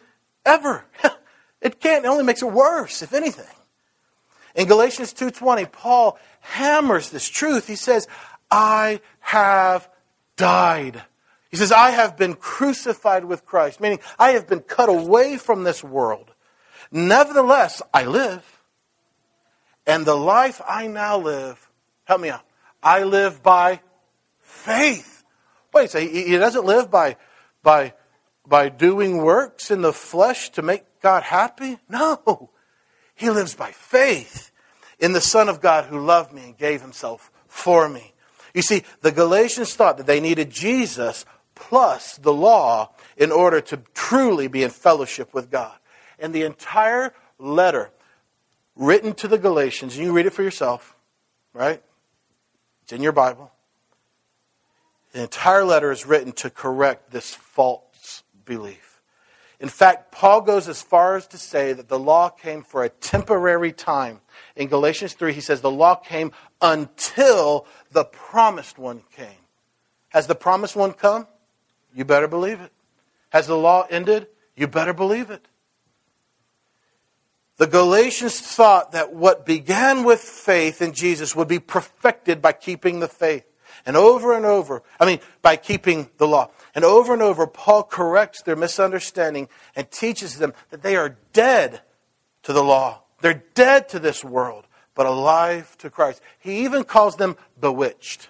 ever? 0.46 0.84
it 1.60 1.80
can't. 1.80 2.04
It 2.04 2.08
only 2.08 2.22
makes 2.22 2.42
it 2.42 2.52
worse, 2.52 3.02
if 3.02 3.12
anything. 3.12 3.56
In 4.54 4.66
Galatians 4.66 5.12
2:20, 5.14 5.70
Paul 5.70 6.18
hammers 6.40 7.10
this 7.10 7.28
truth. 7.28 7.66
He 7.66 7.76
says, 7.76 8.08
I 8.50 9.00
have 9.20 9.88
died. 10.36 11.02
He 11.50 11.56
says, 11.56 11.72
I 11.72 11.90
have 11.90 12.16
been 12.16 12.34
crucified 12.34 13.24
with 13.24 13.44
Christ, 13.44 13.80
meaning 13.80 14.00
I 14.18 14.32
have 14.32 14.48
been 14.48 14.60
cut 14.60 14.88
away 14.88 15.36
from 15.36 15.64
this 15.64 15.82
world. 15.82 16.32
Nevertheless, 16.92 17.82
I 17.92 18.04
live. 18.04 18.62
And 19.86 20.06
the 20.06 20.16
life 20.16 20.60
I 20.68 20.86
now 20.86 21.18
live, 21.18 21.68
help 22.04 22.20
me 22.20 22.30
out, 22.30 22.44
I 22.82 23.02
live 23.02 23.42
by 23.42 23.80
faith. 24.40 25.24
Wait, 25.72 25.90
so 25.90 25.98
he, 25.98 26.24
he 26.24 26.36
doesn't 26.36 26.64
live 26.64 26.90
by, 26.90 27.16
by, 27.62 27.94
by 28.46 28.68
doing 28.68 29.18
works 29.18 29.70
in 29.70 29.82
the 29.82 29.92
flesh 29.92 30.50
to 30.50 30.62
make 30.62 30.84
God 31.00 31.22
happy? 31.22 31.78
No. 31.88 32.50
He 33.14 33.30
lives 33.30 33.54
by 33.54 33.72
faith 33.72 34.50
in 34.98 35.12
the 35.12 35.20
Son 35.20 35.48
of 35.48 35.60
God 35.60 35.86
who 35.86 35.98
loved 35.98 36.32
me 36.32 36.44
and 36.44 36.56
gave 36.56 36.80
himself 36.80 37.30
for 37.48 37.88
me. 37.88 38.09
You 38.54 38.62
see, 38.62 38.84
the 39.00 39.12
Galatians 39.12 39.74
thought 39.74 39.96
that 39.98 40.06
they 40.06 40.20
needed 40.20 40.50
Jesus 40.50 41.24
plus 41.54 42.16
the 42.16 42.32
law 42.32 42.90
in 43.16 43.30
order 43.30 43.60
to 43.60 43.78
truly 43.94 44.48
be 44.48 44.62
in 44.62 44.70
fellowship 44.70 45.34
with 45.34 45.50
God. 45.50 45.76
And 46.18 46.34
the 46.34 46.42
entire 46.42 47.12
letter 47.38 47.90
written 48.76 49.14
to 49.14 49.28
the 49.28 49.38
Galatians, 49.38 49.96
and 49.96 50.04
you 50.04 50.12
read 50.12 50.26
it 50.26 50.32
for 50.32 50.42
yourself, 50.42 50.96
right? 51.52 51.82
It's 52.82 52.92
in 52.92 53.02
your 53.02 53.12
Bible. 53.12 53.52
The 55.12 55.22
entire 55.22 55.64
letter 55.64 55.90
is 55.90 56.06
written 56.06 56.32
to 56.32 56.50
correct 56.50 57.10
this 57.10 57.34
false 57.34 58.22
belief. 58.44 59.00
In 59.58 59.68
fact, 59.68 60.12
Paul 60.12 60.40
goes 60.40 60.68
as 60.68 60.80
far 60.80 61.16
as 61.16 61.26
to 61.28 61.38
say 61.38 61.74
that 61.74 61.88
the 61.88 61.98
law 61.98 62.30
came 62.30 62.62
for 62.62 62.82
a 62.82 62.88
temporary 62.88 63.72
time. 63.72 64.20
In 64.56 64.68
Galatians 64.68 65.14
3, 65.14 65.32
he 65.32 65.40
says 65.40 65.60
the 65.60 65.70
law 65.70 65.94
came 65.94 66.32
until 66.60 67.66
the 67.92 68.04
promised 68.04 68.78
one 68.78 69.02
came. 69.16 69.28
Has 70.10 70.26
the 70.26 70.34
promised 70.34 70.76
one 70.76 70.92
come? 70.92 71.26
You 71.94 72.04
better 72.04 72.28
believe 72.28 72.60
it. 72.60 72.72
Has 73.30 73.46
the 73.46 73.56
law 73.56 73.86
ended? 73.90 74.26
You 74.56 74.66
better 74.66 74.92
believe 74.92 75.30
it. 75.30 75.46
The 77.56 77.66
Galatians 77.66 78.40
thought 78.40 78.92
that 78.92 79.12
what 79.12 79.44
began 79.44 80.04
with 80.04 80.20
faith 80.20 80.80
in 80.80 80.94
Jesus 80.94 81.36
would 81.36 81.48
be 81.48 81.58
perfected 81.58 82.40
by 82.40 82.52
keeping 82.52 83.00
the 83.00 83.08
faith. 83.08 83.44
And 83.86 83.96
over 83.96 84.34
and 84.34 84.46
over, 84.46 84.82
I 84.98 85.06
mean, 85.06 85.20
by 85.42 85.56
keeping 85.56 86.10
the 86.18 86.26
law. 86.26 86.50
And 86.74 86.84
over 86.84 87.12
and 87.12 87.22
over, 87.22 87.46
Paul 87.46 87.82
corrects 87.82 88.42
their 88.42 88.56
misunderstanding 88.56 89.48
and 89.76 89.90
teaches 89.90 90.38
them 90.38 90.54
that 90.70 90.82
they 90.82 90.96
are 90.96 91.16
dead 91.32 91.82
to 92.44 92.52
the 92.52 92.64
law. 92.64 93.02
They're 93.20 93.42
dead 93.54 93.88
to 93.90 93.98
this 93.98 94.24
world 94.24 94.66
but 94.94 95.06
alive 95.06 95.78
to 95.78 95.88
Christ. 95.88 96.20
He 96.38 96.64
even 96.64 96.84
calls 96.84 97.16
them 97.16 97.36
bewitched. 97.58 98.28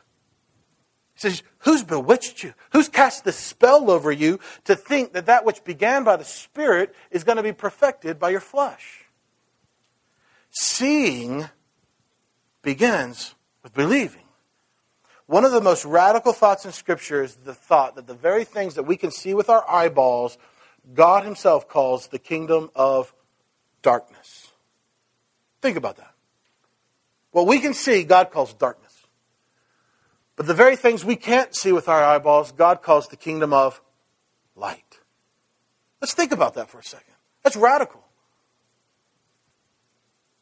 He 1.14 1.20
says, 1.20 1.42
Who's 1.60 1.82
bewitched 1.82 2.44
you? 2.44 2.54
Who's 2.70 2.88
cast 2.88 3.24
the 3.24 3.32
spell 3.32 3.90
over 3.90 4.12
you 4.12 4.38
to 4.66 4.76
think 4.76 5.12
that 5.12 5.26
that 5.26 5.44
which 5.44 5.64
began 5.64 6.04
by 6.04 6.14
the 6.14 6.24
Spirit 6.24 6.94
is 7.10 7.24
going 7.24 7.36
to 7.36 7.42
be 7.42 7.52
perfected 7.52 8.20
by 8.20 8.30
your 8.30 8.40
flesh? 8.40 9.06
Seeing 10.50 11.48
begins 12.62 13.34
with 13.64 13.74
believing. 13.74 14.22
One 15.26 15.44
of 15.44 15.50
the 15.52 15.60
most 15.60 15.84
radical 15.84 16.32
thoughts 16.32 16.64
in 16.64 16.70
Scripture 16.72 17.22
is 17.22 17.34
the 17.34 17.54
thought 17.54 17.96
that 17.96 18.06
the 18.06 18.14
very 18.14 18.44
things 18.44 18.74
that 18.74 18.84
we 18.84 18.96
can 18.96 19.10
see 19.10 19.34
with 19.34 19.48
our 19.48 19.68
eyeballs, 19.68 20.38
God 20.94 21.24
Himself 21.24 21.68
calls 21.68 22.06
the 22.06 22.18
kingdom 22.18 22.70
of 22.74 23.12
darkness. 23.82 24.39
Think 25.62 25.76
about 25.76 25.96
that. 25.96 26.14
What 27.32 27.46
we 27.46 27.60
can 27.60 27.74
see, 27.74 28.02
God 28.02 28.30
calls 28.30 28.52
darkness. 28.54 29.06
But 30.36 30.46
the 30.46 30.54
very 30.54 30.76
things 30.76 31.04
we 31.04 31.16
can't 31.16 31.54
see 31.54 31.70
with 31.70 31.88
our 31.88 32.02
eyeballs, 32.02 32.52
God 32.52 32.82
calls 32.82 33.08
the 33.08 33.16
kingdom 33.16 33.52
of 33.52 33.80
light. 34.56 35.00
Let's 36.00 36.14
think 36.14 36.32
about 36.32 36.54
that 36.54 36.70
for 36.70 36.78
a 36.78 36.84
second. 36.84 37.14
That's 37.42 37.56
radical. 37.56 38.02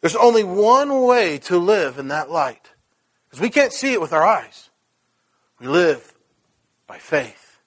There's 0.00 0.16
only 0.16 0.44
one 0.44 1.02
way 1.02 1.38
to 1.38 1.58
live 1.58 1.98
in 1.98 2.08
that 2.08 2.30
light. 2.30 2.70
Because 3.28 3.40
we 3.40 3.50
can't 3.50 3.72
see 3.72 3.92
it 3.92 4.00
with 4.00 4.12
our 4.12 4.24
eyes. 4.24 4.70
We 5.58 5.66
live 5.66 6.14
by 6.86 6.98
faith. 6.98 7.58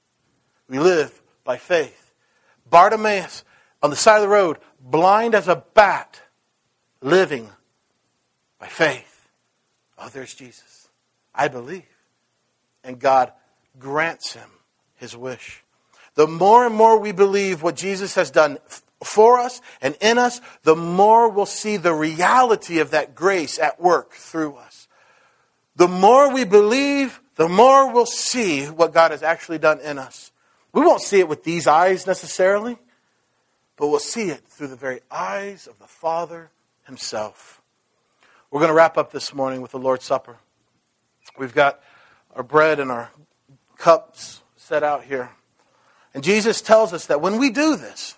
We 0.68 0.80
live 0.80 1.22
by 1.44 1.58
faith. 1.58 2.14
Bartimaeus 2.70 3.44
on 3.84 3.90
the 3.90 3.96
side 3.96 4.18
of 4.18 4.22
the 4.22 4.30
road, 4.30 4.58
blind 4.80 5.36
as 5.36 5.48
a 5.48 5.58
bat, 5.74 6.22
living 7.02 7.50
by 8.60 8.68
faith. 8.68 9.28
Oh, 9.98 10.10
there's 10.10 10.34
Jesus. 10.34 10.90
I 11.34 11.48
believe. 11.48 11.84
And 12.84 13.00
God 13.00 13.32
grants 13.80 14.34
him 14.34 14.50
his 14.96 15.16
wish. 15.16 15.64
The 16.16 16.28
more 16.28 16.66
and 16.66 16.76
more 16.76 17.00
we 17.00 17.12
believe 17.12 17.64
what 17.64 17.76
Jesus 17.76 18.16
has 18.16 18.32
done 18.32 18.58
for 19.04 19.40
us 19.40 19.62
and 19.82 19.96
in 20.02 20.18
us, 20.18 20.42
the 20.64 20.76
more 20.76 21.30
we'll 21.30 21.46
see 21.46 21.78
the 21.78 21.94
reality 21.94 22.80
of 22.80 22.92
that 22.92 23.16
grace 23.16 23.58
at 23.58 23.80
work 23.80 24.14
through 24.14 24.56
us. 24.56 24.88
The 25.76 25.88
more 25.88 26.32
we 26.32 26.44
believe, 26.44 27.22
the 27.36 27.48
more 27.48 27.92
we'll 27.92 28.06
see 28.06 28.66
what 28.66 28.94
God 28.94 29.12
has 29.12 29.24
actually 29.24 29.58
done 29.58 29.80
in 29.80 29.98
us. 29.98 30.32
We 30.74 30.82
won't 30.82 31.02
see 31.02 31.20
it 31.20 31.28
with 31.28 31.44
these 31.44 31.66
eyes 31.66 32.06
necessarily, 32.06 32.78
but 33.78 33.88
we'll 33.88 34.00
see 34.00 34.30
it 34.30 34.46
through 34.48 34.68
the 34.68 34.76
very 34.76 35.02
eyes 35.10 35.68
of 35.68 35.80
the 35.80 35.88
Father 35.88 36.52
Himself. 36.92 37.62
We're 38.52 38.60
going 38.60 38.68
to 38.68 38.76
wrap 38.76 38.98
up 38.98 39.14
this 39.14 39.34
morning 39.34 39.62
with 39.62 39.72
the 39.72 39.80
Lord's 39.80 40.04
Supper. 40.04 40.36
We've 41.38 41.54
got 41.54 41.80
our 42.36 42.44
bread 42.44 42.82
and 42.82 42.92
our 42.92 43.12
cups 43.78 44.42
set 44.58 44.84
out 44.84 45.06
here. 45.06 45.30
And 46.14 46.22
Jesus 46.22 46.60
tells 46.60 46.92
us 46.92 47.06
that 47.06 47.22
when 47.22 47.38
we 47.38 47.50
do 47.50 47.78
this, 47.78 48.18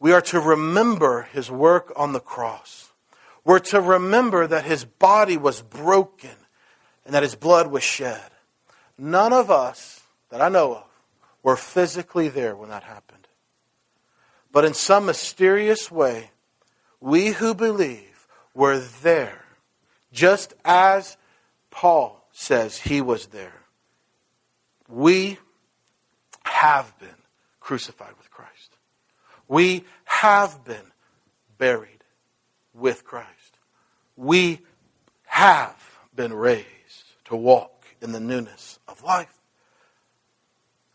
we 0.00 0.12
are 0.12 0.20
to 0.22 0.40
remember 0.40 1.28
his 1.32 1.48
work 1.48 1.92
on 1.94 2.12
the 2.12 2.18
cross. 2.18 2.90
We're 3.44 3.60
to 3.60 3.80
remember 3.80 4.48
that 4.48 4.64
his 4.64 4.84
body 4.84 5.36
was 5.36 5.62
broken 5.62 6.34
and 7.04 7.14
that 7.14 7.22
his 7.22 7.36
blood 7.36 7.68
was 7.68 7.84
shed. 7.84 8.32
None 8.98 9.32
of 9.32 9.48
us 9.48 10.02
that 10.30 10.42
I 10.42 10.48
know 10.48 10.74
of 10.74 10.88
were 11.44 11.54
physically 11.54 12.28
there 12.28 12.56
when 12.56 12.70
that 12.70 12.82
happened. 12.82 13.28
But 14.50 14.64
in 14.64 14.74
some 14.74 15.06
mysterious 15.06 15.88
way, 15.88 16.32
we 17.00 17.28
who 17.28 17.54
believe 17.54 18.26
were 18.54 18.78
there, 18.78 19.44
just 20.12 20.54
as 20.64 21.16
Paul 21.70 22.26
says 22.32 22.78
he 22.78 23.00
was 23.00 23.28
there. 23.28 23.62
We 24.88 25.38
have 26.44 26.98
been 26.98 27.08
crucified 27.60 28.16
with 28.18 28.30
Christ. 28.30 28.76
We 29.48 29.84
have 30.04 30.64
been 30.64 30.92
buried 31.58 32.04
with 32.74 33.04
Christ. 33.04 33.58
We 34.16 34.60
have 35.24 35.98
been 36.14 36.32
raised 36.32 36.66
to 37.26 37.36
walk 37.36 37.86
in 38.02 38.12
the 38.12 38.20
newness 38.20 38.78
of 38.88 39.02
life. 39.02 39.38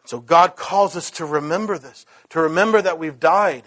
So 0.06 0.20
God 0.20 0.56
calls 0.56 0.96
us 0.96 1.10
to 1.12 1.26
remember 1.26 1.78
this, 1.78 2.06
to 2.30 2.42
remember 2.42 2.82
that 2.82 3.00
we've 3.00 3.20
died 3.20 3.64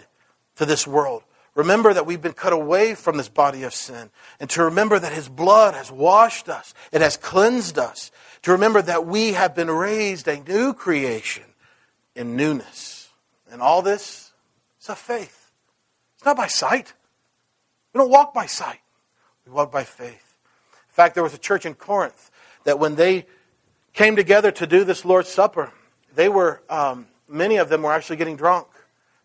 to 0.55 0.65
this 0.65 0.87
world. 0.87 1.23
Remember 1.59 1.93
that 1.93 2.05
we've 2.05 2.21
been 2.21 2.31
cut 2.31 2.53
away 2.53 2.95
from 2.95 3.17
this 3.17 3.27
body 3.27 3.63
of 3.63 3.73
sin. 3.73 4.11
And 4.39 4.49
to 4.51 4.63
remember 4.63 4.97
that 4.97 5.11
His 5.11 5.27
blood 5.27 5.73
has 5.73 5.91
washed 5.91 6.47
us, 6.47 6.73
it 6.93 7.01
has 7.01 7.17
cleansed 7.17 7.77
us. 7.77 8.11
To 8.43 8.53
remember 8.53 8.81
that 8.81 9.05
we 9.05 9.33
have 9.33 9.55
been 9.55 9.69
raised 9.69 10.29
a 10.29 10.39
new 10.39 10.73
creation 10.73 11.43
in 12.15 12.37
newness. 12.37 13.09
And 13.51 13.61
all 13.61 13.81
this 13.81 14.31
is 14.79 14.87
of 14.87 14.97
faith. 14.97 15.51
It's 16.15 16.23
not 16.23 16.37
by 16.37 16.47
sight. 16.47 16.93
We 17.93 17.97
don't 17.97 18.09
walk 18.09 18.33
by 18.33 18.45
sight, 18.45 18.79
we 19.45 19.51
walk 19.51 19.69
by 19.69 19.83
faith. 19.83 20.35
In 20.71 20.93
fact, 20.93 21.13
there 21.13 21.23
was 21.23 21.33
a 21.33 21.37
church 21.37 21.65
in 21.65 21.73
Corinth 21.73 22.31
that 22.63 22.79
when 22.79 22.95
they 22.95 23.25
came 23.91 24.15
together 24.15 24.51
to 24.51 24.65
do 24.65 24.85
this 24.85 25.03
Lord's 25.03 25.27
Supper, 25.27 25.73
they 26.15 26.29
were, 26.29 26.61
um, 26.69 27.07
many 27.27 27.57
of 27.57 27.67
them 27.67 27.81
were 27.81 27.91
actually 27.91 28.15
getting 28.15 28.37
drunk. 28.37 28.67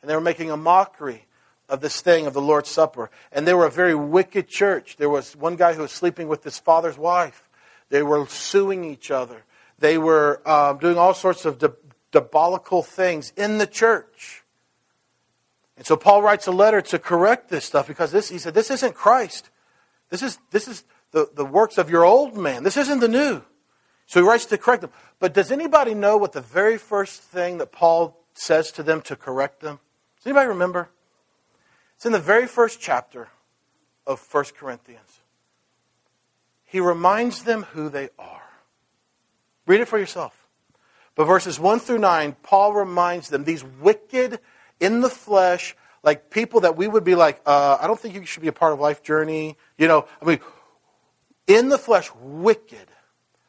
And 0.02 0.10
they 0.10 0.16
were 0.16 0.20
making 0.20 0.50
a 0.50 0.56
mockery 0.56 1.26
of 1.68 1.80
this 1.80 2.00
thing 2.00 2.26
of 2.26 2.34
the 2.34 2.40
Lord's 2.40 2.70
Supper. 2.70 3.10
And 3.32 3.46
they 3.46 3.54
were 3.54 3.66
a 3.66 3.70
very 3.70 3.94
wicked 3.94 4.48
church. 4.48 4.96
There 4.96 5.08
was 5.08 5.34
one 5.36 5.56
guy 5.56 5.74
who 5.74 5.82
was 5.82 5.92
sleeping 5.92 6.28
with 6.28 6.44
his 6.44 6.58
father's 6.58 6.98
wife. 6.98 7.48
They 7.88 8.02
were 8.02 8.26
suing 8.26 8.84
each 8.84 9.10
other. 9.10 9.44
They 9.78 9.98
were 9.98 10.46
um, 10.48 10.78
doing 10.78 10.98
all 10.98 11.14
sorts 11.14 11.44
of 11.44 11.58
di- 11.58 11.68
diabolical 12.10 12.82
things 12.82 13.32
in 13.36 13.58
the 13.58 13.66
church. 13.66 14.44
And 15.76 15.84
so 15.86 15.96
Paul 15.96 16.22
writes 16.22 16.46
a 16.46 16.52
letter 16.52 16.80
to 16.82 16.98
correct 16.98 17.48
this 17.48 17.64
stuff 17.64 17.88
because 17.88 18.12
this, 18.12 18.28
he 18.28 18.38
said, 18.38 18.54
this 18.54 18.70
isn't 18.70 18.94
Christ. 18.94 19.50
This 20.10 20.22
is, 20.22 20.38
this 20.50 20.68
is 20.68 20.84
the, 21.10 21.28
the 21.34 21.44
works 21.44 21.78
of 21.78 21.90
your 21.90 22.04
old 22.04 22.36
man. 22.36 22.62
This 22.62 22.76
isn't 22.76 23.00
the 23.00 23.08
new. 23.08 23.42
So 24.06 24.20
he 24.20 24.26
writes 24.26 24.46
to 24.46 24.58
correct 24.58 24.82
them. 24.82 24.92
But 25.18 25.34
does 25.34 25.50
anybody 25.50 25.94
know 25.94 26.16
what 26.16 26.32
the 26.32 26.40
very 26.40 26.78
first 26.78 27.22
thing 27.22 27.58
that 27.58 27.72
Paul 27.72 28.20
says 28.34 28.70
to 28.72 28.82
them 28.82 29.00
to 29.02 29.16
correct 29.16 29.60
them? 29.60 29.80
Does 30.18 30.26
anybody 30.26 30.48
remember? 30.48 30.90
It's 32.04 32.06
in 32.06 32.12
the 32.12 32.18
very 32.18 32.46
first 32.46 32.82
chapter 32.82 33.28
of 34.06 34.20
1 34.30 34.44
Corinthians. 34.58 35.20
He 36.64 36.78
reminds 36.78 37.44
them 37.44 37.62
who 37.62 37.88
they 37.88 38.10
are. 38.18 38.42
Read 39.66 39.80
it 39.80 39.88
for 39.88 39.98
yourself. 39.98 40.46
But 41.14 41.24
verses 41.24 41.58
1 41.58 41.78
through 41.80 42.00
9, 42.00 42.36
Paul 42.42 42.74
reminds 42.74 43.30
them, 43.30 43.44
these 43.44 43.64
wicked, 43.64 44.38
in 44.80 45.00
the 45.00 45.08
flesh, 45.08 45.74
like 46.02 46.28
people 46.28 46.60
that 46.60 46.76
we 46.76 46.88
would 46.88 47.04
be 47.04 47.14
like, 47.14 47.40
uh, 47.46 47.78
I 47.80 47.86
don't 47.86 47.98
think 47.98 48.14
you 48.14 48.26
should 48.26 48.42
be 48.42 48.48
a 48.48 48.52
part 48.52 48.74
of 48.74 48.80
life 48.80 49.02
journey. 49.02 49.56
You 49.78 49.88
know, 49.88 50.06
I 50.20 50.26
mean, 50.26 50.40
in 51.46 51.70
the 51.70 51.78
flesh, 51.78 52.10
wicked 52.20 52.88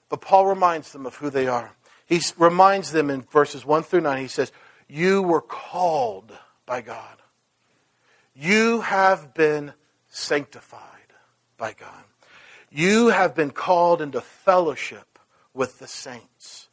but 0.07 0.21
Paul 0.21 0.45
reminds 0.45 0.93
them 0.93 1.05
of 1.05 1.17
who 1.17 1.29
they 1.29 1.49
are. 1.49 1.75
He 2.05 2.21
reminds 2.37 2.93
them 2.93 3.09
in 3.09 3.23
verses 3.23 3.65
1 3.65 3.83
through 3.83 3.99
9, 3.99 4.21
he 4.21 4.29
says, 4.29 4.53
You 4.87 5.21
were 5.23 5.41
called 5.41 6.31
by 6.65 6.79
God. 6.79 7.17
You 8.35 8.81
have 8.81 9.33
been 9.33 9.73
sanctified 10.09 10.81
by 11.57 11.73
God. 11.73 12.03
You 12.69 13.07
have 13.07 13.33
been 13.33 13.51
called 13.51 14.01
into 14.01 14.19
fellowship 14.19 15.17
with 15.53 15.79
the 15.79 15.87
saints. 15.87 16.67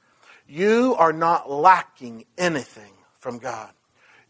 You 0.49 0.97
are 0.99 1.13
not 1.13 1.51
lacking 1.51 2.25
anything 2.37 2.93
from 3.21 3.39
God. 3.39 3.71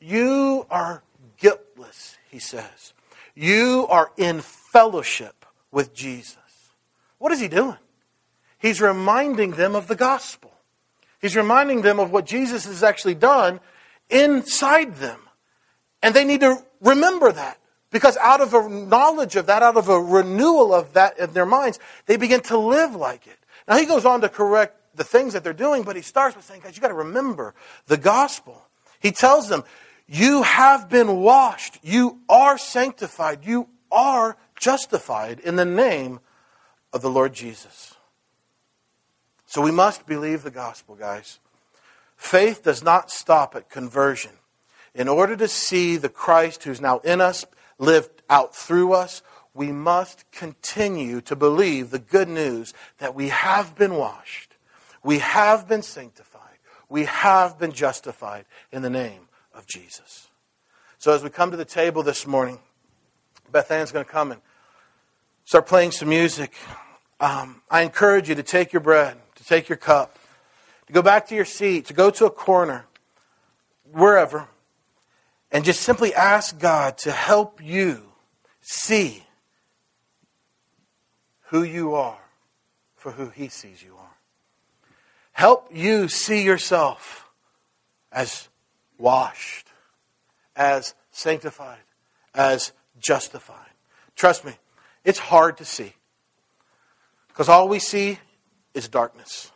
You 0.01 0.67
are 0.71 1.03
guiltless, 1.39 2.19
he 2.31 2.39
says. 2.39 2.93
You 3.35 3.87
are 3.89 4.13
in 4.19 4.41
fellowship 4.41 5.47
with 5.71 5.95
Jesus. 5.95 6.37
What 7.19 7.33
is 7.33 7.41
he 7.41 7.49
doing? 7.49 7.79
He's 8.59 8.81
reminding 8.81 9.53
them 9.53 9.75
of 9.75 9.89
the 9.89 9.97
gospel. 9.97 10.53
He's 11.21 11.37
reminding 11.37 11.83
them 11.83 11.99
of 11.99 12.11
what 12.11 12.27
Jesus 12.27 12.67
has 12.67 12.83
actually 12.83 13.15
done 13.15 13.61
inside 14.11 14.97
them. 14.97 15.21
And 16.03 16.15
they 16.15 16.25
need 16.25 16.41
to 16.41 16.63
remember 16.81 17.31
that. 17.33 17.59
Because 17.91 18.17
out 18.17 18.41
of 18.41 18.55
a 18.55 18.69
knowledge 18.69 19.37
of 19.37 19.47
that, 19.47 19.63
out 19.63 19.77
of 19.77 19.89
a 19.89 20.01
renewal 20.01 20.75
of 20.75 20.95
that 20.95 21.19
in 21.19 21.33
their 21.35 21.47
minds, 21.47 21.79
they 22.07 22.17
begin 22.17 22.41
to 22.43 22.57
live 22.57 22.95
like 22.95 23.27
it. 23.27 23.39
Now 23.69 23.77
he 23.77 23.85
goes 23.85 24.05
on 24.05 24.23
to 24.23 24.29
correct 24.29 24.97
the 24.97 25.05
things 25.05 25.35
that 25.35 25.45
they're 25.45 25.53
doing, 25.53 25.83
but 25.83 25.97
he 25.97 26.03
starts 26.03 26.35
by 26.35 26.41
saying, 26.41 26.63
guys, 26.65 26.75
you 26.75 26.83
got 26.83 26.89
to 26.89 26.95
remember 26.95 27.55
the 27.87 27.99
gospel. 27.99 28.67
He 28.99 29.13
tells 29.13 29.49
them, 29.49 29.65
you 30.07 30.43
have 30.43 30.89
been 30.89 31.19
washed. 31.19 31.79
You 31.83 32.21
are 32.29 32.59
sanctified. 32.59 33.45
You 33.45 33.69
are 33.91 34.37
justified 34.59 35.41
in 35.41 35.57
the 35.57 35.65
name 35.65 36.21
of 36.93 37.03
the 37.03 37.11
Lord 37.11 37.35
Jesus. 37.35 37.95
So 39.47 39.61
we 39.61 39.71
must 39.71 40.07
believe 40.07 40.43
the 40.43 40.51
gospel, 40.51 40.95
guys. 40.95 41.39
Faith 42.17 42.63
does 42.63 42.83
not 42.83 43.11
stop 43.11 43.55
at 43.55 43.69
conversion. 43.69 44.33
In 44.95 45.09
order 45.09 45.37
to 45.37 45.49
see 45.49 45.97
the 45.97 46.09
Christ 46.09 46.65
who's 46.65 46.81
now 46.81 46.99
in 46.99 47.21
us 47.21 47.45
lived 47.79 48.23
out 48.29 48.55
through 48.55 48.93
us, 48.93 49.23
we 49.55 49.73
must 49.73 50.31
continue 50.31 51.21
to 51.23 51.37
believe 51.37 51.91
the 51.91 51.99
good 51.99 52.29
news 52.29 52.73
that 52.99 53.15
we 53.15 53.29
have 53.29 53.75
been 53.75 53.95
washed, 53.95 54.55
we 55.03 55.19
have 55.19 55.69
been 55.69 55.83
sanctified, 55.83 56.59
we 56.89 57.05
have 57.05 57.59
been 57.59 57.73
justified 57.73 58.45
in 58.71 58.83
the 58.83 58.91
name 58.91 59.29
of 59.55 59.67
Jesus. 59.67 60.29
So 60.99 61.13
as 61.13 61.23
we 61.23 61.31
come 61.31 61.51
to 61.51 61.57
the 61.57 61.65
table 61.65 62.03
this 62.03 62.27
morning, 62.27 62.61
Beth 63.51 63.71
Ann's 63.71 63.93
going 63.93 64.05
to 64.05 64.11
come 64.11 64.33
and 64.33 64.41
start 65.45 65.67
playing 65.67 65.91
some 65.91 66.09
music. 66.09 66.55
Um, 67.19 67.63
I 67.71 67.83
encourage 67.83 68.29
you 68.29 68.35
to 68.35 68.43
take 68.43 68.73
your 68.73 68.81
bread 68.81 69.17
to 69.43 69.49
take 69.49 69.69
your 69.69 69.77
cup, 69.77 70.19
to 70.87 70.93
go 70.93 71.03
back 71.03 71.27
to 71.27 71.35
your 71.35 71.45
seat, 71.45 71.87
to 71.87 71.95
go 71.95 72.11
to 72.11 72.27
a 72.27 72.31
corner, 72.31 72.87
wherever, 73.91 74.49
and 75.53 75.65
just 75.67 75.83
simply 75.83 76.15
ask 76.15 76.59
God 76.59 76.97
to 76.99 77.13
help 77.13 77.63
you 77.63 78.03
see 78.63 79.23
who 81.49 81.63
you 81.63 81.95
are 81.95 82.19
for 82.97 83.13
who 83.13 83.29
He 83.29 83.49
sees 83.49 83.83
you 83.83 83.95
are. 83.99 84.17
Help 85.33 85.69
you 85.71 86.09
see 86.09 86.43
yourself 86.43 87.29
as 88.11 88.49
washed, 88.99 89.69
as 90.57 90.95
sanctified, 91.11 91.79
as 92.35 92.73
justified. 92.99 93.71
Trust 94.17 94.45
me, 94.45 94.53
it's 95.05 95.19
hard 95.19 95.59
to 95.59 95.65
see. 95.65 95.93
Because 97.29 97.49
all 97.49 97.69
we 97.69 97.79
see 97.79 98.19
is 98.75 98.89
darkness. 98.89 99.51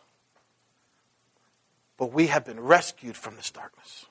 But 1.97 2.13
we 2.13 2.27
have 2.27 2.45
been 2.45 2.61
rescued 2.61 3.17
from 3.17 3.37
this 3.37 3.51
darkness. 3.51 4.07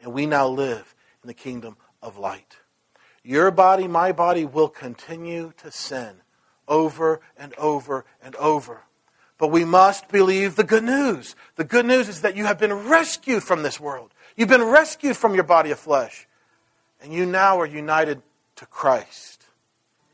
And 0.00 0.12
we 0.12 0.26
now 0.26 0.48
live 0.48 0.94
in 1.22 1.28
the 1.28 1.34
kingdom 1.34 1.76
of 2.02 2.16
light. 2.18 2.58
Your 3.22 3.50
body, 3.50 3.86
my 3.86 4.12
body, 4.12 4.44
will 4.44 4.68
continue 4.68 5.52
to 5.58 5.70
sin 5.70 6.22
over 6.66 7.20
and 7.36 7.54
over 7.54 8.04
and 8.22 8.34
over. 8.36 8.82
But 9.36 9.48
we 9.48 9.64
must 9.64 10.08
believe 10.08 10.56
the 10.56 10.64
good 10.64 10.84
news. 10.84 11.34
The 11.56 11.64
good 11.64 11.86
news 11.86 12.08
is 12.08 12.22
that 12.22 12.36
you 12.36 12.46
have 12.46 12.58
been 12.58 12.72
rescued 12.72 13.42
from 13.42 13.62
this 13.62 13.80
world. 13.80 14.12
You've 14.36 14.48
been 14.48 14.64
rescued 14.64 15.16
from 15.16 15.34
your 15.34 15.44
body 15.44 15.70
of 15.70 15.78
flesh. 15.78 16.28
And 17.02 17.12
you 17.12 17.26
now 17.26 17.60
are 17.60 17.66
united 17.66 18.22
to 18.56 18.66
Christ. 18.66 19.44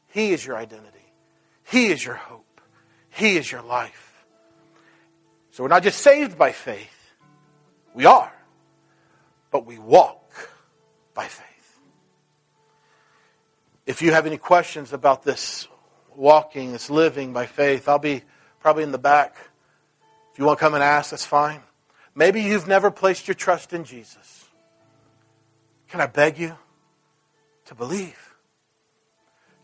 He 0.09 0.33
is 0.33 0.47
your 0.47 0.57
identity. 0.57 1.13
He 1.65 1.89
is 1.89 2.05
your 2.05 2.15
hope. 2.15 2.61
He 3.11 3.37
is 3.37 3.51
your 3.51 3.63
life. 3.63 4.25
So 5.51 5.63
we're 5.63 5.69
not 5.69 5.83
just 5.83 6.01
saved 6.01 6.37
by 6.39 6.53
faith, 6.53 7.15
we 7.95 8.05
are, 8.05 8.33
but 9.51 9.65
we 9.65 9.79
walk 9.79 10.26
by 11.17 11.27
faith. 11.27 11.81
If 13.87 14.03
you 14.03 14.13
have 14.13 14.27
any 14.27 14.37
questions 14.37 14.93
about 14.93 15.25
this 15.25 15.67
walking, 16.15 16.73
this 16.73 16.91
living 16.91 17.33
by 17.33 17.47
faith, 17.47 17.89
I'll 17.89 17.99
be 17.99 18.23
probably 18.61 18.85
in 18.85 18.93
the 18.93 18.99
back. 18.99 19.37
If 20.33 20.39
you 20.39 20.45
want 20.45 20.59
to 20.59 20.65
come 20.65 20.75
and 20.75 20.83
ask, 20.83 21.11
that's 21.11 21.25
fine. 21.25 21.63
Maybe 22.15 22.43
you've 22.43 22.69
never 22.69 22.91
placed 22.91 23.27
your 23.27 23.35
trust 23.35 23.73
in 23.73 23.85
Jesus. 23.85 24.45
Can 25.89 26.01
I 26.01 26.07
beg 26.07 26.39
you 26.39 26.57
to 27.65 27.75
believe? 27.75 28.35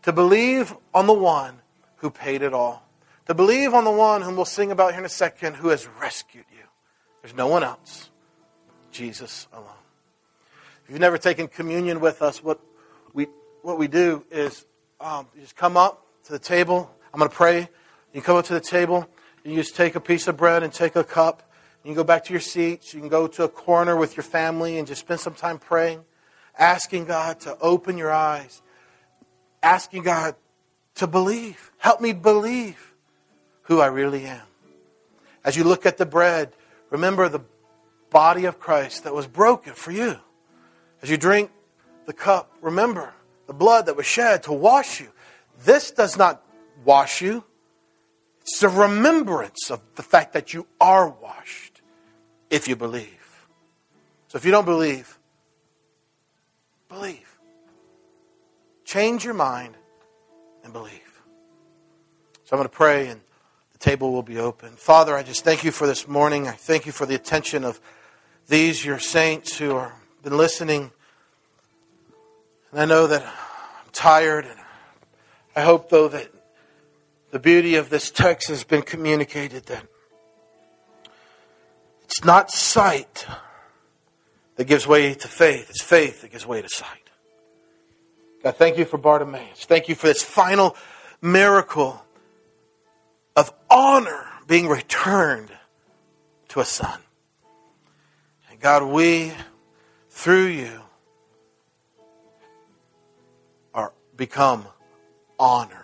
To 0.03 0.11
believe 0.11 0.75
on 0.93 1.05
the 1.05 1.13
one 1.13 1.59
who 1.97 2.09
paid 2.09 2.41
it 2.41 2.53
all. 2.53 2.87
To 3.27 3.33
believe 3.33 3.73
on 3.73 3.83
the 3.83 3.91
one 3.91 4.21
whom 4.21 4.35
we'll 4.35 4.45
sing 4.45 4.71
about 4.71 4.91
here 4.91 4.99
in 4.99 5.05
a 5.05 5.09
second 5.09 5.55
who 5.55 5.69
has 5.69 5.87
rescued 6.01 6.45
you. 6.51 6.65
There's 7.21 7.35
no 7.35 7.47
one 7.47 7.63
else. 7.63 8.09
Jesus 8.91 9.47
alone. 9.53 9.82
If 10.83 10.89
you've 10.89 10.99
never 10.99 11.17
taken 11.17 11.47
communion 11.47 12.01
with 12.01 12.21
us, 12.21 12.43
what 12.43 12.59
we, 13.13 13.27
what 13.61 13.79
we 13.79 13.87
do 13.87 14.25
is 14.29 14.65
um, 14.99 15.27
you 15.33 15.41
just 15.41 15.55
come 15.55 15.77
up 15.77 16.05
to 16.25 16.33
the 16.33 16.39
table. 16.39 16.91
I'm 17.13 17.19
going 17.19 17.29
to 17.29 17.35
pray. 17.35 17.69
You 18.11 18.21
come 18.21 18.35
up 18.35 18.45
to 18.45 18.53
the 18.53 18.59
table. 18.59 19.07
You 19.45 19.55
just 19.55 19.75
take 19.75 19.95
a 19.95 20.01
piece 20.01 20.27
of 20.27 20.35
bread 20.35 20.61
and 20.61 20.73
take 20.73 20.95
a 20.97 21.03
cup. 21.03 21.49
You 21.83 21.89
can 21.89 21.95
go 21.95 22.03
back 22.03 22.25
to 22.25 22.33
your 22.33 22.41
seats. 22.41 22.93
You 22.93 22.99
can 22.99 23.09
go 23.09 23.27
to 23.27 23.43
a 23.43 23.49
corner 23.49 23.95
with 23.95 24.17
your 24.17 24.23
family 24.23 24.77
and 24.77 24.85
just 24.85 25.01
spend 25.01 25.21
some 25.21 25.33
time 25.33 25.57
praying, 25.57 26.03
asking 26.57 27.05
God 27.05 27.39
to 27.41 27.57
open 27.59 27.97
your 27.97 28.11
eyes, 28.11 28.61
asking 29.61 30.03
God 30.03 30.35
to 30.95 31.07
believe. 31.07 31.71
Help 31.77 32.01
me 32.01 32.11
believe 32.11 32.93
who 33.63 33.79
I 33.79 33.87
really 33.87 34.25
am. 34.25 34.41
As 35.45 35.55
you 35.55 35.63
look 35.63 35.85
at 35.85 35.97
the 35.97 36.05
bread, 36.05 36.53
remember 36.89 37.29
the 37.29 37.41
body 38.09 38.45
of 38.45 38.59
Christ 38.59 39.05
that 39.05 39.13
was 39.13 39.27
broken 39.27 39.73
for 39.73 39.91
you. 39.91 40.19
As 41.03 41.09
you 41.09 41.17
drink 41.17 41.51
the 42.05 42.13
cup, 42.13 42.49
remember 42.61 43.13
the 43.45 43.53
blood 43.53 43.87
that 43.87 43.97
was 43.97 44.05
shed 44.05 44.43
to 44.43 44.53
wash 44.53 45.01
you. 45.01 45.09
This 45.65 45.91
does 45.91 46.17
not 46.17 46.41
wash 46.85 47.21
you, 47.21 47.43
it's 48.41 48.63
a 48.63 48.69
remembrance 48.69 49.69
of 49.69 49.81
the 49.95 50.03
fact 50.03 50.33
that 50.33 50.53
you 50.53 50.65
are 50.79 51.09
washed 51.09 51.81
if 52.49 52.67
you 52.67 52.75
believe. 52.75 53.47
So 54.27 54.37
if 54.37 54.45
you 54.45 54.51
don't 54.51 54.65
believe, 54.65 55.17
believe. 56.89 57.37
Change 58.85 59.23
your 59.23 59.33
mind 59.33 59.75
and 60.63 60.73
believe. 60.73 61.21
So 62.43 62.53
I'm 62.53 62.57
going 62.57 62.69
to 62.69 62.75
pray 62.75 63.07
and 63.07 63.21
the 63.71 63.77
table 63.77 64.11
will 64.11 64.23
be 64.23 64.39
open. 64.39 64.75
Father, 64.75 65.15
I 65.15 65.23
just 65.23 65.43
thank 65.43 65.63
you 65.63 65.71
for 65.71 65.87
this 65.87 66.07
morning. 66.07 66.47
I 66.47 66.51
thank 66.51 66.85
you 66.85 66.91
for 66.91 67.05
the 67.05 67.15
attention 67.15 67.63
of 67.63 67.79
these, 68.47 68.83
your 68.83 68.99
saints 68.99 69.57
who 69.57 69.77
have 69.77 70.02
been 70.23 70.37
listening. 70.37 70.91
And 72.71 72.81
I 72.81 72.85
know 72.85 73.07
that 73.07 73.21
I'm 73.21 73.91
tired. 73.91 74.45
And 74.45 74.59
I 75.55 75.61
hope, 75.61 75.89
though, 75.89 76.07
that 76.07 76.31
the 77.31 77.39
beauty 77.39 77.75
of 77.75 77.89
this 77.89 78.09
text 78.09 78.47
has 78.47 78.63
been 78.63 78.83
communicated 78.83 79.65
that 79.65 79.85
it's 82.05 82.23
not 82.23 82.51
sight 82.51 83.25
that 84.55 84.65
gives 84.65 84.87
way 84.87 85.13
to 85.13 85.27
faith, 85.27 85.69
it's 85.69 85.81
faith 85.81 86.21
that 86.21 86.31
gives 86.31 86.45
way 86.45 86.61
to 86.61 86.69
sight. 86.69 87.09
God, 88.43 88.55
thank 88.55 88.77
you 88.77 88.85
for 88.85 88.97
Bartimaeus. 88.97 89.65
Thank 89.65 89.89
you 89.89 89.95
for 89.95 90.07
this 90.07 90.21
final 90.21 90.75
miracle 91.21 92.05
of 93.35 93.51
honor 93.69 94.25
being 94.47 94.67
returned 94.67 95.49
to 96.49 96.59
a 96.59 96.65
son. 96.65 96.99
And 98.51 98.59
God, 98.59 98.83
we, 98.83 99.33
through 100.13 100.45
you, 100.45 100.79
are 103.73 103.91
become 104.15 104.67
honored. 105.39 105.79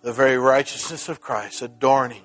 The 0.00 0.12
very 0.12 0.38
righteousness 0.38 1.10
of 1.10 1.20
Christ 1.20 1.60
adorning 1.60 2.22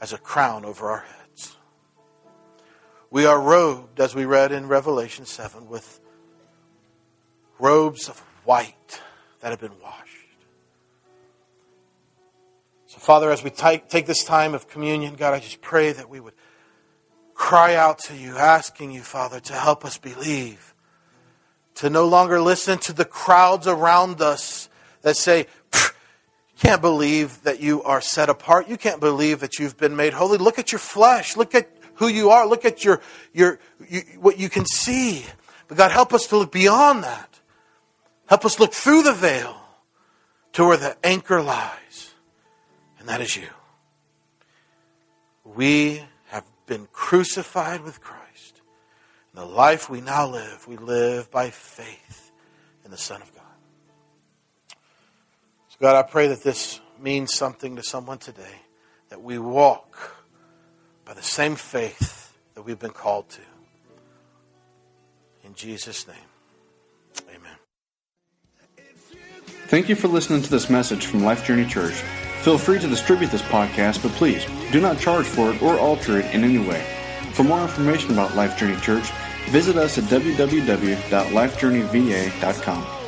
as 0.00 0.12
a 0.12 0.18
crown 0.18 0.64
over 0.64 0.88
our 0.88 1.00
heads. 1.00 1.56
We 3.10 3.26
are 3.26 3.40
robed, 3.40 3.98
as 4.00 4.14
we 4.14 4.24
read 4.24 4.52
in 4.52 4.68
Revelation 4.68 5.26
7, 5.26 5.68
with 5.68 6.00
robes 7.58 8.08
of 8.08 8.20
white 8.44 9.02
that 9.40 9.50
have 9.50 9.60
been 9.60 9.78
washed. 9.82 10.08
So, 12.86 12.98
Father, 12.98 13.32
as 13.32 13.42
we 13.42 13.50
take, 13.50 13.88
this 14.06 14.22
time 14.22 14.54
of 14.54 14.68
communion, 14.68 15.14
God, 15.16 15.34
I 15.34 15.40
just 15.40 15.60
pray 15.60 15.90
that 15.92 16.08
we 16.08 16.20
would 16.20 16.34
cry 17.42 17.74
out 17.74 17.98
to 17.98 18.16
you, 18.16 18.38
asking 18.38 18.92
you, 18.92 19.02
Father, 19.02 19.40
to 19.40 19.52
help 19.52 19.84
us 19.84 19.98
believe, 19.98 20.74
to 21.74 21.90
no 21.90 22.06
longer 22.06 22.40
listen 22.40 22.78
to 22.78 22.92
the 22.92 23.04
crowds 23.04 23.66
around 23.66 24.22
us 24.22 24.68
that 25.02 25.16
say, 25.16 25.48
you 25.74 25.80
can't 26.56 26.80
believe 26.80 27.42
that 27.42 27.58
you 27.58 27.82
are 27.82 28.00
set 28.00 28.28
apart. 28.28 28.68
You 28.68 28.76
can't 28.76 29.00
believe 29.00 29.40
that 29.40 29.58
you've 29.58 29.76
been 29.76 29.96
made 29.96 30.12
holy. 30.12 30.38
Look 30.38 30.60
at 30.60 30.70
your 30.70 30.78
flesh. 30.78 31.36
Look 31.36 31.52
at 31.52 31.68
who 31.96 32.06
you 32.06 32.30
are. 32.30 32.46
Look 32.46 32.64
at 32.64 32.84
your, 32.84 33.00
your, 33.32 33.58
you, 33.88 34.02
what 34.20 34.38
you 34.38 34.48
can 34.48 34.64
see. 34.64 35.26
But 35.66 35.78
God, 35.78 35.90
help 35.90 36.14
us 36.14 36.28
to 36.28 36.38
look 36.38 36.52
beyond 36.52 37.02
that. 37.02 37.40
Help 38.26 38.44
us 38.44 38.60
look 38.60 38.72
through 38.72 39.02
the 39.02 39.14
veil 39.14 39.56
to 40.52 40.64
where 40.64 40.76
the 40.76 40.96
anchor 41.02 41.42
lies, 41.42 42.14
and 43.00 43.08
that 43.08 43.20
is 43.20 43.36
you. 43.36 43.48
We 45.44 46.02
been 46.66 46.88
crucified 46.92 47.82
with 47.82 48.00
Christ. 48.00 48.60
In 49.34 49.40
the 49.40 49.46
life 49.46 49.88
we 49.88 50.00
now 50.00 50.28
live, 50.28 50.66
we 50.68 50.76
live 50.76 51.30
by 51.30 51.50
faith 51.50 52.30
in 52.84 52.90
the 52.90 52.98
Son 52.98 53.22
of 53.22 53.34
God. 53.34 53.44
So, 55.68 55.76
God, 55.80 55.96
I 55.96 56.02
pray 56.02 56.28
that 56.28 56.42
this 56.42 56.80
means 57.00 57.34
something 57.34 57.76
to 57.76 57.82
someone 57.82 58.18
today, 58.18 58.60
that 59.08 59.22
we 59.22 59.38
walk 59.38 60.24
by 61.04 61.14
the 61.14 61.22
same 61.22 61.56
faith 61.56 62.36
that 62.54 62.62
we've 62.62 62.78
been 62.78 62.90
called 62.90 63.28
to. 63.30 63.40
In 65.44 65.54
Jesus' 65.54 66.06
name. 66.06 66.16
Amen. 67.28 67.56
Thank 69.66 69.88
you 69.88 69.94
for 69.94 70.08
listening 70.08 70.42
to 70.42 70.50
this 70.50 70.70
message 70.70 71.06
from 71.06 71.24
Life 71.24 71.44
Journey 71.46 71.66
Church. 71.66 72.02
Feel 72.42 72.58
free 72.58 72.78
to 72.80 72.88
distribute 72.88 73.30
this 73.30 73.42
podcast, 73.42 74.02
but 74.02 74.10
please 74.12 74.44
do 74.72 74.80
not 74.80 74.98
charge 74.98 75.26
for 75.26 75.52
it 75.52 75.62
or 75.62 75.78
alter 75.78 76.18
it 76.18 76.34
in 76.34 76.42
any 76.42 76.58
way. 76.58 76.84
For 77.34 77.44
more 77.44 77.62
information 77.62 78.10
about 78.10 78.34
Life 78.34 78.58
Journey 78.58 78.80
Church, 78.80 79.12
visit 79.50 79.76
us 79.76 79.96
at 79.96 80.02
www.lifejourneyva.com. 80.04 83.01